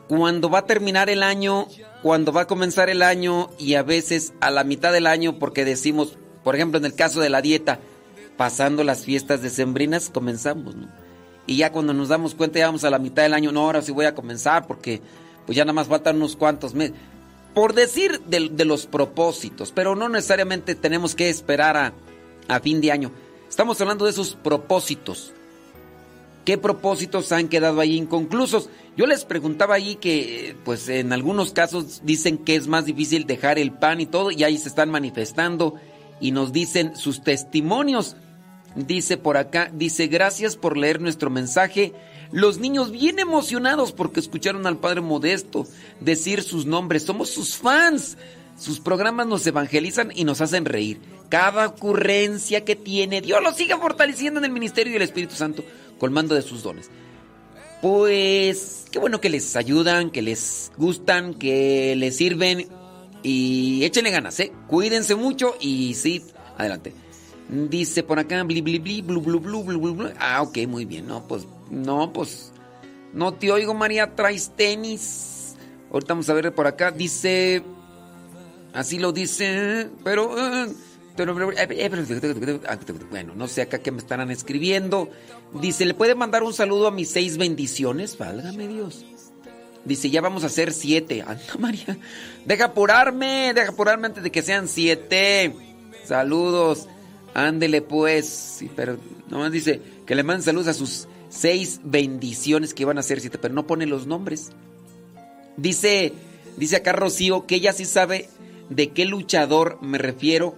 [0.08, 1.68] cuando va a terminar el año,
[2.02, 5.64] cuando va a comenzar el año y a veces a la mitad del año porque
[5.64, 7.78] decimos, por ejemplo en el caso de la dieta,
[8.36, 10.88] pasando las fiestas decembrinas comenzamos, ¿no?
[11.50, 13.82] Y ya cuando nos damos cuenta, ya vamos a la mitad del año, no, ahora
[13.82, 15.02] sí voy a comenzar porque
[15.46, 16.94] pues ya nada más faltan unos cuantos meses.
[17.54, 21.92] Por decir de, los propósitos, pero no necesariamente tenemos que esperar a,
[22.46, 23.10] a fin de año.
[23.48, 25.32] Estamos hablando de esos propósitos.
[26.44, 28.70] ¿Qué propósitos han quedado ahí inconclusos?
[28.96, 33.58] Yo les preguntaba ahí que, pues en algunos casos dicen que es más difícil dejar
[33.58, 35.74] el pan y todo, y ahí se están manifestando
[36.20, 38.14] y nos dicen sus testimonios.
[38.76, 41.92] Dice por acá, dice, gracias por leer nuestro mensaje.
[42.30, 45.66] Los niños bien emocionados porque escucharon al Padre Modesto
[46.00, 47.02] decir sus nombres.
[47.02, 48.16] Somos sus fans.
[48.58, 51.00] Sus programas nos evangelizan y nos hacen reír.
[51.30, 55.64] Cada ocurrencia que tiene, Dios lo siga fortaleciendo en el ministerio del Espíritu Santo,
[55.98, 56.90] colmando de sus dones.
[57.80, 62.68] Pues, qué bueno que les ayudan, que les gustan, que les sirven.
[63.22, 64.52] Y échenle ganas, ¿eh?
[64.66, 66.22] Cuídense mucho y sí,
[66.58, 66.92] adelante.
[67.50, 70.10] Dice por acá, bli, bli, bli, blu, blu, blu, blu, blu.
[70.20, 71.08] Ah, ok, muy bien.
[71.08, 72.52] No, pues, no, pues.
[73.12, 75.56] No te oigo, María, traes tenis.
[75.90, 76.92] Ahorita vamos a ver por acá.
[76.92, 77.64] Dice.
[78.72, 80.32] Así lo dice, pero.
[83.10, 85.10] Bueno, no sé acá qué me estarán escribiendo.
[85.60, 88.16] Dice, ¿le puede mandar un saludo a mis seis bendiciones?
[88.16, 89.04] Válgame Dios.
[89.84, 91.22] Dice, ya vamos a hacer siete.
[91.22, 91.98] Anda, María.
[92.46, 95.52] Deja apurarme, deja apurarme antes de que sean siete.
[96.04, 96.86] Saludos.
[97.34, 98.64] Ándele pues.
[98.76, 103.20] Pero nomás dice que le manden saludos a sus seis bendiciones que van a ser
[103.20, 104.50] siete, pero no pone los nombres.
[105.56, 106.12] Dice,
[106.56, 108.28] dice acá Rocío que ella sí sabe
[108.68, 110.54] de qué luchador me refiero,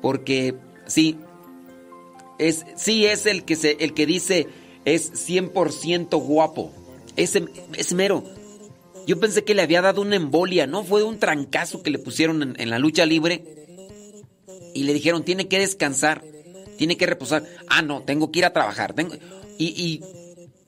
[0.00, 0.54] porque
[0.86, 1.16] sí,
[2.38, 4.48] es, sí es el que se, el que dice
[4.84, 6.72] es 100% guapo.
[7.16, 7.44] Ese,
[7.76, 8.24] es mero.
[9.06, 10.84] Yo pensé que le había dado una embolia, ¿no?
[10.84, 13.67] Fue un trancazo que le pusieron en la lucha libre.
[14.78, 16.22] Y le dijeron, tiene que descansar,
[16.76, 17.42] tiene que reposar.
[17.66, 18.94] Ah, no, tengo que ir a trabajar.
[18.94, 19.16] Tengo...
[19.58, 20.04] Y, y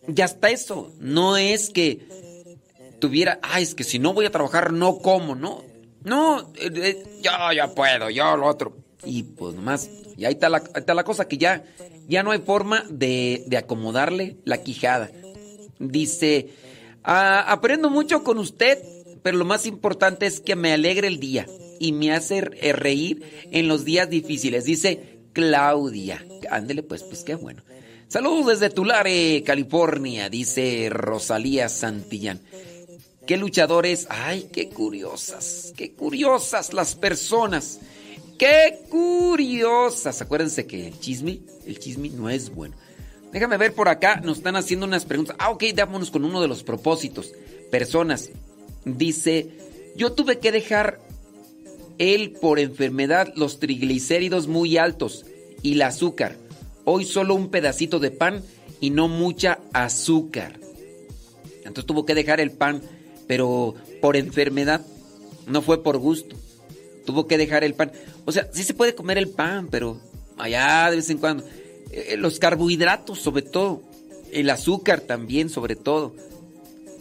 [0.08, 0.92] ya está eso.
[0.98, 2.00] No es que
[2.98, 5.62] tuviera, ah, es que si no voy a trabajar no como, ¿no?
[6.02, 8.76] No, eh, eh, yo ya puedo, yo lo otro.
[9.05, 11.62] Y pues nomás, y ahí está la, está la cosa que ya,
[12.08, 15.08] ya no hay forma de, de acomodarle la quijada.
[15.78, 16.48] Dice,
[17.05, 18.82] "Ah, aprendo mucho con usted,
[19.22, 21.47] pero lo más importante es que me alegre el día
[21.81, 24.65] y me hace eh, reír en los días difíciles.
[24.65, 26.25] Dice Claudia.
[26.50, 27.62] Ándele pues, pues qué bueno.
[28.07, 32.41] Saludos desde Tulare, California, dice Rosalía Santillán.
[33.26, 37.81] Qué luchadores, ay, qué curiosas, qué curiosas las personas.
[38.36, 40.23] Qué curiosas.
[40.23, 42.75] Acuérdense que el chisme, el chisme no es bueno.
[43.33, 45.36] Déjame ver por acá, nos están haciendo unas preguntas.
[45.39, 47.33] Ah, ok, dámonos con uno de los propósitos.
[47.70, 48.31] Personas.
[48.84, 49.50] Dice,
[49.94, 51.00] yo tuve que dejar
[52.00, 55.26] él por enfermedad los triglicéridos muy altos
[55.62, 56.36] y el azúcar.
[56.86, 58.42] Hoy solo un pedacito de pan
[58.80, 60.58] y no mucha azúcar.
[61.58, 62.80] Entonces tuvo que dejar el pan,
[63.26, 64.80] pero por enfermedad,
[65.46, 66.36] no fue por gusto.
[67.04, 67.92] Tuvo que dejar el pan.
[68.24, 70.00] O sea, sí se puede comer el pan, pero
[70.38, 71.44] allá de vez en cuando.
[71.90, 73.82] Eh, los carbohidratos, sobre todo.
[74.32, 76.14] El azúcar también, sobre todo.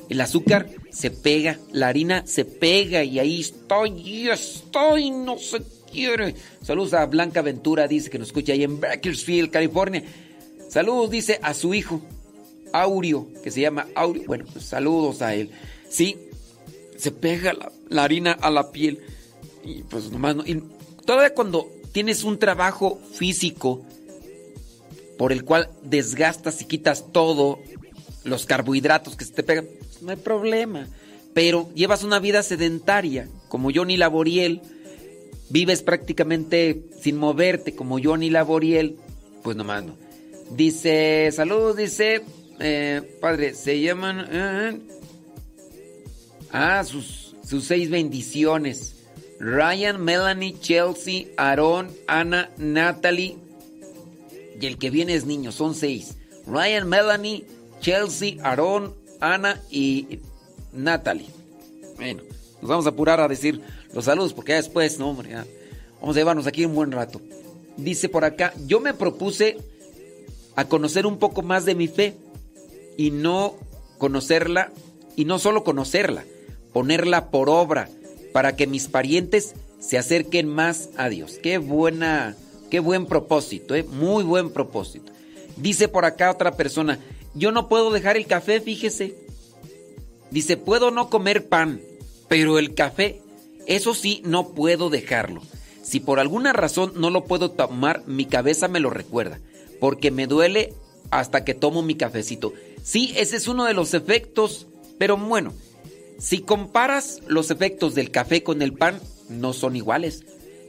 [0.10, 6.36] El azúcar se pega, la harina se pega y ahí estoy, estoy, no se quiere.
[6.64, 10.04] Saludos a Blanca Ventura, dice que nos escucha ahí en Bakersfield, California.
[10.68, 12.02] Saludos, dice a su hijo,
[12.74, 14.24] Aurio, que se llama Aurio.
[14.26, 15.52] Bueno, pues saludos a él.
[15.90, 16.18] Sí,
[16.98, 17.54] se pega
[17.90, 19.00] la, harina a la piel.
[19.64, 20.46] Y pues nomás no.
[20.46, 20.64] Y
[21.06, 23.84] todavía cuando tienes un trabajo físico
[25.18, 27.60] por el cual desgastas y quitas todo,
[28.24, 29.68] los carbohidratos que se te pegan,
[30.02, 30.88] no hay problema.
[31.34, 34.62] Pero llevas una vida sedentaria, como Johnny Laboriel,
[35.50, 38.98] vives prácticamente sin moverte, como Johnny Laboriel,
[39.44, 39.96] pues nomás no.
[40.52, 42.24] Dice, saludos, dice,
[42.60, 44.28] eh, padre, se llaman...
[44.32, 44.80] eh,
[46.52, 48.96] ah, sus, sus seis bendiciones.
[49.40, 53.38] Ryan, Melanie, Chelsea, Aaron, Ana, Natalie.
[54.60, 56.18] Y el que viene es niño, son seis.
[56.46, 57.46] Ryan, Melanie,
[57.80, 60.20] Chelsea, Aaron, Ana y
[60.74, 61.28] Natalie.
[61.96, 62.24] Bueno,
[62.62, 63.62] nos vamos a apurar a decir
[63.94, 65.46] los saludos porque ya después, no, hombre, ya.
[66.02, 67.22] Vamos a llevarnos aquí un buen rato.
[67.78, 69.58] Dice por acá, yo me propuse
[70.56, 72.16] a conocer un poco más de mi fe
[72.98, 73.56] y no
[73.98, 74.72] conocerla,
[75.16, 76.24] y no solo conocerla,
[76.74, 77.90] ponerla por obra
[78.34, 81.40] para que mis parientes se acerquen más a Dios.
[81.42, 82.36] Qué buena,
[82.70, 83.84] qué buen propósito, ¿eh?
[83.84, 85.12] muy buen propósito.
[85.58, 87.00] Dice por acá otra persona,
[87.34, 89.16] yo no puedo dejar el café, fíjese.
[90.32, 91.82] Dice, puedo no comer pan,
[92.28, 93.22] pero el café,
[93.66, 95.42] eso sí, no puedo dejarlo.
[95.82, 99.40] Si por alguna razón no lo puedo tomar, mi cabeza me lo recuerda,
[99.80, 100.74] porque me duele
[101.10, 102.54] hasta que tomo mi cafecito.
[102.84, 104.68] Sí, ese es uno de los efectos,
[104.98, 105.54] pero bueno,
[106.20, 109.00] si comparas los efectos del café con el pan,
[109.30, 110.24] no son iguales.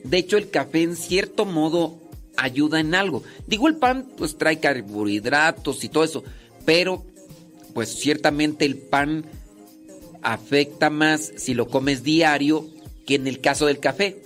[0.05, 1.99] De hecho, el café en cierto modo
[2.37, 3.23] ayuda en algo.
[3.47, 6.25] Digo, el pan pues trae carbohidratos y todo eso,
[6.65, 7.05] pero
[7.75, 9.25] pues ciertamente el pan
[10.23, 12.69] afecta más si lo comes diario
[13.07, 14.23] que en el caso del café.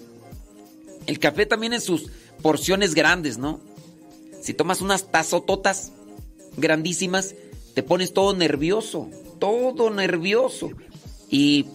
[1.07, 2.11] El café también en sus
[2.43, 3.61] porciones grandes, ¿no?
[4.41, 5.93] Si tomas unas tazototas
[6.57, 7.35] grandísimas,
[7.75, 10.71] te pones todo nervioso, todo nervioso.
[11.31, 11.67] Y,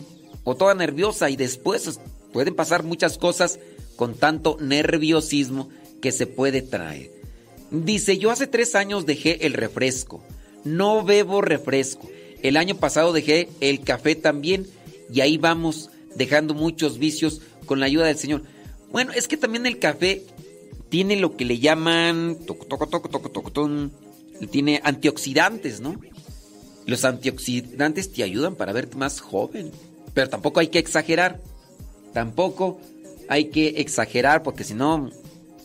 [0.44, 2.00] o toda nerviosa, y después
[2.32, 3.60] pueden pasar muchas cosas
[3.96, 5.70] con tanto nerviosismo
[6.02, 7.12] que se puede traer.
[7.72, 10.24] Dice, yo hace tres años dejé el refresco.
[10.64, 12.10] No bebo refresco.
[12.42, 14.68] El año pasado dejé el café también
[15.12, 18.44] y ahí vamos dejando muchos vicios con la ayuda del Señor.
[18.92, 20.24] Bueno, es que también el café
[20.90, 23.92] tiene lo que le llaman toco toco toco toco toco ton,
[24.52, 26.00] tiene antioxidantes, ¿no?
[26.86, 29.72] Los antioxidantes te ayudan para verte más joven,
[30.14, 31.40] pero tampoco hay que exagerar.
[32.14, 32.80] Tampoco
[33.28, 35.12] hay que exagerar porque si no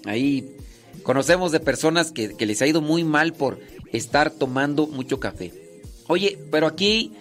[0.04, 0.56] ahí
[1.02, 3.58] conocemos de personas que, que les ha ido muy mal por
[3.96, 5.52] estar tomando mucho café.
[6.06, 7.12] Oye, pero aquí,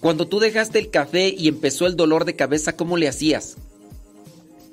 [0.00, 3.56] cuando tú dejaste el café y empezó el dolor de cabeza, ¿cómo le hacías?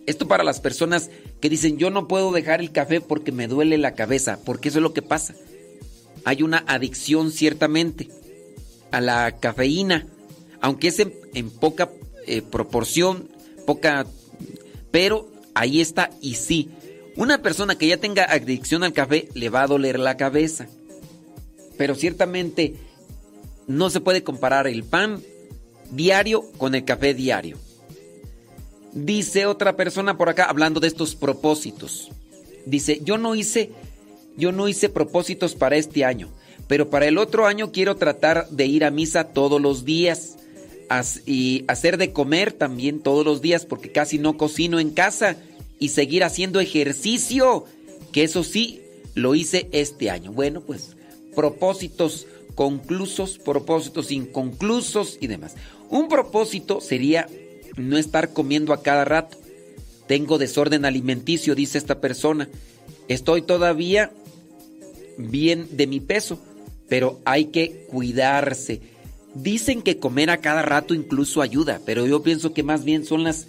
[0.05, 1.09] Esto para las personas
[1.41, 4.79] que dicen, yo no puedo dejar el café porque me duele la cabeza, porque eso
[4.79, 5.35] es lo que pasa.
[6.23, 8.09] Hay una adicción ciertamente
[8.91, 10.07] a la cafeína,
[10.61, 11.89] aunque es en, poca
[12.27, 13.29] eh, proporción,
[13.65, 14.05] poca,
[14.91, 16.69] pero ahí está y sí.
[17.15, 20.67] Una persona que ya tenga adicción al café le va a doler la cabeza.
[21.77, 22.75] Pero ciertamente
[23.67, 25.21] no se puede comparar el pan
[25.91, 27.57] diario con el café diario.
[28.93, 32.09] Dice otra persona por acá hablando de estos propósitos.
[32.65, 33.71] Dice, "Yo no hice
[34.37, 36.29] yo no hice propósitos para este año,
[36.67, 40.35] pero para el otro año quiero tratar de ir a misa todos los días
[41.25, 45.37] y hacer de comer también todos los días porque casi no cocino en casa
[45.79, 47.63] y seguir haciendo ejercicio,
[48.11, 48.81] que eso sí
[49.13, 50.95] lo hice este año." Bueno, pues
[51.35, 55.55] propósitos conclusos, propósitos inconclusos y demás.
[55.89, 57.27] Un propósito sería
[57.77, 59.37] no estar comiendo a cada rato.
[60.07, 62.49] Tengo desorden alimenticio, dice esta persona.
[63.07, 64.11] Estoy todavía
[65.17, 66.39] bien de mi peso,
[66.87, 68.81] pero hay que cuidarse.
[69.33, 73.23] Dicen que comer a cada rato incluso ayuda, pero yo pienso que más bien son
[73.23, 73.47] las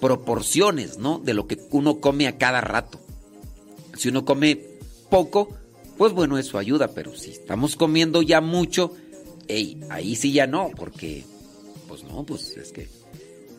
[0.00, 1.18] proporciones, ¿no?
[1.18, 2.98] De lo que uno come a cada rato.
[3.96, 4.60] Si uno come
[5.10, 5.50] poco,
[5.98, 8.94] pues bueno, eso ayuda, pero si estamos comiendo ya mucho,
[9.90, 11.24] ahí sí ya no, porque,
[11.88, 12.88] pues no, pues es que...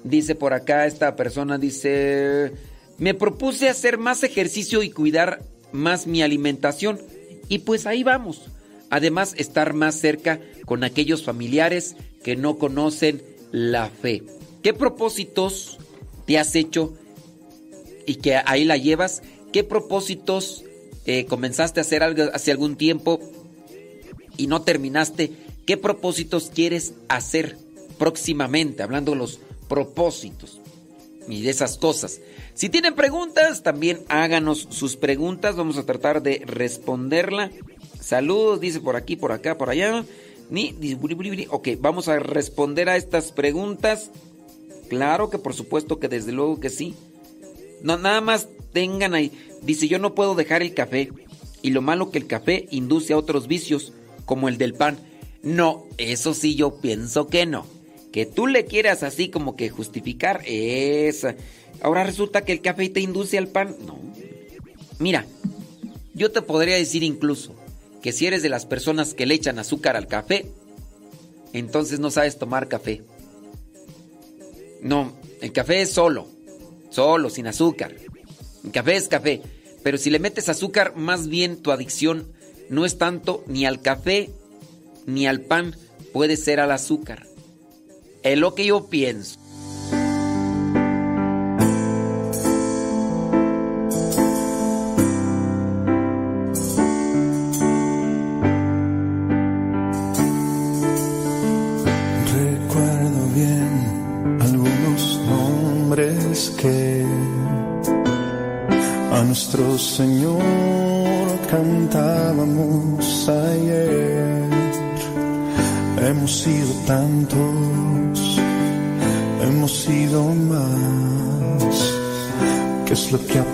[0.01, 2.53] Dice por acá esta persona, dice,
[2.97, 5.43] me propuse hacer más ejercicio y cuidar
[5.73, 7.01] más mi alimentación,
[7.49, 8.43] y pues ahí vamos.
[8.89, 14.23] Además, estar más cerca con aquellos familiares que no conocen la fe.
[14.63, 15.77] ¿Qué propósitos
[16.25, 16.93] te has hecho
[18.05, 19.21] y que ahí la llevas?
[19.51, 20.63] ¿Qué propósitos
[21.11, 23.19] eh, comenzaste a hacer algo hace algún tiempo
[24.37, 25.31] y no terminaste,
[25.65, 27.57] ¿qué propósitos quieres hacer
[27.97, 28.83] próximamente?
[28.83, 30.61] Hablando de los propósitos
[31.27, 32.21] y de esas cosas.
[32.53, 35.55] Si tienen preguntas, también háganos sus preguntas.
[35.55, 37.49] Vamos a tratar de responderla.
[37.99, 40.05] Saludos, dice por aquí, por acá, por allá.
[40.51, 40.75] Ni,
[41.49, 44.11] ok, vamos a responder a estas preguntas.
[44.89, 46.93] Claro que por supuesto que desde luego que sí.
[47.81, 49.31] No, nada más tengan ahí.
[49.61, 51.11] Dice, yo no puedo dejar el café.
[51.61, 53.93] Y lo malo que el café induce a otros vicios,
[54.25, 54.97] como el del pan.
[55.41, 57.65] No, eso sí yo pienso que no.
[58.11, 61.35] Que tú le quieras así como que justificar esa.
[61.81, 63.75] Ahora resulta que el café te induce al pan.
[63.85, 63.99] No.
[64.99, 65.25] Mira,
[66.13, 67.55] yo te podría decir incluso
[68.01, 70.45] que si eres de las personas que le echan azúcar al café,
[71.53, 73.03] entonces no sabes tomar café.
[74.81, 76.27] No, el café es solo,
[76.89, 77.95] solo, sin azúcar.
[78.71, 79.41] Café es café.
[79.83, 82.31] Pero si le metes azúcar, más bien tu adicción
[82.69, 84.29] no es tanto ni al café
[85.05, 85.75] ni al pan,
[86.13, 87.25] puede ser al azúcar.
[88.23, 89.39] Es lo que yo pienso.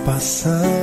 [0.08, 0.75] Es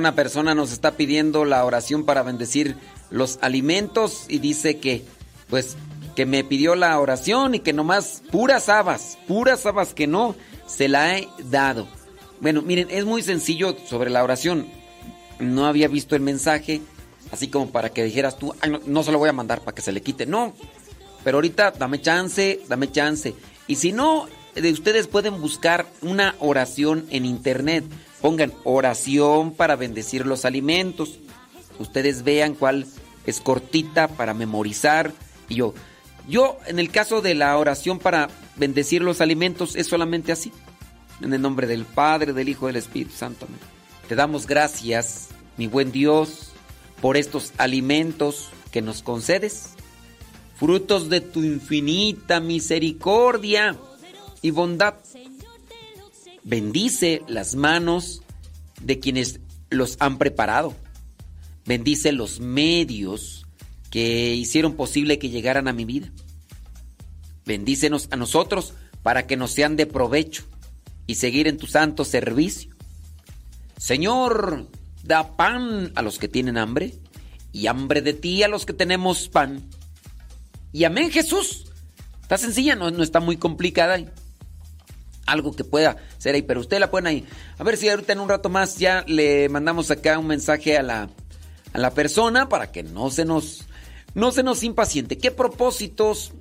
[0.00, 2.76] una persona nos está pidiendo la oración para bendecir
[3.10, 5.04] los alimentos y dice que,
[5.48, 5.76] pues,
[6.16, 10.34] que me pidió la oración y que nomás puras habas, puras habas que no
[10.66, 11.86] se la he dado.
[12.40, 14.66] Bueno, miren, es muy sencillo sobre la oración.
[15.38, 16.80] No había visto el mensaje,
[17.30, 19.74] así como para que dijeras tú, "Ay, no, no se lo voy a mandar para
[19.74, 20.26] que se le quite.
[20.26, 20.54] No,
[21.22, 23.34] pero ahorita dame chance, dame chance.
[23.66, 27.84] Y si no, de ustedes pueden buscar una oración en internet.
[28.20, 31.18] Pongan oración para bendecir los alimentos.
[31.78, 32.86] Ustedes vean cuál
[33.26, 35.12] es cortita para memorizar.
[35.48, 35.74] Y yo,
[36.28, 40.52] yo en el caso de la oración para bendecir los alimentos es solamente así.
[41.20, 43.46] En el nombre del Padre, del Hijo del Espíritu Santo.
[44.08, 46.52] Te damos gracias, mi buen Dios,
[47.00, 49.74] por estos alimentos que nos concedes
[50.60, 53.78] frutos de tu infinita misericordia
[54.42, 54.94] y bondad.
[56.44, 58.22] Bendice las manos
[58.80, 60.74] de quienes los han preparado.
[61.66, 63.46] Bendice los medios
[63.90, 66.10] que hicieron posible que llegaran a mi vida.
[67.44, 70.44] Bendícenos a nosotros para que nos sean de provecho
[71.06, 72.74] y seguir en tu santo servicio.
[73.76, 74.68] Señor,
[75.02, 76.94] da pan a los que tienen hambre
[77.52, 79.68] y hambre de ti a los que tenemos pan.
[80.72, 81.66] Y amén, Jesús.
[82.22, 83.98] Está sencilla, no, no está muy complicada.
[85.30, 87.26] Algo que pueda ser ahí, pero usted la pone ahí.
[87.56, 90.82] A ver si ahorita en un rato más ya le mandamos acá un mensaje a
[90.82, 91.08] la,
[91.72, 93.64] a la persona para que no se nos,
[94.14, 95.18] no se nos impaciente.
[95.18, 96.32] ¿Qué propósitos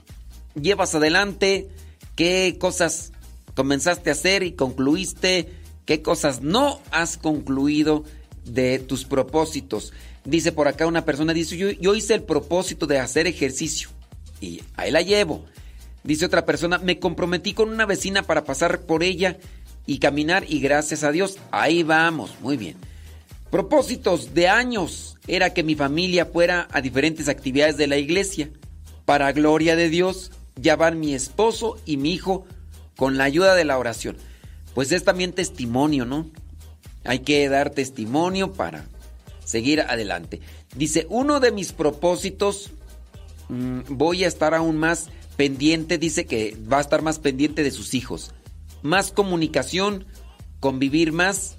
[0.59, 1.69] llevas adelante?
[2.15, 3.11] ¿Qué cosas
[3.55, 5.53] comenzaste a hacer y concluiste?
[5.85, 8.03] ¿Qué cosas no has concluido
[8.45, 9.93] de tus propósitos?
[10.25, 13.89] Dice por acá una persona, dice, yo, yo hice el propósito de hacer ejercicio
[14.41, 15.45] y ahí la llevo.
[16.03, 19.37] Dice otra persona, me comprometí con una vecina para pasar por ella
[19.85, 22.77] y caminar y gracias a Dios, ahí vamos, muy bien.
[23.49, 28.49] Propósitos de años era que mi familia fuera a diferentes actividades de la iglesia.
[29.05, 32.45] Para gloria de Dios, ya van mi esposo y mi hijo
[32.95, 34.17] con la ayuda de la oración.
[34.75, 36.29] Pues es también testimonio, ¿no?
[37.03, 38.85] Hay que dar testimonio para
[39.43, 40.41] seguir adelante.
[40.75, 42.69] Dice, uno de mis propósitos,
[43.47, 45.09] mm, voy a estar aún más
[45.39, 48.31] pendiente, dice que va a estar más pendiente de sus hijos.
[48.81, 50.05] Más comunicación,
[50.59, 51.55] convivir más,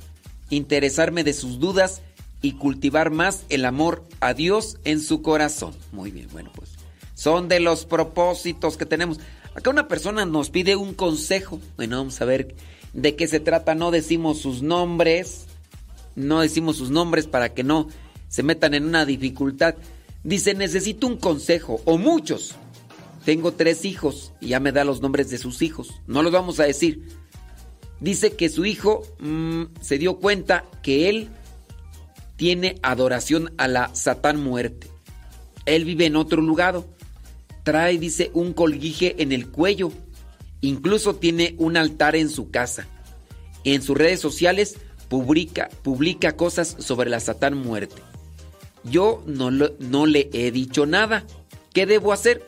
[0.50, 2.02] interesarme de sus dudas
[2.42, 5.72] y cultivar más el amor a Dios en su corazón.
[5.92, 6.72] Muy bien, bueno, pues
[7.14, 9.18] son de los propósitos que tenemos.
[9.54, 11.58] Acá una persona nos pide un consejo.
[11.78, 12.54] Bueno, vamos a ver
[12.92, 13.74] de qué se trata.
[13.74, 15.46] No decimos sus nombres.
[16.16, 17.88] No decimos sus nombres para que no
[18.28, 19.74] se metan en una dificultad.
[20.22, 22.56] Dice, necesito un consejo o muchos.
[23.24, 26.00] Tengo tres hijos y ya me da los nombres de sus hijos.
[26.06, 27.08] No los vamos a decir.
[28.00, 31.28] dice que su hijo mm, se dio cuenta que él
[32.36, 34.88] tiene adoración a la Satán muerte.
[35.66, 36.82] Él vive en otro lugar.
[37.62, 39.92] Trae, dice, un colguije en el cuello.
[40.62, 42.86] Incluso tiene un altar en su casa.
[43.64, 44.78] En sus redes sociales
[45.10, 48.00] publica, publica cosas sobre la Satán muerte.
[48.84, 51.26] Yo no, no le he dicho nada.
[51.74, 52.46] ¿Qué debo hacer?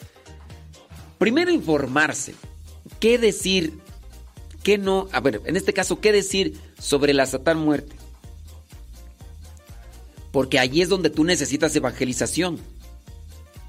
[1.23, 2.35] Primero informarse.
[2.99, 3.79] ¿Qué decir?
[4.65, 5.07] ¿Qué no?
[5.13, 7.95] A ver, en este caso, ¿qué decir sobre la Satán muerte?
[10.33, 12.59] Porque allí es donde tú necesitas evangelización.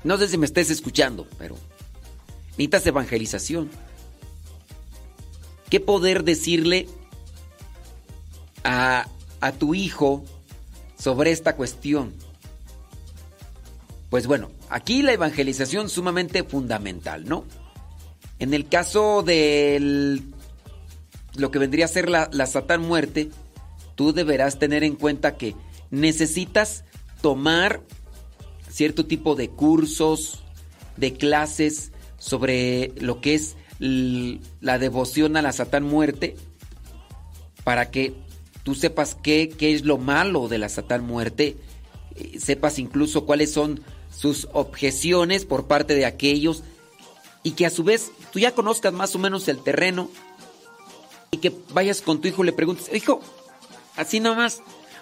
[0.03, 1.56] No sé si me estés escuchando, pero
[2.57, 3.69] necesitas evangelización.
[5.69, 6.90] ¿Qué poder decirle
[8.64, 9.07] a,
[9.41, 10.25] a tu hijo
[10.98, 12.15] sobre esta cuestión?
[14.09, 17.45] Pues bueno, aquí la evangelización sumamente fundamental, ¿no?
[18.39, 20.19] En el caso de
[21.35, 23.29] lo que vendría a ser la, la Satán muerte,
[23.93, 25.55] tú deberás tener en cuenta que
[25.91, 26.85] necesitas
[27.21, 27.81] tomar
[28.67, 30.43] cierto tipo de cursos,
[30.97, 36.35] de clases sobre lo que es la devoción a la Satán muerte,
[37.63, 38.15] para que
[38.63, 41.57] tú sepas qué, qué es lo malo de la Satán muerte,
[42.15, 43.81] eh, sepas incluso cuáles son
[44.16, 46.64] sus objeciones por parte de aquellos
[47.43, 50.09] y que a su vez tú ya conozcas más o menos el terreno
[51.32, 53.22] y que vayas con tu hijo y le preguntes, hijo,
[53.95, 54.61] así nomás,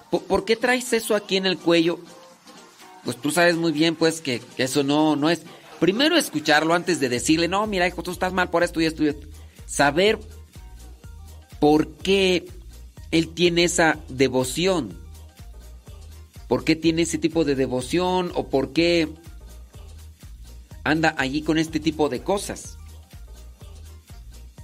[0.10, 2.00] ¿por, qué traes eso aquí en el cuello?
[3.04, 5.42] Pues tú sabes muy bien pues que, eso no, no es.
[5.80, 9.04] Primero escucharlo antes de decirle, no, mira hijo, tú estás mal por esto y esto
[9.04, 9.28] y esto.
[9.66, 10.20] Saber
[11.60, 12.48] por qué
[13.12, 15.01] él tiene esa devoción
[16.52, 19.08] por qué tiene ese tipo de devoción o por qué
[20.84, 22.78] anda allí con este tipo de cosas.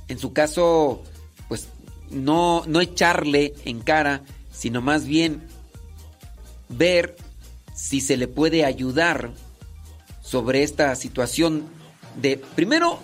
[0.10, 1.02] En su caso,
[1.48, 1.70] pues
[2.10, 5.48] no, no echarle en cara, sino más bien
[6.68, 7.16] ver
[7.74, 9.32] si se le puede ayudar
[10.22, 11.64] sobre esta situación
[12.22, 13.00] de, primero,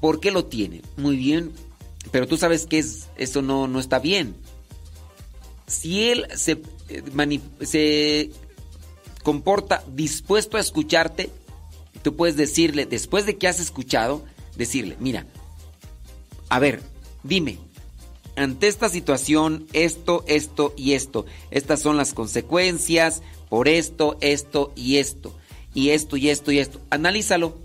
[0.00, 0.82] ¿por qué lo tiene?
[0.96, 1.52] Muy bien,
[2.10, 4.34] pero tú sabes que es, eso no, no está bien.
[5.68, 6.60] Si él se
[7.60, 8.30] se
[9.22, 11.30] comporta dispuesto a escucharte,
[12.02, 14.22] tú puedes decirle, después de que has escuchado,
[14.56, 15.26] decirle, mira,
[16.48, 16.80] a ver,
[17.24, 17.58] dime,
[18.36, 24.98] ante esta situación, esto, esto y esto, estas son las consecuencias por esto, esto y
[24.98, 25.36] esto,
[25.74, 27.56] y esto y esto y esto, analízalo.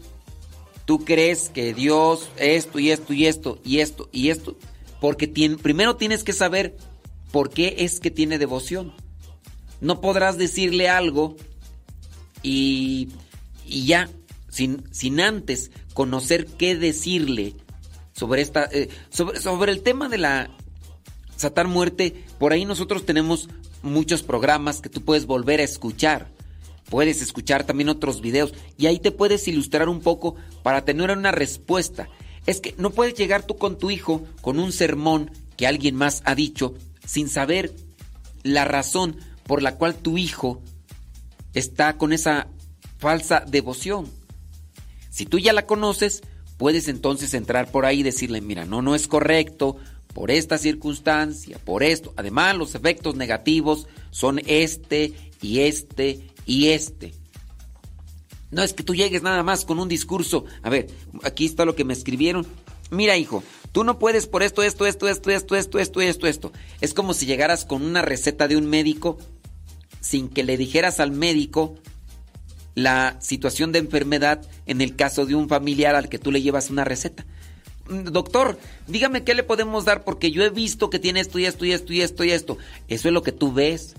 [0.85, 4.57] ¿Tú crees que Dios esto y esto y esto y esto y esto?
[4.99, 6.75] Porque primero tienes que saber
[7.31, 8.93] por qué es que tiene devoción
[9.81, 11.35] no podrás decirle algo
[12.43, 13.09] y,
[13.65, 14.09] ya,
[14.49, 17.55] sin, sin, antes conocer qué decirle
[18.13, 20.51] sobre esta eh, sobre, sobre el tema de la
[21.35, 23.49] Satán muerte, por ahí nosotros tenemos
[23.81, 26.27] muchos programas que tú puedes volver a escuchar.
[26.89, 31.31] Puedes escuchar también otros videos y ahí te puedes ilustrar un poco para tener una
[31.31, 32.09] respuesta.
[32.45, 36.21] Es que no puedes llegar tú con tu hijo con un sermón que alguien más
[36.25, 37.73] ha dicho sin saber
[38.43, 40.61] la razón por la cual tu hijo
[41.53, 42.47] está con esa
[42.97, 44.07] falsa devoción.
[45.09, 46.21] Si tú ya la conoces,
[46.57, 49.77] puedes entonces entrar por ahí y decirle, mira, no, no es correcto,
[50.13, 52.13] por esta circunstancia, por esto.
[52.17, 57.13] Además, los efectos negativos son este y este y este.
[58.51, 60.45] No es que tú llegues nada más con un discurso.
[60.61, 60.87] A ver,
[61.23, 62.45] aquí está lo que me escribieron.
[62.89, 66.51] Mira, hijo, tú no puedes por esto, esto, esto, esto, esto, esto, esto, esto, esto.
[66.81, 69.17] Es como si llegaras con una receta de un médico
[69.99, 71.75] sin que le dijeras al médico
[72.75, 76.69] la situación de enfermedad en el caso de un familiar al que tú le llevas
[76.69, 77.25] una receta.
[77.89, 81.45] Mm, doctor, dígame qué le podemos dar porque yo he visto que tiene esto y
[81.45, 82.57] esto y esto y esto y esto.
[82.87, 83.95] Eso es lo que tú ves,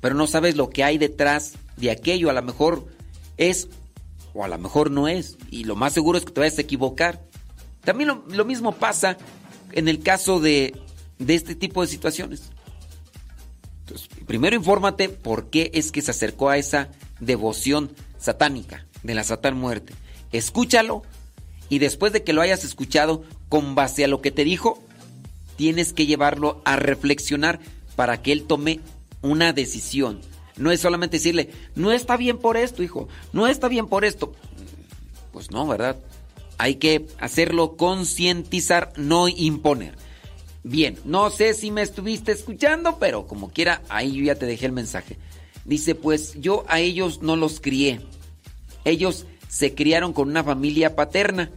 [0.00, 2.30] pero no sabes lo que hay detrás de aquello.
[2.30, 2.86] A lo mejor
[3.36, 3.68] es
[4.34, 5.38] o a lo mejor no es.
[5.50, 7.27] Y lo más seguro es que te vayas a equivocar.
[7.88, 9.16] También lo, mismo pasa
[9.72, 10.78] en el caso de,
[11.18, 12.50] de este tipo de situaciones
[14.26, 19.56] primero infórmate por qué es que se acercó a esa devoción satánica de la Satán
[19.56, 19.94] muerte.
[20.32, 21.02] Escúchalo
[21.70, 24.82] y después de que lo hayas escuchado, con base a lo que te dijo,
[25.56, 27.58] tienes que llevarlo a reflexionar
[27.96, 28.80] para que él tome
[29.22, 30.20] una decisión.
[30.58, 34.34] No es solamente decirle, no está bien por esto, hijo, no está bien por esto.
[35.32, 35.96] Pues no, ¿verdad?
[36.58, 39.96] Hay que hacerlo concientizar, no imponer.
[40.64, 44.66] Bien, no sé si me estuviste escuchando, pero como quiera, ahí yo ya te dejé
[44.66, 45.16] el mensaje.
[45.64, 48.00] Dice, pues yo a ellos no los crié.
[48.84, 51.50] Ellos se criaron con una familia paterna.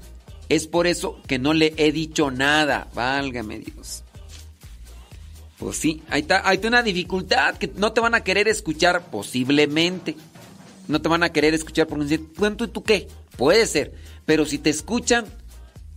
[0.50, 2.90] Es por eso que no le he dicho nada.
[2.94, 4.04] Válgame Dios.
[5.58, 10.16] Pues sí, ahí está, hay una dificultad que no te van a querer escuchar posiblemente.
[10.88, 13.08] No te van a querer escuchar por decir, ¿tú, ¿tú qué?
[13.38, 13.94] Puede ser,
[14.26, 15.26] pero si te escuchan,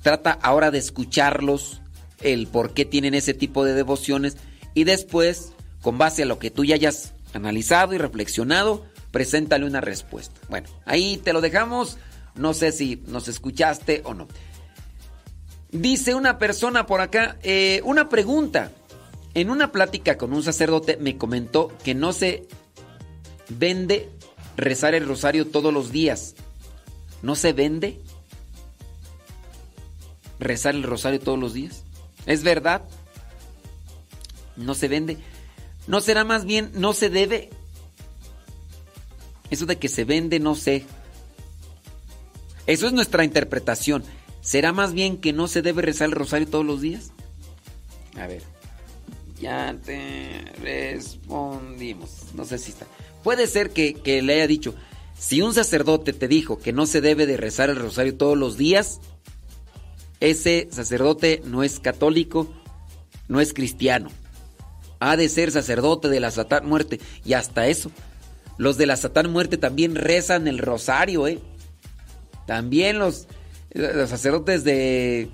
[0.02, 1.80] trata ahora de escucharlos,
[2.20, 4.36] el por qué tienen ese tipo de devociones
[4.74, 9.80] y después, con base a lo que tú ya hayas analizado y reflexionado, preséntale una
[9.80, 10.40] respuesta.
[10.48, 11.98] Bueno, ahí te lo dejamos.
[12.34, 14.26] No sé si nos escuchaste o no.
[15.70, 18.72] Dice una persona por acá, eh, una pregunta.
[19.34, 22.46] En una plática con un sacerdote me comentó que no se
[23.48, 24.08] vende
[24.56, 26.34] rezar el rosario todos los días.
[27.22, 28.00] ¿No se vende
[30.38, 31.84] rezar el rosario todos los días?
[32.26, 32.82] ¿Es verdad?
[34.56, 35.18] No se vende.
[35.86, 37.50] ¿No será más bien no se debe?
[39.50, 40.84] Eso de que se vende, no sé.
[42.66, 44.04] Eso es nuestra interpretación.
[44.40, 47.12] ¿Será más bien que no se debe rezar el rosario todos los días?
[48.16, 48.42] A ver.
[49.40, 52.10] Ya te respondimos.
[52.34, 52.86] No sé si está.
[53.22, 54.74] Puede ser que, que, le haya dicho,
[55.18, 58.56] si un sacerdote te dijo que no se debe de rezar el rosario todos los
[58.56, 59.00] días,
[60.24, 62.48] ese sacerdote no es católico,
[63.28, 64.10] no es cristiano.
[65.00, 67.00] Ha de ser sacerdote de la Satán Muerte.
[67.24, 67.90] Y hasta eso.
[68.56, 71.40] Los de la Satán Muerte también rezan el rosario, ¿eh?
[72.46, 73.26] También los,
[73.72, 75.28] los sacerdotes de,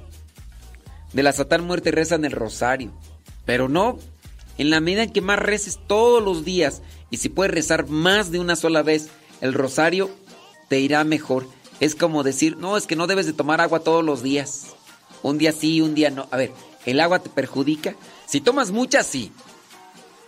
[1.12, 2.92] de la Satán Muerte rezan el rosario.
[3.44, 3.98] Pero no,
[4.58, 8.30] en la medida en que más reces todos los días y si puedes rezar más
[8.30, 9.08] de una sola vez
[9.40, 10.10] el rosario,
[10.68, 11.46] te irá mejor.
[11.80, 14.74] Es como decir, no, es que no debes de tomar agua todos los días.
[15.22, 16.28] Un día sí, un día no.
[16.30, 16.52] A ver,
[16.86, 17.94] ¿el agua te perjudica?
[18.26, 19.32] Si tomas mucha, sí.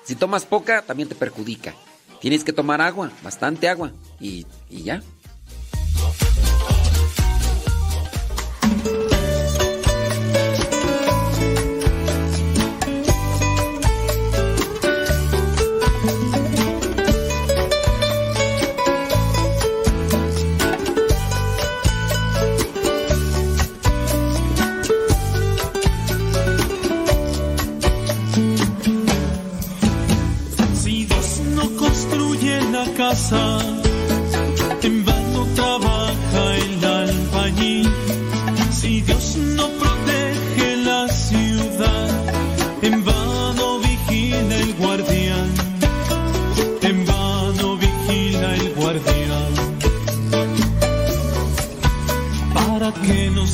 [0.04, 1.74] Si tomas poca, también te perjudica.
[2.20, 3.92] Tienes que tomar agua, bastante agua.
[4.20, 5.02] Y, y ya.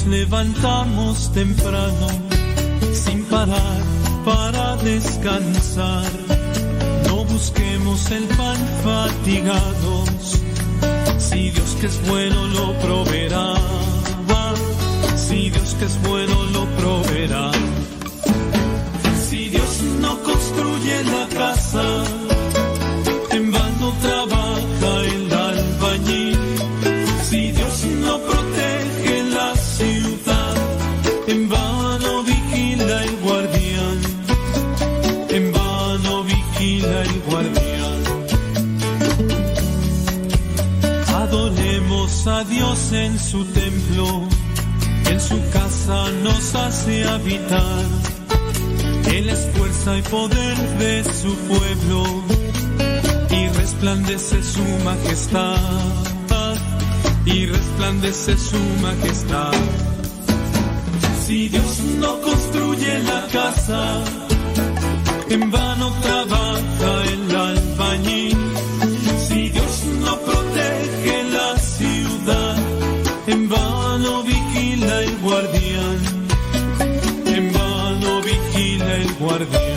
[0.06, 2.08] Levantamos temprano,
[2.92, 3.82] sin parar
[4.24, 6.28] para descansar?
[7.38, 10.40] busquemos el pan fatigados.
[11.18, 13.54] Si Dios que es bueno lo proveerá.
[15.16, 17.50] Si Dios que es bueno lo proveerá.
[19.28, 22.04] Si Dios no construye la casa,
[23.30, 24.17] en vano trabaja
[42.28, 44.28] a Dios en su templo,
[45.10, 47.84] en su casa nos hace habitar.
[49.12, 52.24] Él es fuerza y poder de su pueblo
[53.30, 55.56] y resplandece su majestad.
[57.24, 59.52] Y resplandece su majestad.
[61.26, 64.02] Si Dios no construye la casa,
[65.28, 68.38] en vano trabaja el albañil.
[69.28, 71.58] Si Dios no protege la
[72.28, 72.56] ciudad,
[73.26, 75.98] en vano vigila el guardián.
[77.26, 79.67] En vano vigila el guardián.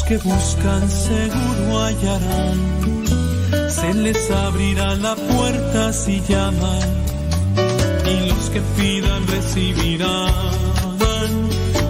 [0.00, 2.58] Los que buscan seguro hallarán,
[3.68, 6.88] se les abrirá la puerta si llaman,
[8.06, 10.32] y los que pidan recibirán,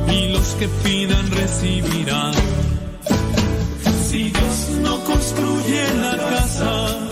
[0.09, 2.35] y los que pidan recibirán.
[4.09, 7.10] Si Dios no construye la casa,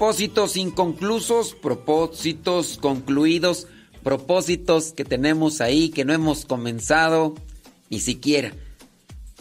[0.00, 3.66] Propósitos inconclusos, propósitos concluidos,
[4.02, 7.34] propósitos que tenemos ahí que no hemos comenzado
[7.90, 8.54] ni siquiera.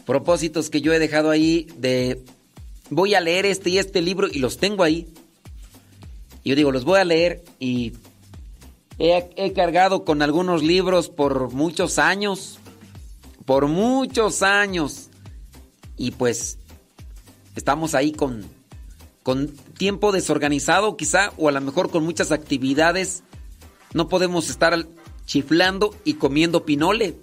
[0.05, 2.21] Propósitos que yo he dejado ahí de
[2.89, 5.07] voy a leer este y este libro y los tengo ahí.
[6.43, 7.93] Yo digo, los voy a leer y
[8.97, 12.59] he, he cargado con algunos libros por muchos años,
[13.45, 15.07] por muchos años.
[15.95, 16.57] Y pues
[17.55, 18.58] estamos ahí con,
[19.29, 23.21] con tiempo desorganizado quizá o a lo mejor con muchas actividades.
[23.93, 24.87] No podemos estar
[25.27, 27.15] chiflando y comiendo pinole.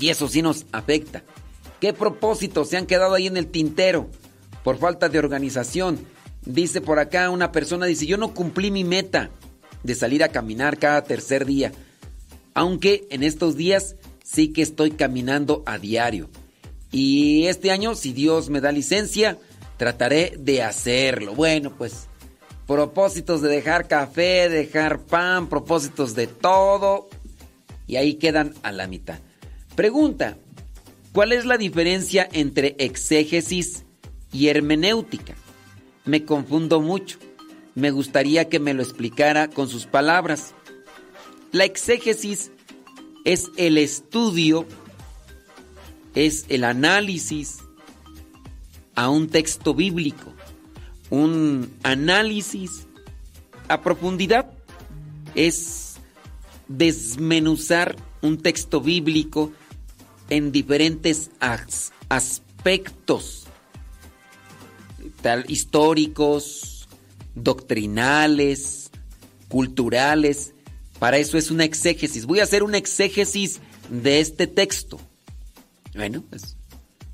[0.00, 1.22] Y eso sí nos afecta.
[1.80, 4.10] ¿Qué propósitos se han quedado ahí en el tintero?
[4.64, 6.00] Por falta de organización.
[6.44, 9.30] Dice por acá una persona, dice, yo no cumplí mi meta
[9.84, 11.70] de salir a caminar cada tercer día.
[12.54, 13.94] Aunque en estos días
[14.24, 16.28] sí que estoy caminando a diario.
[16.90, 19.38] Y este año, si Dios me da licencia,
[19.78, 21.34] trataré de hacerlo.
[21.34, 22.08] Bueno, pues
[22.66, 27.08] propósitos de dejar café, dejar pan, propósitos de todo.
[27.86, 29.20] Y ahí quedan a la mitad.
[29.74, 30.36] Pregunta,
[31.12, 33.84] ¿cuál es la diferencia entre exégesis
[34.32, 35.34] y hermenéutica?
[36.04, 37.18] Me confundo mucho.
[37.74, 40.52] Me gustaría que me lo explicara con sus palabras.
[41.52, 42.50] La exégesis
[43.24, 44.66] es el estudio,
[46.14, 47.60] es el análisis
[48.98, 50.34] a un texto bíblico,
[51.08, 52.88] un análisis
[53.68, 54.50] a profundidad,
[55.36, 55.98] es
[56.66, 59.52] desmenuzar un texto bíblico
[60.30, 61.30] en diferentes
[62.08, 63.46] aspectos
[65.46, 66.88] históricos,
[67.36, 68.90] doctrinales,
[69.46, 70.54] culturales.
[70.98, 72.26] Para eso es una exégesis.
[72.26, 73.60] Voy a hacer una exégesis
[73.90, 74.98] de este texto.
[75.94, 76.57] Bueno, pues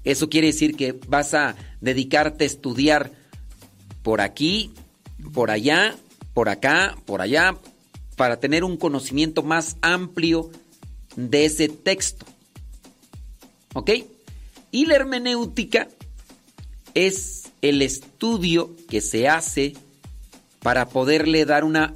[0.04, 3.12] eso quiere decir que vas a dedicarte a estudiar
[4.02, 4.70] por aquí,
[5.32, 5.96] por allá,
[6.34, 7.56] por acá, por allá,
[8.16, 10.50] para tener un conocimiento más amplio
[11.16, 12.26] de ese texto.
[13.72, 13.90] ¿Ok?
[14.70, 15.88] Y la hermenéutica
[16.94, 19.74] es el estudio que se hace
[20.60, 21.94] para poderle dar una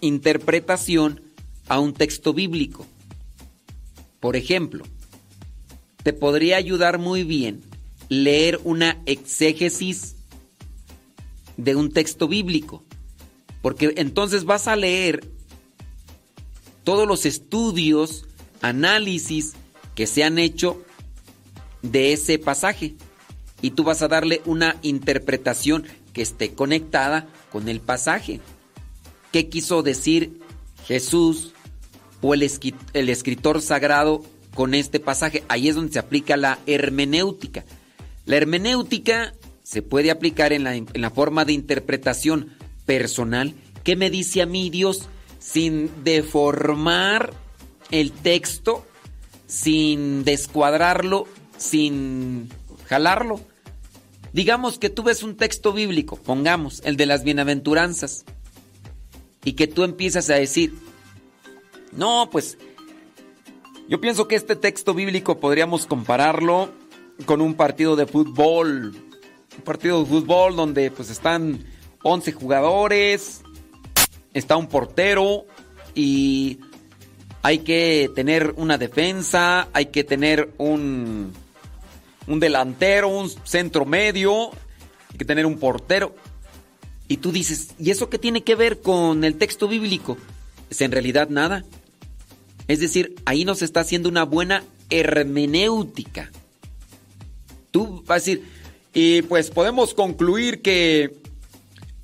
[0.00, 1.22] interpretación
[1.68, 2.86] a un texto bíblico.
[4.20, 4.84] Por ejemplo,
[6.04, 7.62] te podría ayudar muy bien
[8.08, 10.14] leer una exégesis
[11.56, 12.84] de un texto bíblico,
[13.62, 15.26] porque entonces vas a leer
[16.84, 18.26] todos los estudios,
[18.60, 19.54] análisis
[19.94, 20.82] que se han hecho
[21.82, 22.94] de ese pasaje
[23.62, 28.40] y tú vas a darle una interpretación que esté conectada con el pasaje.
[29.32, 30.40] ¿Qué quiso decir
[30.86, 31.54] Jesús
[32.20, 34.22] o el, escritor sagrado
[34.54, 35.44] con este pasaje?
[35.48, 37.64] Ahí es donde se aplica la hermenéutica.
[38.26, 42.50] La hermenéutica se puede aplicar en la, en la forma de interpretación
[42.86, 43.54] personal.
[43.82, 45.08] ¿Qué me dice a mí Dios
[45.38, 47.32] sin deformar
[47.90, 48.86] el texto,
[49.46, 51.26] sin descuadrarlo,
[51.58, 52.48] sin
[52.86, 53.40] jalarlo?
[54.32, 58.24] Digamos que tú ves un texto bíblico, pongamos el de las bienaventuranzas,
[59.44, 60.74] y que tú empiezas a decir,
[61.92, 62.58] no, pues
[63.88, 66.70] yo pienso que este texto bíblico podríamos compararlo
[67.26, 68.94] con un partido de fútbol,
[69.56, 71.64] un partido de fútbol donde pues están
[72.02, 73.42] 11 jugadores,
[74.32, 75.46] está un portero
[75.94, 76.60] y
[77.42, 81.32] hay que tener una defensa, hay que tener un
[82.26, 84.50] un delantero, un centro medio,
[85.10, 86.14] hay que tener un portero.
[87.06, 90.16] Y tú dices, ¿y eso qué tiene que ver con el texto bíblico?
[90.70, 91.64] Es en realidad nada.
[92.68, 96.30] Es decir, ahí nos está haciendo una buena hermenéutica.
[97.70, 98.44] Tú vas a decir,
[98.92, 101.16] y pues podemos concluir que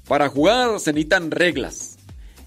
[0.06, 1.96] para jugar se necesitan reglas.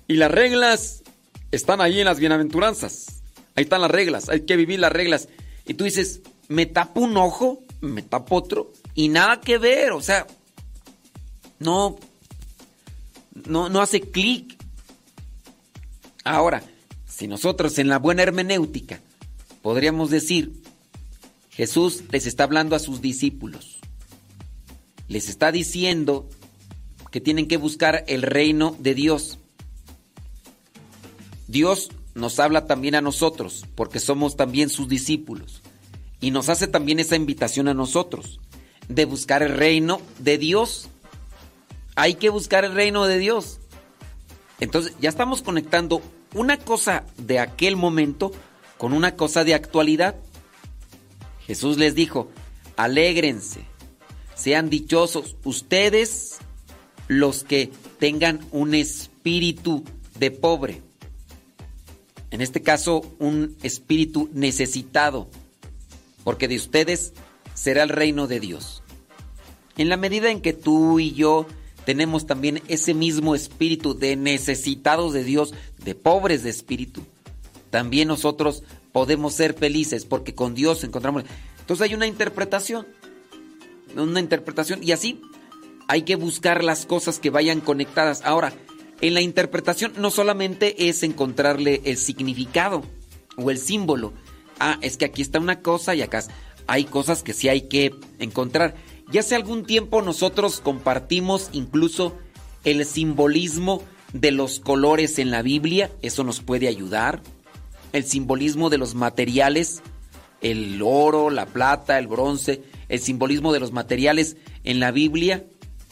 [0.07, 1.03] Y las reglas
[1.51, 3.21] están ahí en las bienaventuranzas.
[3.55, 5.29] Ahí están las reglas, hay que vivir las reglas.
[5.65, 10.01] Y tú dices, me tapo un ojo, me tapo otro y nada que ver, o
[10.01, 10.27] sea,
[11.59, 11.97] no,
[13.47, 14.57] no, no hace clic.
[16.23, 16.63] Ahora,
[17.23, 18.99] si nosotros en la buena hermenéutica
[19.61, 20.61] podríamos decir,
[21.51, 23.79] Jesús les está hablando a sus discípulos,
[25.07, 26.27] les está diciendo
[27.11, 29.39] que tienen que buscar el reino de Dios.
[31.47, 35.61] Dios nos habla también a nosotros, porque somos también sus discípulos.
[36.19, 38.41] Y nos hace también esa invitación a nosotros
[38.89, 40.89] de buscar el reino de Dios.
[41.95, 43.61] Hay que buscar el reino de Dios.
[44.59, 46.01] Entonces ya estamos conectando
[46.33, 48.31] una cosa de aquel momento
[48.77, 50.15] con una cosa de actualidad.
[51.45, 52.29] Jesús les dijo,
[52.75, 53.61] alégrense,
[54.35, 56.39] sean dichosos ustedes
[57.07, 59.83] los que tengan un espíritu
[60.17, 60.81] de pobre.
[62.31, 65.29] En este caso, un espíritu necesitado,
[66.23, 67.13] porque de ustedes
[67.53, 68.81] será el reino de Dios.
[69.77, 71.45] En la medida en que tú y yo
[71.85, 75.53] tenemos también ese mismo espíritu de necesitados de Dios,
[75.83, 77.03] de pobres de espíritu,
[77.69, 81.23] también nosotros podemos ser felices porque con Dios encontramos...
[81.59, 82.85] Entonces hay una interpretación,
[83.95, 85.21] una interpretación y así
[85.87, 88.21] hay que buscar las cosas que vayan conectadas.
[88.23, 88.53] Ahora,
[89.01, 92.83] en la interpretación no solamente es encontrarle el significado
[93.37, 94.13] o el símbolo.
[94.59, 96.23] Ah, es que aquí está una cosa y acá
[96.67, 98.75] hay cosas que sí hay que encontrar.
[99.11, 102.15] Ya hace algún tiempo nosotros compartimos incluso
[102.63, 107.21] el simbolismo de los colores en la Biblia, eso nos puede ayudar.
[107.91, 109.81] El simbolismo de los materiales,
[110.41, 115.43] el oro, la plata, el bronce, el simbolismo de los materiales en la Biblia.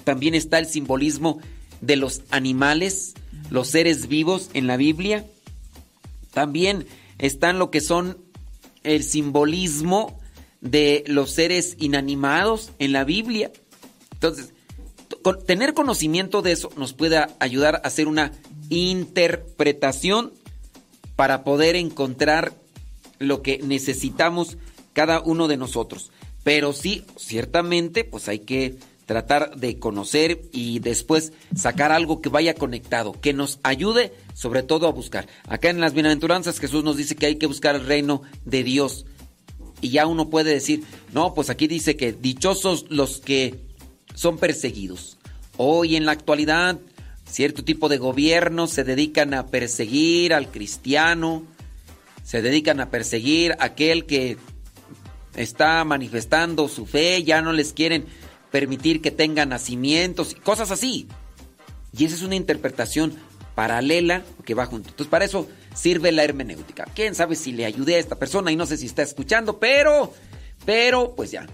[0.04, 1.40] También está el simbolismo
[1.82, 3.16] de los animales,
[3.50, 5.26] los seres vivos en la Biblia.
[6.34, 6.86] También
[7.18, 8.18] están lo que son
[8.84, 10.20] el simbolismo
[10.62, 13.52] de los seres inanimados en la Biblia.
[14.14, 14.54] Entonces,
[15.46, 18.32] tener conocimiento de eso nos puede ayudar a hacer una
[18.70, 20.34] interpretación
[21.16, 22.54] para poder encontrar
[23.20, 24.58] lo que necesitamos
[24.94, 26.12] cada uno de nosotros.
[26.44, 28.76] Pero sí, ciertamente, pues hay que
[29.06, 34.88] tratar de conocer y después sacar algo que vaya conectado, que nos ayude sobre todo
[34.88, 35.28] a buscar.
[35.48, 39.06] Acá en las bienaventuranzas Jesús nos dice que hay que buscar el reino de Dios
[39.82, 43.60] y ya uno puede decir, no, pues aquí dice que dichosos los que
[44.14, 45.18] son perseguidos.
[45.58, 46.80] Hoy en la actualidad,
[47.26, 51.44] cierto tipo de gobiernos se dedican a perseguir al cristiano,
[52.24, 54.38] se dedican a perseguir a aquel que
[55.36, 58.06] está manifestando su fe, ya no les quieren
[58.52, 61.08] permitir que tengan nacimientos, cosas así.
[61.98, 63.14] Y esa es una interpretación
[63.56, 64.90] paralela que va junto.
[64.90, 66.86] Entonces, para eso sirve la hermenéutica.
[66.96, 70.14] Quién sabe si le ayudé a esta persona y no sé si está escuchando, pero,
[70.66, 71.48] pero, pues ya.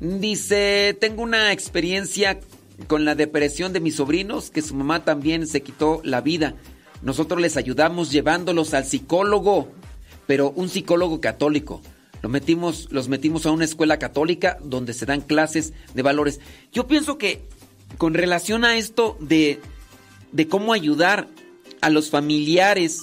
[0.00, 2.38] Dice, tengo una experiencia
[2.86, 6.54] con la depresión de mis sobrinos, que su mamá también se quitó la vida.
[7.02, 9.68] Nosotros les ayudamos llevándolos al psicólogo,
[10.26, 11.82] pero un psicólogo católico.
[12.22, 16.40] Lo metimos, los metimos a una escuela católica donde se dan clases de valores.
[16.72, 17.42] Yo pienso que
[17.96, 19.60] con relación a esto de,
[20.32, 21.28] de cómo ayudar
[21.80, 23.00] a los familiares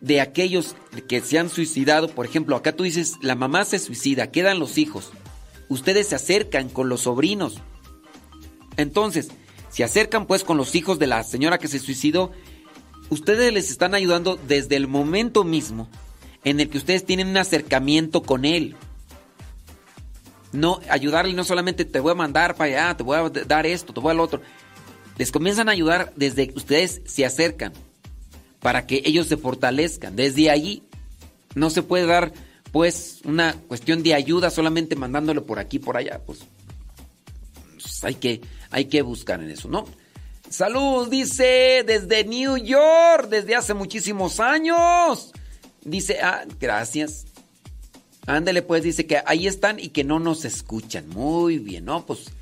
[0.00, 0.76] de aquellos
[1.08, 4.78] que se han suicidado, por ejemplo, acá tú dices, la mamá se suicida, quedan los
[4.78, 5.12] hijos,
[5.70, 7.58] ustedes se acercan con los sobrinos.
[8.76, 9.30] Entonces,
[9.70, 12.32] se acercan pues con los hijos de la señora que se suicidó,
[13.08, 15.88] ustedes les están ayudando desde el momento mismo
[16.44, 18.76] en el que ustedes tienen un acercamiento con él.
[20.52, 23.94] No, ayudarle no solamente te voy a mandar para allá, te voy a dar esto,
[23.94, 24.40] te voy al otro.
[25.18, 27.72] Les comienzan a ayudar desde que ustedes se acercan
[28.58, 30.16] para que ellos se fortalezcan.
[30.16, 30.82] Desde allí
[31.54, 32.32] no se puede dar
[32.72, 36.40] pues una cuestión de ayuda solamente mandándolo por aquí por allá, pues,
[37.72, 38.40] pues, hay que
[38.70, 39.86] hay que buscar en eso, ¿no?
[40.48, 45.32] Salud, dice desde New York, desde hace muchísimos años.
[45.84, 47.26] Dice, ah, gracias.
[48.26, 51.08] Ándele pues, dice que ahí están y que no nos escuchan.
[51.08, 52.04] Muy bien, ¿no?
[52.04, 52.32] Pues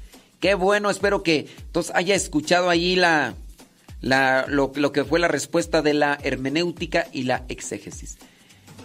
[0.40, 3.34] qué bueno, espero que entonces haya escuchado ahí la,
[4.00, 8.18] lo, que fue la respuesta de la hermenéutica y la exégesis.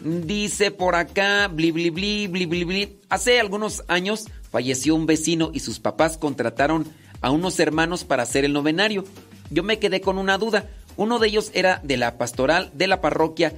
[0.03, 2.99] Dice por acá, bli, bli, bli, bli, bli, bli.
[3.07, 6.85] Hace algunos años falleció un vecino y sus papás contrataron
[7.21, 9.05] a unos hermanos para hacer el novenario.
[9.49, 10.69] Yo me quedé con una duda.
[10.97, 13.53] Uno de ellos era de la pastoral de la parroquia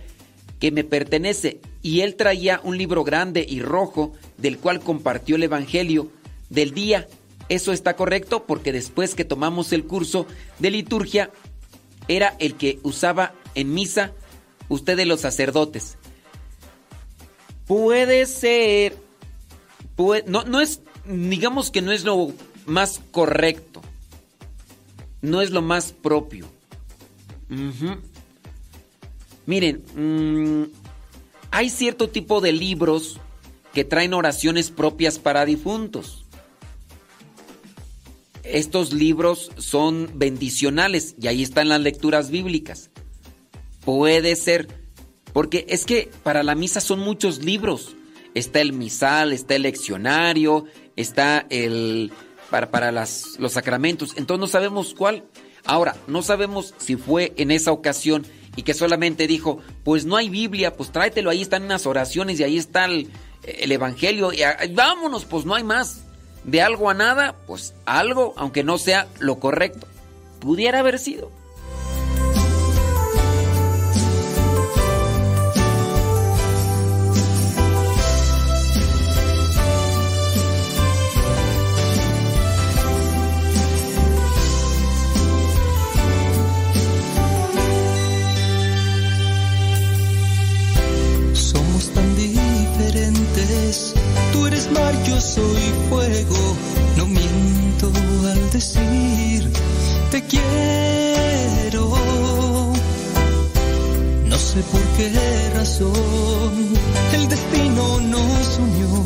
[0.60, 5.44] que me pertenece y él traía un libro grande y rojo del cual compartió el
[5.44, 6.12] Evangelio
[6.52, 7.08] del día.
[7.50, 10.28] Eso está correcto porque después que tomamos el curso
[10.60, 11.32] de liturgia
[12.08, 14.12] era el que usaba en misa
[14.70, 15.98] ustedes los sacerdotes.
[17.68, 18.95] Puede ser,
[20.27, 22.32] no, no es, digamos que no es lo
[22.66, 23.82] más correcto,
[25.22, 26.48] no es lo más propio.
[29.45, 30.64] Miren, mm,
[31.52, 33.19] hay cierto tipo de libros
[33.74, 36.26] que traen oraciones propias para difuntos
[38.45, 42.90] estos libros son bendicionales y ahí están las lecturas bíblicas.
[43.84, 44.68] Puede ser,
[45.36, 47.94] porque es que para la misa son muchos libros.
[48.36, 50.64] Está el misal, está el leccionario,
[50.96, 52.14] está el
[52.50, 54.14] para, para las, los sacramentos.
[54.16, 55.26] Entonces no sabemos cuál.
[55.66, 60.30] Ahora, no sabemos si fue en esa ocasión y que solamente dijo, pues no hay
[60.30, 63.10] Biblia, pues tráetelo, ahí están unas oraciones y ahí está el,
[63.44, 64.32] el Evangelio.
[64.32, 64.40] Y,
[64.72, 66.06] vámonos, pues no hay más
[66.46, 69.86] de algo a nada, pues algo, aunque no sea lo correcto.
[70.40, 71.30] pudiera haber sido.
[94.32, 96.56] Tú eres mar, yo soy fuego.
[96.98, 97.92] No miento
[98.32, 99.52] al decir
[100.12, 101.84] te quiero.
[104.26, 105.10] No sé por qué
[105.56, 106.54] razón
[107.14, 109.06] el destino nos unió.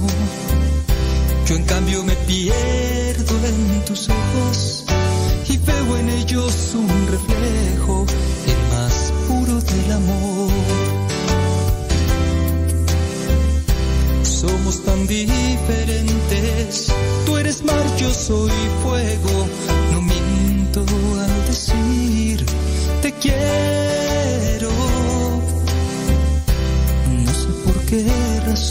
[1.47, 4.85] Yo en cambio me pierdo en tus ojos
[5.47, 7.68] y veo en ellos un reflejo,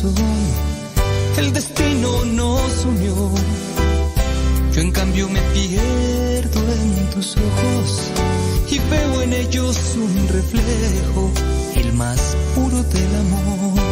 [0.03, 0.15] razón
[1.39, 3.15] el destino nos unió.
[4.73, 8.11] Yo en cambio me pierdo en tus ojos
[8.69, 11.31] y veo en ellos un reflejo,
[11.77, 13.88] el más puro del amor.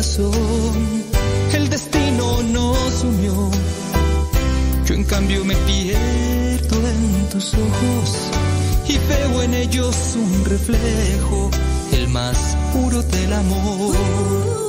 [0.00, 3.50] El destino nos unió.
[4.86, 8.30] Yo en cambio me pierdo en tus ojos
[8.86, 11.50] y veo en ellos un reflejo,
[11.94, 12.38] el más
[12.72, 14.67] puro del amor.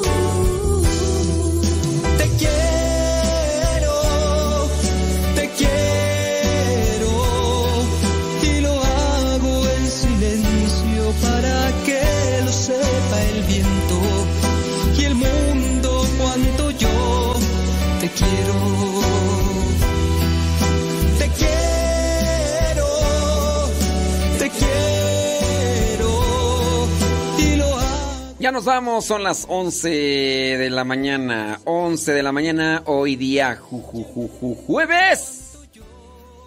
[28.52, 31.61] Nos vamos, son las 11 de la mañana.
[31.66, 35.60] 11 de la mañana, hoy día ju, ju, ju, ju, jueves.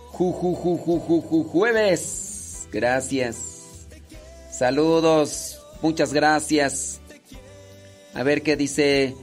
[0.08, 2.68] Ju, ju, ju, ju, ju, ju, jueves.
[2.72, 3.86] Gracias.
[4.50, 7.00] Saludos, muchas gracias.
[8.14, 9.14] A ver qué dice.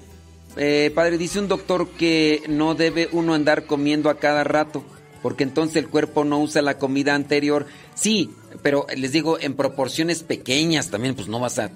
[0.56, 4.86] Eh, padre, dice un doctor que no debe uno andar comiendo a cada rato,
[5.22, 7.66] porque entonces el cuerpo no usa la comida anterior.
[7.94, 8.32] Sí,
[8.64, 11.72] pero les digo, en proporciones pequeñas también, pues no vas a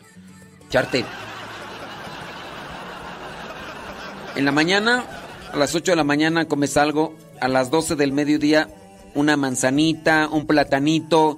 [4.36, 5.06] En la mañana,
[5.52, 8.70] a las 8 de la mañana comes algo, a las 12 del mediodía
[9.14, 11.38] una manzanita, un platanito,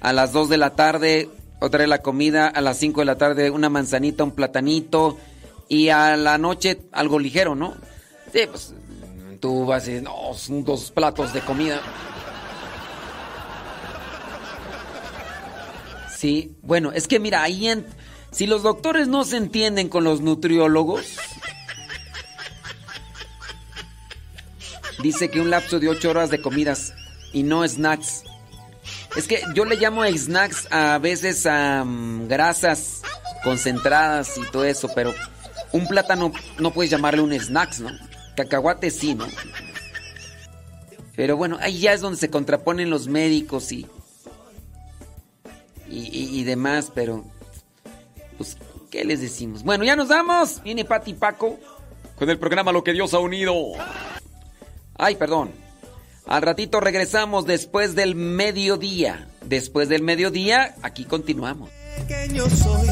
[0.00, 3.18] a las 2 de la tarde otra vez la comida, a las 5 de la
[3.18, 5.18] tarde una manzanita, un platanito.
[5.68, 7.74] Y a la noche algo ligero, ¿no?
[8.32, 8.74] Sí, pues
[9.40, 11.80] tú vas y no, son dos platos de comida.
[16.16, 17.84] Sí, bueno, es que mira, ahí en,
[18.30, 21.04] si los doctores no se entienden con los nutriólogos,
[25.02, 26.92] dice que un lapso de 8 horas de comidas
[27.32, 28.24] y no snacks.
[29.16, 33.02] Es que yo le llamo snacks a veces a mm, grasas
[33.42, 35.14] concentradas y todo eso, pero
[35.72, 37.90] un plátano no puedes llamarle un snacks, ¿no?
[38.36, 39.26] Cacahuate sí, ¿no?
[41.16, 43.86] Pero bueno, ahí ya es donde se contraponen los médicos y,
[45.88, 47.24] y- y demás, pero
[48.38, 48.56] pues,
[48.90, 49.62] ¿qué les decimos?
[49.64, 50.62] Bueno, ya nos vamos.
[50.62, 51.58] Viene Pati Paco
[52.16, 53.54] con el programa Lo que Dios ha unido.
[54.96, 55.52] Ay, perdón.
[56.26, 59.28] Al ratito regresamos después del mediodía.
[59.44, 61.70] Después del mediodía, aquí continuamos.
[62.50, 62.86] Soy